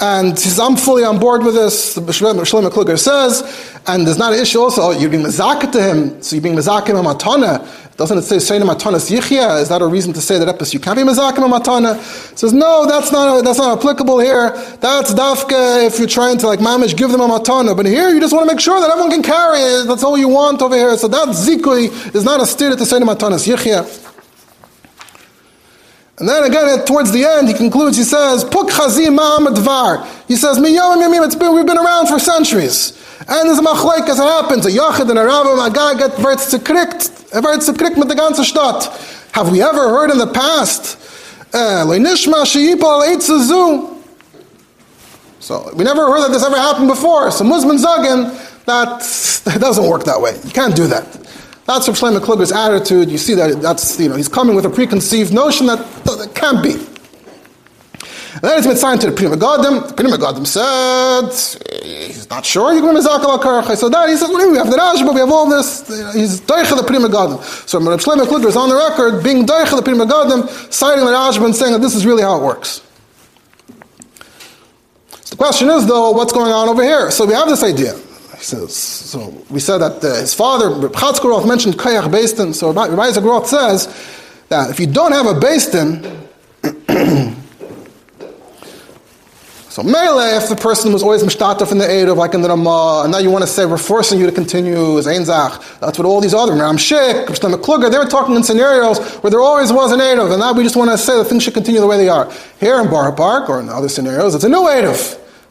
And 0.00 0.38
he 0.38 0.44
says, 0.44 0.60
I'm 0.60 0.76
fully 0.76 1.02
on 1.02 1.18
board 1.18 1.42
with 1.42 1.54
this. 1.54 1.96
Shlomo 1.96 2.70
Kluger 2.70 2.98
says, 2.98 3.42
and 3.86 4.06
there's 4.06 4.18
not 4.18 4.32
an 4.32 4.38
issue 4.38 4.60
also, 4.60 4.82
oh, 4.82 4.90
you're 4.92 5.10
being 5.10 5.24
mezaka 5.24 5.72
to 5.72 5.82
him, 5.82 6.22
so 6.22 6.36
you're 6.36 6.42
being 6.42 6.54
mezaka 6.54 6.88
him 6.88 7.04
matana. 7.04 7.66
Doesn't 7.98 8.18
it 8.18 8.22
say 8.22 8.36
Shayna 8.36 8.62
Matanas 8.62 9.10
Yichya? 9.10 9.60
Is 9.60 9.70
that 9.70 9.82
a 9.82 9.86
reason 9.86 10.12
to 10.12 10.20
say 10.20 10.38
that 10.38 10.46
epis 10.46 10.72
you 10.72 10.78
can't 10.78 10.96
be 10.96 11.02
Mazakim 11.02 11.42
Matana? 11.50 11.98
says, 12.38 12.52
no, 12.52 12.86
that's 12.86 13.10
not, 13.10 13.42
that's 13.42 13.58
not 13.58 13.76
applicable 13.76 14.20
here. 14.20 14.50
That's 14.78 15.12
Dafka 15.12 15.84
if 15.84 15.98
you're 15.98 16.06
trying 16.06 16.38
to 16.38 16.46
like 16.46 16.60
mamish 16.60 16.96
give 16.96 17.10
them 17.10 17.20
a 17.20 17.26
Matana. 17.26 17.76
But 17.76 17.86
here 17.86 18.10
you 18.10 18.20
just 18.20 18.32
want 18.32 18.48
to 18.48 18.54
make 18.54 18.60
sure 18.60 18.80
that 18.80 18.88
everyone 18.88 19.10
can 19.10 19.24
carry 19.24 19.58
it. 19.58 19.88
That's 19.88 20.04
all 20.04 20.16
you 20.16 20.28
want 20.28 20.62
over 20.62 20.76
here. 20.76 20.96
So 20.96 21.08
that 21.08 21.30
Zikui 21.30 22.14
is 22.14 22.22
not 22.22 22.40
a 22.40 22.46
steer 22.46 22.70
to 22.70 22.76
Shayna 22.76 23.02
Matanas 23.02 23.52
Yichya. 23.52 24.07
And 26.18 26.28
then 26.28 26.44
again, 26.44 26.84
towards 26.84 27.12
the 27.12 27.24
end, 27.24 27.48
he 27.48 27.54
concludes, 27.54 27.96
he 27.96 28.02
says, 28.02 28.42
Puk 28.42 28.70
Chazim 28.70 29.16
Dvar. 29.16 30.04
He 30.26 30.34
says, 30.34 30.58
it's 30.60 31.34
been, 31.36 31.54
we've 31.54 31.66
been 31.66 31.78
around 31.78 32.08
for 32.08 32.18
centuries. 32.18 32.92
And 33.20 33.48
there's 33.48 33.58
a 33.58 33.62
machlaik 33.62 34.08
as 34.08 34.18
it 34.18 34.22
happens, 34.22 34.66
a 34.66 34.70
Yachid 34.70 35.10
and 35.10 35.18
a 35.18 35.22
Rambam, 35.22 35.64
a 35.64 35.72
guy 35.72 35.96
get 35.96 36.16
very 36.16 36.36
tzikrikt, 36.36 37.40
very 37.40 37.58
tzikrikt 37.58 37.96
with 37.96 38.08
the 38.08 38.14
ganze 38.14 38.44
Stadt. 38.44 38.86
Have 39.32 39.52
we 39.52 39.62
ever 39.62 39.90
heard 39.90 40.10
in 40.10 40.18
the 40.18 40.26
past, 40.26 40.96
uh, 41.54 41.84
so 45.40 45.70
we 45.74 45.84
never 45.84 46.10
heard 46.10 46.22
that 46.22 46.32
this 46.32 46.42
ever 46.44 46.56
happened 46.56 46.88
before. 46.88 47.30
So 47.30 47.44
Muslim 47.44 47.78
Zagin, 47.78 48.64
that, 48.66 49.00
that 49.44 49.60
doesn't 49.60 49.88
work 49.88 50.04
that 50.04 50.20
way. 50.20 50.38
You 50.44 50.50
can't 50.50 50.74
do 50.74 50.86
that. 50.88 51.27
That's 51.68 51.86
Rav 51.86 51.98
Shlomo 51.98 52.18
Kluger's 52.18 52.50
attitude. 52.50 53.10
You 53.10 53.18
see 53.18 53.34
that 53.34 53.60
that's, 53.60 54.00
you 54.00 54.08
know, 54.08 54.16
he's 54.16 54.26
coming 54.26 54.56
with 54.56 54.64
a 54.64 54.70
preconceived 54.70 55.34
notion 55.34 55.66
that, 55.66 55.78
that 56.04 56.32
can't 56.34 56.62
be. 56.62 56.72
And 56.72 58.42
then 58.42 58.58
it's 58.58 58.66
mitzayim 58.66 58.98
to 59.00 59.10
the 59.10 59.12
Pri 59.12 59.26
Megadim. 59.26 59.88
The 59.88 59.92
Pri 59.92 60.06
Megadim 60.06 60.46
said, 60.46 61.28
he's 61.84 62.30
not 62.30 62.46
sure, 62.46 62.72
you're 62.72 62.80
going 62.80 62.94
to 62.96 63.02
mizakal 63.02 63.38
akarcha. 63.38 63.76
So 63.76 63.90
that, 63.90 64.08
he 64.08 64.16
says, 64.16 64.30
we 64.30 64.56
have 64.56 64.70
the 64.70 64.78
Rashba, 64.78 65.12
we 65.12 65.20
have 65.20 65.30
all 65.30 65.46
this, 65.46 65.86
he's 66.14 66.40
doicha 66.40 66.74
the 66.74 66.84
Pri 66.84 66.96
Megadim. 66.96 67.38
So 67.68 67.78
Reb 67.80 68.00
Shlomo 68.00 68.24
Kluger 68.24 68.46
is 68.46 68.56
on 68.56 68.70
the 68.70 68.74
record 68.74 69.22
being 69.22 69.44
doicha 69.44 69.76
the 69.76 69.82
Pri 69.82 69.92
Megadim, 69.92 70.48
citing 70.72 71.04
the 71.04 71.10
Rashba 71.10 71.44
and 71.44 71.54
saying 71.54 71.72
that 71.72 71.82
this 71.82 71.94
is 71.94 72.06
really 72.06 72.22
how 72.22 72.38
it 72.38 72.42
works. 72.42 72.80
So 75.10 75.32
the 75.32 75.36
question 75.36 75.68
is, 75.68 75.86
though, 75.86 76.12
what's 76.12 76.32
going 76.32 76.50
on 76.50 76.70
over 76.70 76.82
here? 76.82 77.10
So 77.10 77.26
we 77.26 77.34
have 77.34 77.46
this 77.46 77.62
idea. 77.62 77.94
Says, 78.40 78.74
so 78.74 79.34
we 79.50 79.58
said 79.58 79.78
that 79.78 80.02
uh, 80.02 80.14
his 80.20 80.32
father, 80.32 80.88
Chatzkel 80.90 81.30
Roth, 81.30 81.46
mentioned 81.46 81.74
Kayach 81.74 82.04
Beistin. 82.04 82.54
So 82.54 82.72
Rabbi 82.72 83.10
Zagroth 83.10 83.46
says 83.46 83.86
that 84.48 84.70
if 84.70 84.78
you 84.78 84.86
don't 84.86 85.10
have 85.12 85.26
a 85.26 85.34
Beistin, 85.34 86.02
so 89.68 89.82
Mele, 89.82 90.36
if 90.36 90.48
the 90.48 90.56
person 90.56 90.92
was 90.92 91.02
always 91.02 91.24
mishtataf 91.24 91.72
in 91.72 91.78
the 91.78 91.84
Eid 91.84 92.08
of 92.08 92.16
like 92.16 92.32
in 92.32 92.40
the 92.40 92.48
Ramah, 92.48 93.02
and 93.02 93.12
now 93.12 93.18
you 93.18 93.30
want 93.30 93.42
to 93.42 93.50
say 93.50 93.66
we're 93.66 93.76
forcing 93.76 94.20
you 94.20 94.26
to 94.26 94.32
continue 94.32 94.96
as 94.98 95.06
Einzach, 95.06 95.80
that's 95.80 95.98
what 95.98 96.06
all 96.06 96.20
these 96.20 96.32
other, 96.32 96.52
Ram 96.52 96.76
Shik, 96.76 97.26
Kluger, 97.26 97.90
they 97.90 97.98
were 97.98 98.06
talking 98.06 98.36
in 98.36 98.44
scenarios 98.44 99.00
where 99.16 99.32
there 99.32 99.40
always 99.40 99.72
was 99.72 99.90
an 99.90 100.00
of, 100.00 100.30
and 100.30 100.38
now 100.38 100.52
we 100.52 100.62
just 100.62 100.76
want 100.76 100.90
to 100.92 100.96
say 100.96 101.18
that 101.18 101.24
things 101.24 101.42
should 101.42 101.54
continue 101.54 101.80
the 101.80 101.88
way 101.88 101.96
they 101.96 102.08
are. 102.08 102.32
Here 102.60 102.80
in 102.80 102.88
Boro 102.88 103.12
Park, 103.12 103.50
or 103.50 103.58
in 103.58 103.68
other 103.68 103.88
scenarios, 103.88 104.36
it's 104.36 104.44
a 104.44 104.48
new 104.48 104.64
Eid 104.64 104.84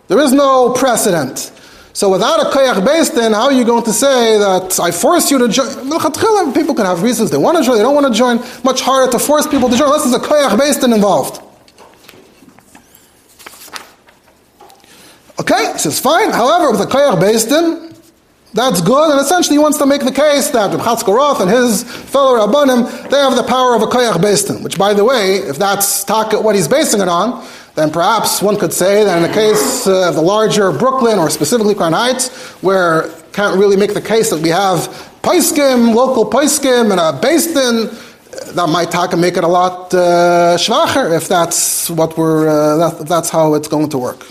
There 0.08 0.20
is 0.22 0.32
no 0.32 0.72
precedent. 0.72 1.52
So 1.98 2.12
without 2.12 2.40
a 2.40 2.56
koyach 2.56 2.86
based, 2.86 3.16
then 3.16 3.34
how 3.34 3.46
are 3.46 3.52
you 3.52 3.66
going 3.66 3.84
to 3.86 3.92
say 3.92 4.38
that 4.38 4.80
I 4.80 4.92
force 4.92 5.32
you 5.32 5.40
to 5.40 5.48
join? 5.48 6.54
People 6.54 6.76
can 6.76 6.86
have 6.86 7.02
reasons 7.02 7.32
they 7.32 7.40
want 7.40 7.58
to 7.58 7.64
join, 7.64 7.78
they 7.78 7.82
don't 7.82 7.96
want 7.96 8.06
to 8.06 8.14
join. 8.14 8.38
Much 8.64 8.82
harder 8.82 9.12
to 9.14 9.18
force 9.18 9.48
people 9.48 9.68
to 9.68 9.76
join 9.76 9.88
unless 9.88 10.04
there's 10.04 10.14
a 10.14 10.20
koyach 10.20 10.56
based 10.60 10.84
involved. 10.84 11.42
Okay, 15.40 15.72
he 15.74 15.80
says 15.80 16.00
fine. 16.00 16.30
However, 16.30 16.70
with 16.70 16.82
a 16.82 16.86
koyach 16.86 17.20
based 17.20 17.50
in, 17.52 17.92
that's 18.54 18.80
good, 18.82 19.10
and 19.10 19.20
essentially 19.20 19.56
he 19.56 19.60
wants 19.60 19.80
to 19.80 19.88
make 19.88 20.04
the 20.04 20.12
case 20.12 20.52
that 20.52 20.70
Reb 20.70 20.82
Chatzkel 20.82 21.16
Roth 21.16 21.42
and 21.42 21.50
his 21.50 21.84
fellow 21.84 22.38
Rabbanim, 22.38 23.10
they 23.10 23.18
have 23.18 23.36
the 23.36 23.42
power 23.42 23.74
of 23.74 23.82
a 23.82 23.88
koyach 23.88 24.22
based 24.22 24.52
in, 24.52 24.62
which 24.62 24.78
by 24.78 24.94
the 24.94 25.04
way, 25.04 25.38
if 25.38 25.58
that's 25.58 26.08
what 26.08 26.54
he's 26.54 26.68
basing 26.68 27.02
it 27.02 27.08
on, 27.08 27.44
then 27.78 27.92
perhaps 27.92 28.42
one 28.42 28.58
could 28.58 28.74
say 28.74 29.04
that 29.04 29.18
in 29.18 29.24
the 29.24 29.34
case 29.34 29.86
of 29.86 30.16
the 30.16 30.22
larger 30.22 30.72
Brooklyn 30.72 31.20
or 31.20 31.30
specifically 31.30 31.76
Crown 31.76 31.94
Heights, 31.94 32.30
where 32.64 33.10
can't 33.34 33.56
really 33.56 33.78
make 33.78 33.94
the 33.94 34.02
case 34.02 34.32
that 34.32 34.42
we 34.42 34.50
have 34.50 34.80
Paiskim, 35.22 35.94
local 35.94 36.28
Paiskim, 36.28 36.90
and 36.90 37.00
a 37.00 37.14
Basin, 37.22 37.96
that 38.56 38.68
might 38.68 38.92
make 39.18 39.38
it 39.38 39.44
a 39.44 39.48
lot 39.48 39.94
uh, 39.94 40.58
schwacher 40.58 41.16
if 41.16 41.28
that's 41.28 41.90
what 41.92 42.18
we're, 42.18 42.48
uh, 42.50 42.78
that, 42.90 43.08
that's 43.08 43.30
how 43.30 43.54
it's 43.54 43.68
going 43.68 43.90
to 43.90 43.98
work. 44.00 44.26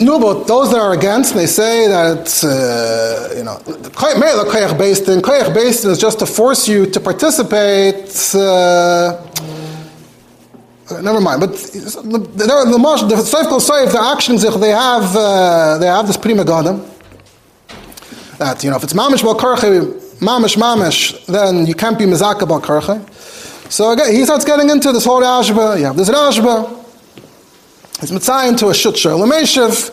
No, 0.00 0.18
but 0.18 0.46
those 0.46 0.70
that 0.72 0.80
are 0.80 0.92
against, 0.92 1.34
they 1.34 1.46
say 1.46 1.88
that 1.88 2.26
uh, 2.44 3.36
you 3.36 3.44
know, 3.44 3.56
koyach 3.94 4.78
based 4.78 5.08
in. 5.08 5.20
Koyach 5.20 5.52
based 5.54 5.84
is 5.84 5.98
just 5.98 6.18
to 6.20 6.26
force 6.26 6.68
you 6.68 6.86
to 6.86 7.00
participate. 7.00 8.10
Uh, 8.34 9.20
never 11.02 11.20
mind. 11.20 11.40
But 11.40 11.52
the 11.52 11.88
the 12.00 12.76
the 13.08 13.16
Seifkel 13.16 13.60
Seif, 13.60 13.92
the 13.92 14.00
actions 14.00 14.42
they 14.42 14.70
have, 14.70 15.16
uh, 15.16 15.78
they 15.78 15.86
have 15.86 16.06
this 16.06 16.16
prima 16.16 16.44
gana. 16.44 16.80
That 18.38 18.62
you 18.62 18.70
know, 18.70 18.76
if 18.76 18.84
it's 18.84 18.92
mamish 18.92 19.22
bal 19.22 19.34
mamish 19.36 20.56
mamish, 20.56 21.26
then 21.26 21.66
you 21.66 21.74
can't 21.74 21.98
be 21.98 22.04
mizaka 22.04 22.46
bal 22.46 22.60
So 23.70 23.90
again, 23.90 24.12
he 24.14 24.24
starts 24.24 24.44
getting 24.44 24.70
into 24.70 24.92
this 24.92 25.04
whole 25.04 25.20
rashba. 25.20 25.78
You 25.78 25.86
have 25.86 25.96
this 25.96 26.10
rashba. 26.10 26.85
It's 28.02 28.10
Mitzayin 28.10 28.58
to 28.58 28.68
a 28.68 28.74
Shut 28.74 28.94
Sherlameshiv. 28.94 29.90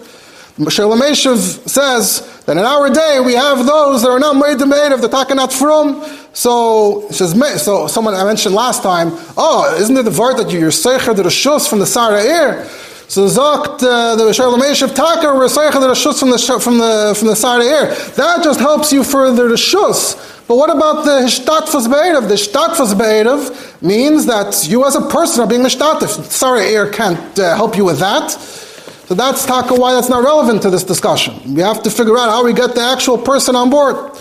Sherlameshiv 0.58 1.70
says 1.70 2.44
that 2.44 2.58
in 2.58 2.64
our 2.66 2.90
day 2.90 3.22
we 3.26 3.34
have 3.34 3.66
those 3.66 4.02
that 4.02 4.10
are 4.10 4.20
not 4.20 4.36
made 4.36 4.60
to 4.60 4.66
made 4.66 4.92
of 4.92 5.02
the 5.02 5.08
Takanat 5.08 5.58
Frum. 5.58 6.04
So 6.34 7.08
says 7.12 7.64
so 7.64 7.88
someone 7.88 8.14
I 8.14 8.26
mentioned 8.26 8.56
last 8.56 8.84
time, 8.84 9.12
oh, 9.38 9.74
isn't 9.80 9.96
it 9.96 10.04
the 10.04 10.12
word 10.12 10.36
that 10.36 10.52
you're 10.52 10.70
Seicher 10.70 11.16
the 11.16 11.24
Rishus 11.24 11.70
from 11.70 11.80
the 11.80 11.86
Sarah 11.86 12.22
ear? 12.22 12.70
So 13.08 13.28
Zokt 13.28 13.84
uh, 13.84 14.16
the 14.16 14.24
Sherlameshiv 14.32 14.96
Taka 14.96 15.34
we're 15.36 15.46
Seicher 15.46 15.80
the 15.80 15.88
Rishus 15.88 16.20
from 16.20 16.32
the 16.32 16.38
from 16.60 16.78
the 16.78 17.16
from 17.18 17.28
the 17.28 17.36
Sarah 17.36 17.64
ear. 17.64 17.94
That 18.16 18.44
just 18.44 18.60
helps 18.60 18.92
you 18.92 19.04
further 19.04 19.48
the 19.48 19.56
Shus. 19.56 20.32
But 20.48 20.58
what 20.58 20.70
about 20.70 21.06
the 21.06 21.22
Hishtatfus 21.22 21.90
Be'erev? 21.90 22.28
The 22.28 22.36
Hishtatfus 22.36 22.98
Be'erev 22.98 23.82
means 23.82 24.26
that 24.26 24.68
you 24.68 24.86
as 24.86 24.96
a 24.96 25.02
person 25.02 25.42
are 25.44 25.48
being 25.48 25.62
Hishtatf. 25.62 26.08
Sorry, 26.30 26.66
air 26.66 26.90
can't 26.90 27.40
uh, 27.40 27.56
help 27.56 27.78
you 27.78 27.86
with 27.86 28.00
that. 28.00 28.32
So 28.32 29.16
that's 29.16 29.46
taka 29.46 29.76
why 29.76 29.94
that's 29.94 30.10
not 30.10 30.24
relevant 30.24 30.62
to 30.64 30.70
this 30.70 30.84
discussion. 30.84 31.54
We 31.54 31.62
have 31.62 31.84
to 31.84 31.90
figure 31.90 32.18
out 32.18 32.30
how 32.30 32.44
we 32.44 32.54
get 32.54 32.74
the 32.74 32.82
actual 32.82 33.18
person 33.18 33.56
on 33.56 33.70
board. 33.70 34.16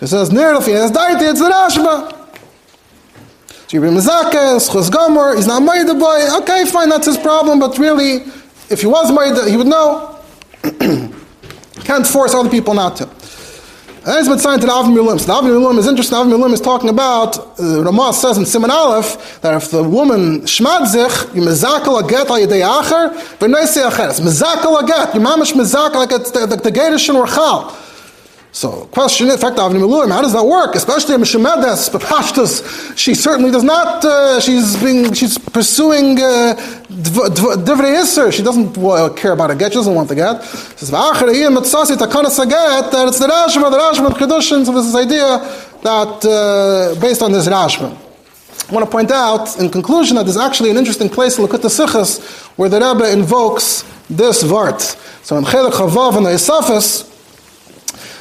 It 0.00 0.06
says, 0.06 0.30
Nirlafi, 0.30 0.68
it's 0.68 0.96
Daiti, 0.96 1.30
it's 1.30 1.40
the 1.40 1.50
Rashba. 1.50 2.17
So 3.68 3.76
you're 3.76 3.86
Mizakes, 3.90 4.72
Chus 4.72 4.88
Gomer, 4.88 5.36
he's 5.36 5.46
not 5.46 5.62
married 5.62 5.86
the 5.86 5.94
boy. 5.94 6.26
Okay, 6.40 6.64
fine, 6.64 6.88
that's 6.88 7.04
his 7.04 7.18
problem, 7.18 7.60
but 7.60 7.76
really, 7.76 8.24
if 8.70 8.80
he 8.80 8.86
was 8.86 9.12
married, 9.12 9.46
he 9.46 9.58
would 9.58 9.66
know. 9.66 10.18
Can't 11.84 12.06
force 12.06 12.32
other 12.32 12.48
people 12.48 12.72
not 12.72 12.96
to. 12.96 13.04
And 13.04 14.06
that's 14.06 14.26
what 14.26 14.40
signed 14.40 14.62
to 14.62 14.66
the 14.66 14.72
Avnei 14.72 14.96
Miluim. 14.96 15.20
So 15.20 15.26
the 15.26 15.32
Avnei 15.34 15.50
Miluim 15.50 15.76
is 15.76 15.86
interesting. 15.86 16.16
The 16.16 16.24
Avnei 16.24 16.40
Miluim 16.40 16.54
is 16.54 16.62
talking 16.62 16.88
about, 16.88 17.60
uh, 17.60 17.84
Ramah 17.84 18.14
says 18.14 18.38
in 18.38 18.46
Simon 18.46 18.70
Aleph, 18.70 19.42
that 19.42 19.52
if 19.62 19.70
the 19.70 19.82
woman 19.82 20.40
shmadzich, 20.42 21.34
you 21.34 21.42
mezakal 21.42 22.02
a 22.02 22.08
get 22.08 22.30
al 22.30 22.38
yedei 22.38 22.64
acher, 22.64 23.10
v'noisei 23.36 23.86
acheres. 23.86 24.18
Mezakal 24.22 24.82
a 24.82 24.86
get. 24.86 25.14
You 25.14 25.20
mamish 25.20 25.52
mezakal 25.52 25.96
like 25.96 26.12
it's 26.12 26.30
the, 26.30 26.46
the, 26.46 26.56
the 26.56 26.68
and 26.68 26.98
Rachal. 26.98 27.87
So, 28.58 28.86
question, 28.86 29.30
in 29.30 29.38
fact, 29.38 29.56
Avnei 29.56 29.78
Miluim, 29.78 30.10
how 30.10 30.20
does 30.20 30.32
that 30.32 30.44
work? 30.44 30.74
Especially 30.74 31.14
in 31.14 31.20
Meshemedes, 31.20 31.90
Bepashtas, 31.90 32.98
she 32.98 33.14
certainly 33.14 33.52
does 33.52 33.62
not, 33.62 34.04
uh, 34.04 34.40
she's 34.40 34.76
being, 34.82 35.12
she's 35.12 35.38
pursuing 35.38 36.18
uh, 36.18 36.56
Divrei 36.88 38.02
Isser. 38.02 38.32
She 38.32 38.42
doesn't 38.42 38.74
care 39.14 39.30
about 39.30 39.52
a 39.52 39.54
get, 39.54 39.70
she 39.70 39.76
doesn't 39.76 39.94
want 39.94 40.08
the 40.08 40.16
get. 40.16 40.42
She 40.42 40.78
says, 40.78 40.90
V'achar 40.90 41.28
Matsasi 41.56 41.94
Takanas 41.94 42.44
Aget, 42.44 42.90
that 42.90 43.06
it's 43.06 43.20
the 43.20 43.28
Rashba, 43.28 43.70
the 43.70 43.78
Rashba, 43.78 44.08
the 44.08 44.26
Kedushin, 44.26 44.66
so 44.66 44.72
this 44.72 44.92
idea 44.92 45.38
that, 45.84 46.24
uh, 46.26 47.00
based 47.00 47.22
on 47.22 47.30
this 47.30 47.46
Rashba. 47.46 47.96
I 48.68 48.72
want 48.74 48.84
to 48.84 48.90
point 48.90 49.12
out, 49.12 49.56
in 49.60 49.70
conclusion, 49.70 50.16
that 50.16 50.24
there's 50.24 50.36
actually 50.36 50.70
an 50.70 50.78
interesting 50.78 51.08
place 51.08 51.38
look 51.38 51.54
at 51.54 51.62
the 51.62 51.70
where 52.56 52.68
the 52.68 52.80
Rebbe 52.80 53.08
invokes 53.12 53.84
this 54.10 54.42
Vart. 54.42 54.80
So 55.24 55.36
in 55.36 55.44
Chelik 55.44 55.74
Chavav 55.74 56.16
and 56.16 56.26
the 56.26 56.30
Isafis, 56.30 57.08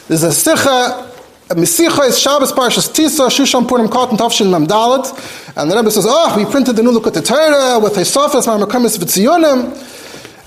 there's 0.07 0.23
a 0.23 0.29
sicha, 0.29 1.05
a 1.49 1.55
misicha 1.55 2.07
is 2.07 2.17
Shabbos 2.17 2.53
Parshas 2.53 2.89
Tisa, 2.89 3.27
Shushan 3.27 3.67
Purim 3.67 3.89
Katan 3.89 4.17
Tavshin 4.17 4.47
Lamdalet, 4.47 5.53
and 5.57 5.69
the 5.69 5.75
Rebbe 5.75 5.91
says, 5.91 6.05
oh, 6.07 6.33
we 6.37 6.49
printed 6.49 6.77
the 6.77 6.83
new 6.83 6.91
look 6.91 7.07
at 7.07 7.13
the 7.13 7.21
Torah 7.21 7.77
with 7.79 7.95
Hesafas, 7.95 8.47
Marmakamis 8.47 8.97
Vitzionim, 8.97 9.75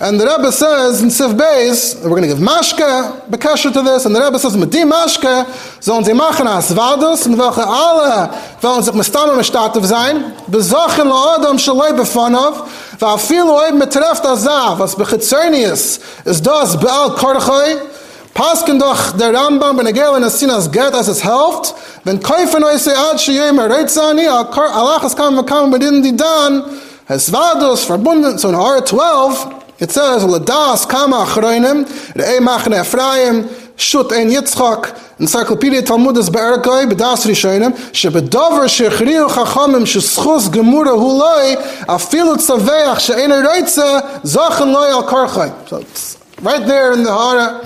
and 0.00 0.18
the 0.18 0.24
Rebbe 0.24 0.50
says 0.50 1.02
in 1.02 1.10
Sif 1.10 1.32
Beis, 1.32 2.02
we're 2.02 2.08
going 2.08 2.22
to 2.22 2.28
give 2.28 2.38
Mashke, 2.38 3.28
bekasher 3.28 3.70
to 3.70 3.82
this, 3.82 4.06
and 4.06 4.16
the 4.16 4.20
Rebbe 4.22 4.38
says, 4.38 4.56
mit 4.56 4.70
dem 4.70 4.88
Mashke 4.88 5.44
sollen 5.82 6.06
sie 6.06 6.14
machen 6.14 6.46
as 6.46 6.72
Vadas, 6.72 7.26
in 7.26 7.36
welche 7.36 7.62
alle 7.62 8.30
wollen 8.62 8.82
sich 8.82 8.94
Mestamme 8.94 9.36
Mestativ 9.36 9.84
sein, 9.84 10.32
besachen 10.48 11.06
la 11.06 11.34
Adam 11.34 11.58
shalei 11.58 11.92
befanov 11.92 12.66
va 12.98 13.12
afil 13.12 13.44
oib 13.44 13.74
mitreft 13.78 14.24
azav, 14.24 14.78
was 14.78 14.94
bechitzernius, 14.94 16.00
is 16.24 16.40
das 16.40 16.80
beal 16.80 17.10
korchoi, 17.14 17.90
Pasken 18.34 18.78
doch 18.78 19.12
der 19.18 19.34
Rambam 19.34 19.76
ben 19.76 19.86
Egel 19.86 20.16
in 20.16 20.24
Asinas 20.24 20.70
Get 20.70 20.94
as 20.94 21.08
es 21.08 21.24
helft, 21.24 21.74
wenn 22.04 22.20
Käufer 22.20 22.60
neu 22.60 22.78
se 22.78 22.92
ad 22.92 23.18
shiyem 23.18 23.58
ereitzani, 23.58 24.28
Allah 24.28 25.00
has 25.02 25.14
come 25.14 25.42
come 25.44 25.72
within 25.72 26.00
the 26.02 26.12
dan, 26.12 26.64
has 27.06 27.28
vados 27.28 27.84
verbunden, 27.86 28.38
so 28.38 28.48
in 28.48 28.54
R 28.54 28.80
12, 28.80 29.64
it 29.80 29.90
says, 29.90 30.22
Ladas 30.22 30.88
kama 30.88 31.24
achroinim, 31.24 31.84
re'ei 32.14 32.38
machne 32.38 32.80
Ephraim, 32.80 33.48
shut 33.76 34.12
ein 34.12 34.30
Yitzchak, 34.30 34.96
Encyclopedia 35.18 35.82
Talmudis 35.82 36.30
Be'erkoi, 36.30 36.88
B'das 36.88 37.26
Rishonim, 37.26 37.72
shebedover 37.92 38.68
shechriu 38.68 39.28
chachamim 39.28 39.84
sheschus 39.84 40.48
gemura 40.48 40.94
huloi, 40.96 41.56
afilu 41.86 42.36
tzaveach 42.36 43.00
she'en 43.00 43.30
ereitze, 43.30 44.22
zachen 44.22 44.72
loy 44.72 44.88
al 44.88 45.02
karchai. 45.02 45.68
So 45.68 45.84
right 46.42 46.64
there 46.66 46.92
in 46.92 47.02
the 47.02 47.12
Hara, 47.12 47.60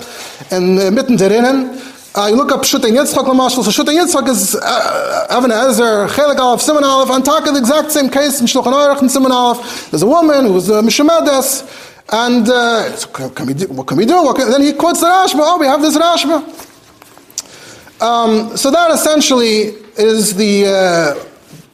and 0.51 0.79
uh, 0.79 0.91
mitten 0.91 1.17
derinnen. 1.17 1.93
Uh, 2.17 2.29
you 2.29 2.37
look 2.37 2.53
up 2.53 2.65
Shut 2.65 2.83
Yitzchak 2.83 3.25
Lamashal. 3.25 3.65
So 3.65 3.71
Shut 3.73 3.87
Yitzchak 3.87 4.29
is 4.29 4.55
uh, 4.55 5.27
Evan 5.31 5.51
Ezer, 5.51 6.07
Chelik 6.09 6.39
Aleph, 6.39 6.61
Simon 6.61 6.85
Aleph, 6.85 7.11
and 7.11 7.25
the 7.25 7.59
exact 7.59 7.91
same 7.91 8.09
case 8.09 8.41
in 8.41 8.47
Shulchan 8.47 8.73
Aruch 8.73 9.01
and 9.01 9.11
Simon 9.11 9.33
Aleph. 9.33 9.91
There's 9.91 10.03
a 10.03 10.07
woman 10.07 10.45
who 10.47 10.53
was 10.53 10.69
a 10.71 10.77
uh, 10.77 10.83
Mishemedes, 10.83 11.65
and 12.13 12.49
uh, 12.49 12.95
so 12.95 13.09
can 13.31 13.47
we 13.47 13.55
do, 13.55 13.67
what 13.67 13.89
can 13.89 13.97
we 13.97 14.07
do? 14.07 14.23
What 14.23 14.37
can, 14.37 14.49
then 14.49 14.63
he 14.63 14.73
quotes 14.73 15.01
the 15.01 15.07
Rashba. 15.07 15.41
Oh, 15.41 15.59
we 15.59 15.67
have 15.67 15.83
this 15.83 15.97
Rashba. 15.97 16.65
Um, 18.01 18.57
so 18.57 18.71
that 18.71 18.93
essentially 18.93 19.75
is 19.97 20.37
the 20.37 20.67
uh, 20.67 21.25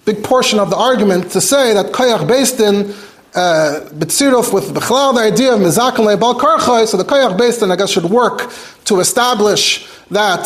big 0.04 0.24
portion 0.24 0.58
of 0.58 0.70
the 0.70 0.76
argument 0.76 1.30
to 1.32 1.40
say 1.40 1.74
that 1.74 1.92
Koyach 1.92 2.26
based 2.26 2.60
in 2.60 2.94
uh, 3.34 3.80
with 3.92 4.10
Bechlal, 4.74 5.14
the 5.14 5.20
idea 5.20 5.54
of 5.54 5.60
Mizakan 5.60 6.04
Le'bal 6.04 6.38
Karchai, 6.38 6.86
so 6.86 6.96
the 6.96 7.04
Koyach 7.04 7.38
based 7.38 7.62
in, 7.62 7.70
I 7.70 7.76
guess, 7.76 7.90
should 7.90 8.04
work 8.04 8.52
to 8.84 9.00
establish 9.00 9.88
that, 10.10 10.42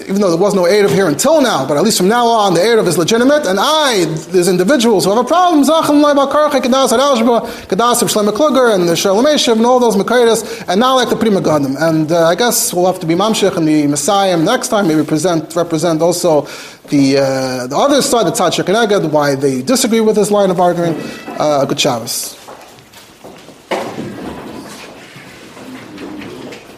even 0.00 0.20
though 0.20 0.30
there 0.30 0.40
was 0.40 0.54
no 0.54 0.64
Erev 0.64 0.90
here 0.90 1.06
until 1.06 1.40
now, 1.40 1.64
but 1.68 1.76
at 1.76 1.84
least 1.84 1.98
from 1.98 2.08
now 2.08 2.26
on, 2.26 2.54
the 2.54 2.60
Erev 2.60 2.88
is 2.88 2.98
legitimate, 2.98 3.46
and 3.46 3.58
I, 3.60 4.04
there's 4.30 4.48
individuals 4.48 5.04
who 5.04 5.14
have 5.14 5.24
a 5.24 5.28
problem, 5.28 5.64
Zachan 5.64 6.02
Le'bal 6.02 6.32
Karchai, 6.32 6.60
Kedas 6.60 6.88
Arashba, 6.88 7.46
Kedas 7.68 8.02
of 8.02 8.08
Shlomo 8.08 8.32
Kluger, 8.32 8.74
and 8.74 8.88
the 8.88 8.96
Shalom 8.96 9.24
and 9.26 9.66
all 9.66 9.78
those 9.78 9.94
Makaitis, 9.94 10.64
and 10.68 10.80
now 10.80 10.96
like 10.96 11.10
the 11.10 11.16
Pri 11.16 11.30
Megadim. 11.30 11.80
And 11.80 12.10
uh, 12.10 12.26
I 12.26 12.34
guess 12.34 12.74
we'll 12.74 12.86
have 12.86 12.98
to 13.00 13.06
be 13.06 13.14
Mamshech 13.14 13.56
and 13.56 13.68
the 13.68 13.86
Messiah 13.86 14.36
next 14.36 14.68
time, 14.68 14.88
maybe 14.88 15.04
present, 15.04 15.54
represent 15.54 16.02
also 16.02 16.48
the, 16.88 17.18
uh, 17.18 17.66
the 17.66 17.76
other 17.76 18.02
side, 18.02 18.26
the 18.26 18.30
Tzad 18.30 18.52
Shekineged, 18.52 19.10
why 19.10 19.34
they 19.34 19.62
disagree 19.62 20.00
with 20.00 20.16
this 20.16 20.30
line 20.30 20.50
of 20.50 20.60
arguing. 20.60 20.94
Uh, 21.26 21.64
good 21.64 21.78
Shabbos. 21.78 22.45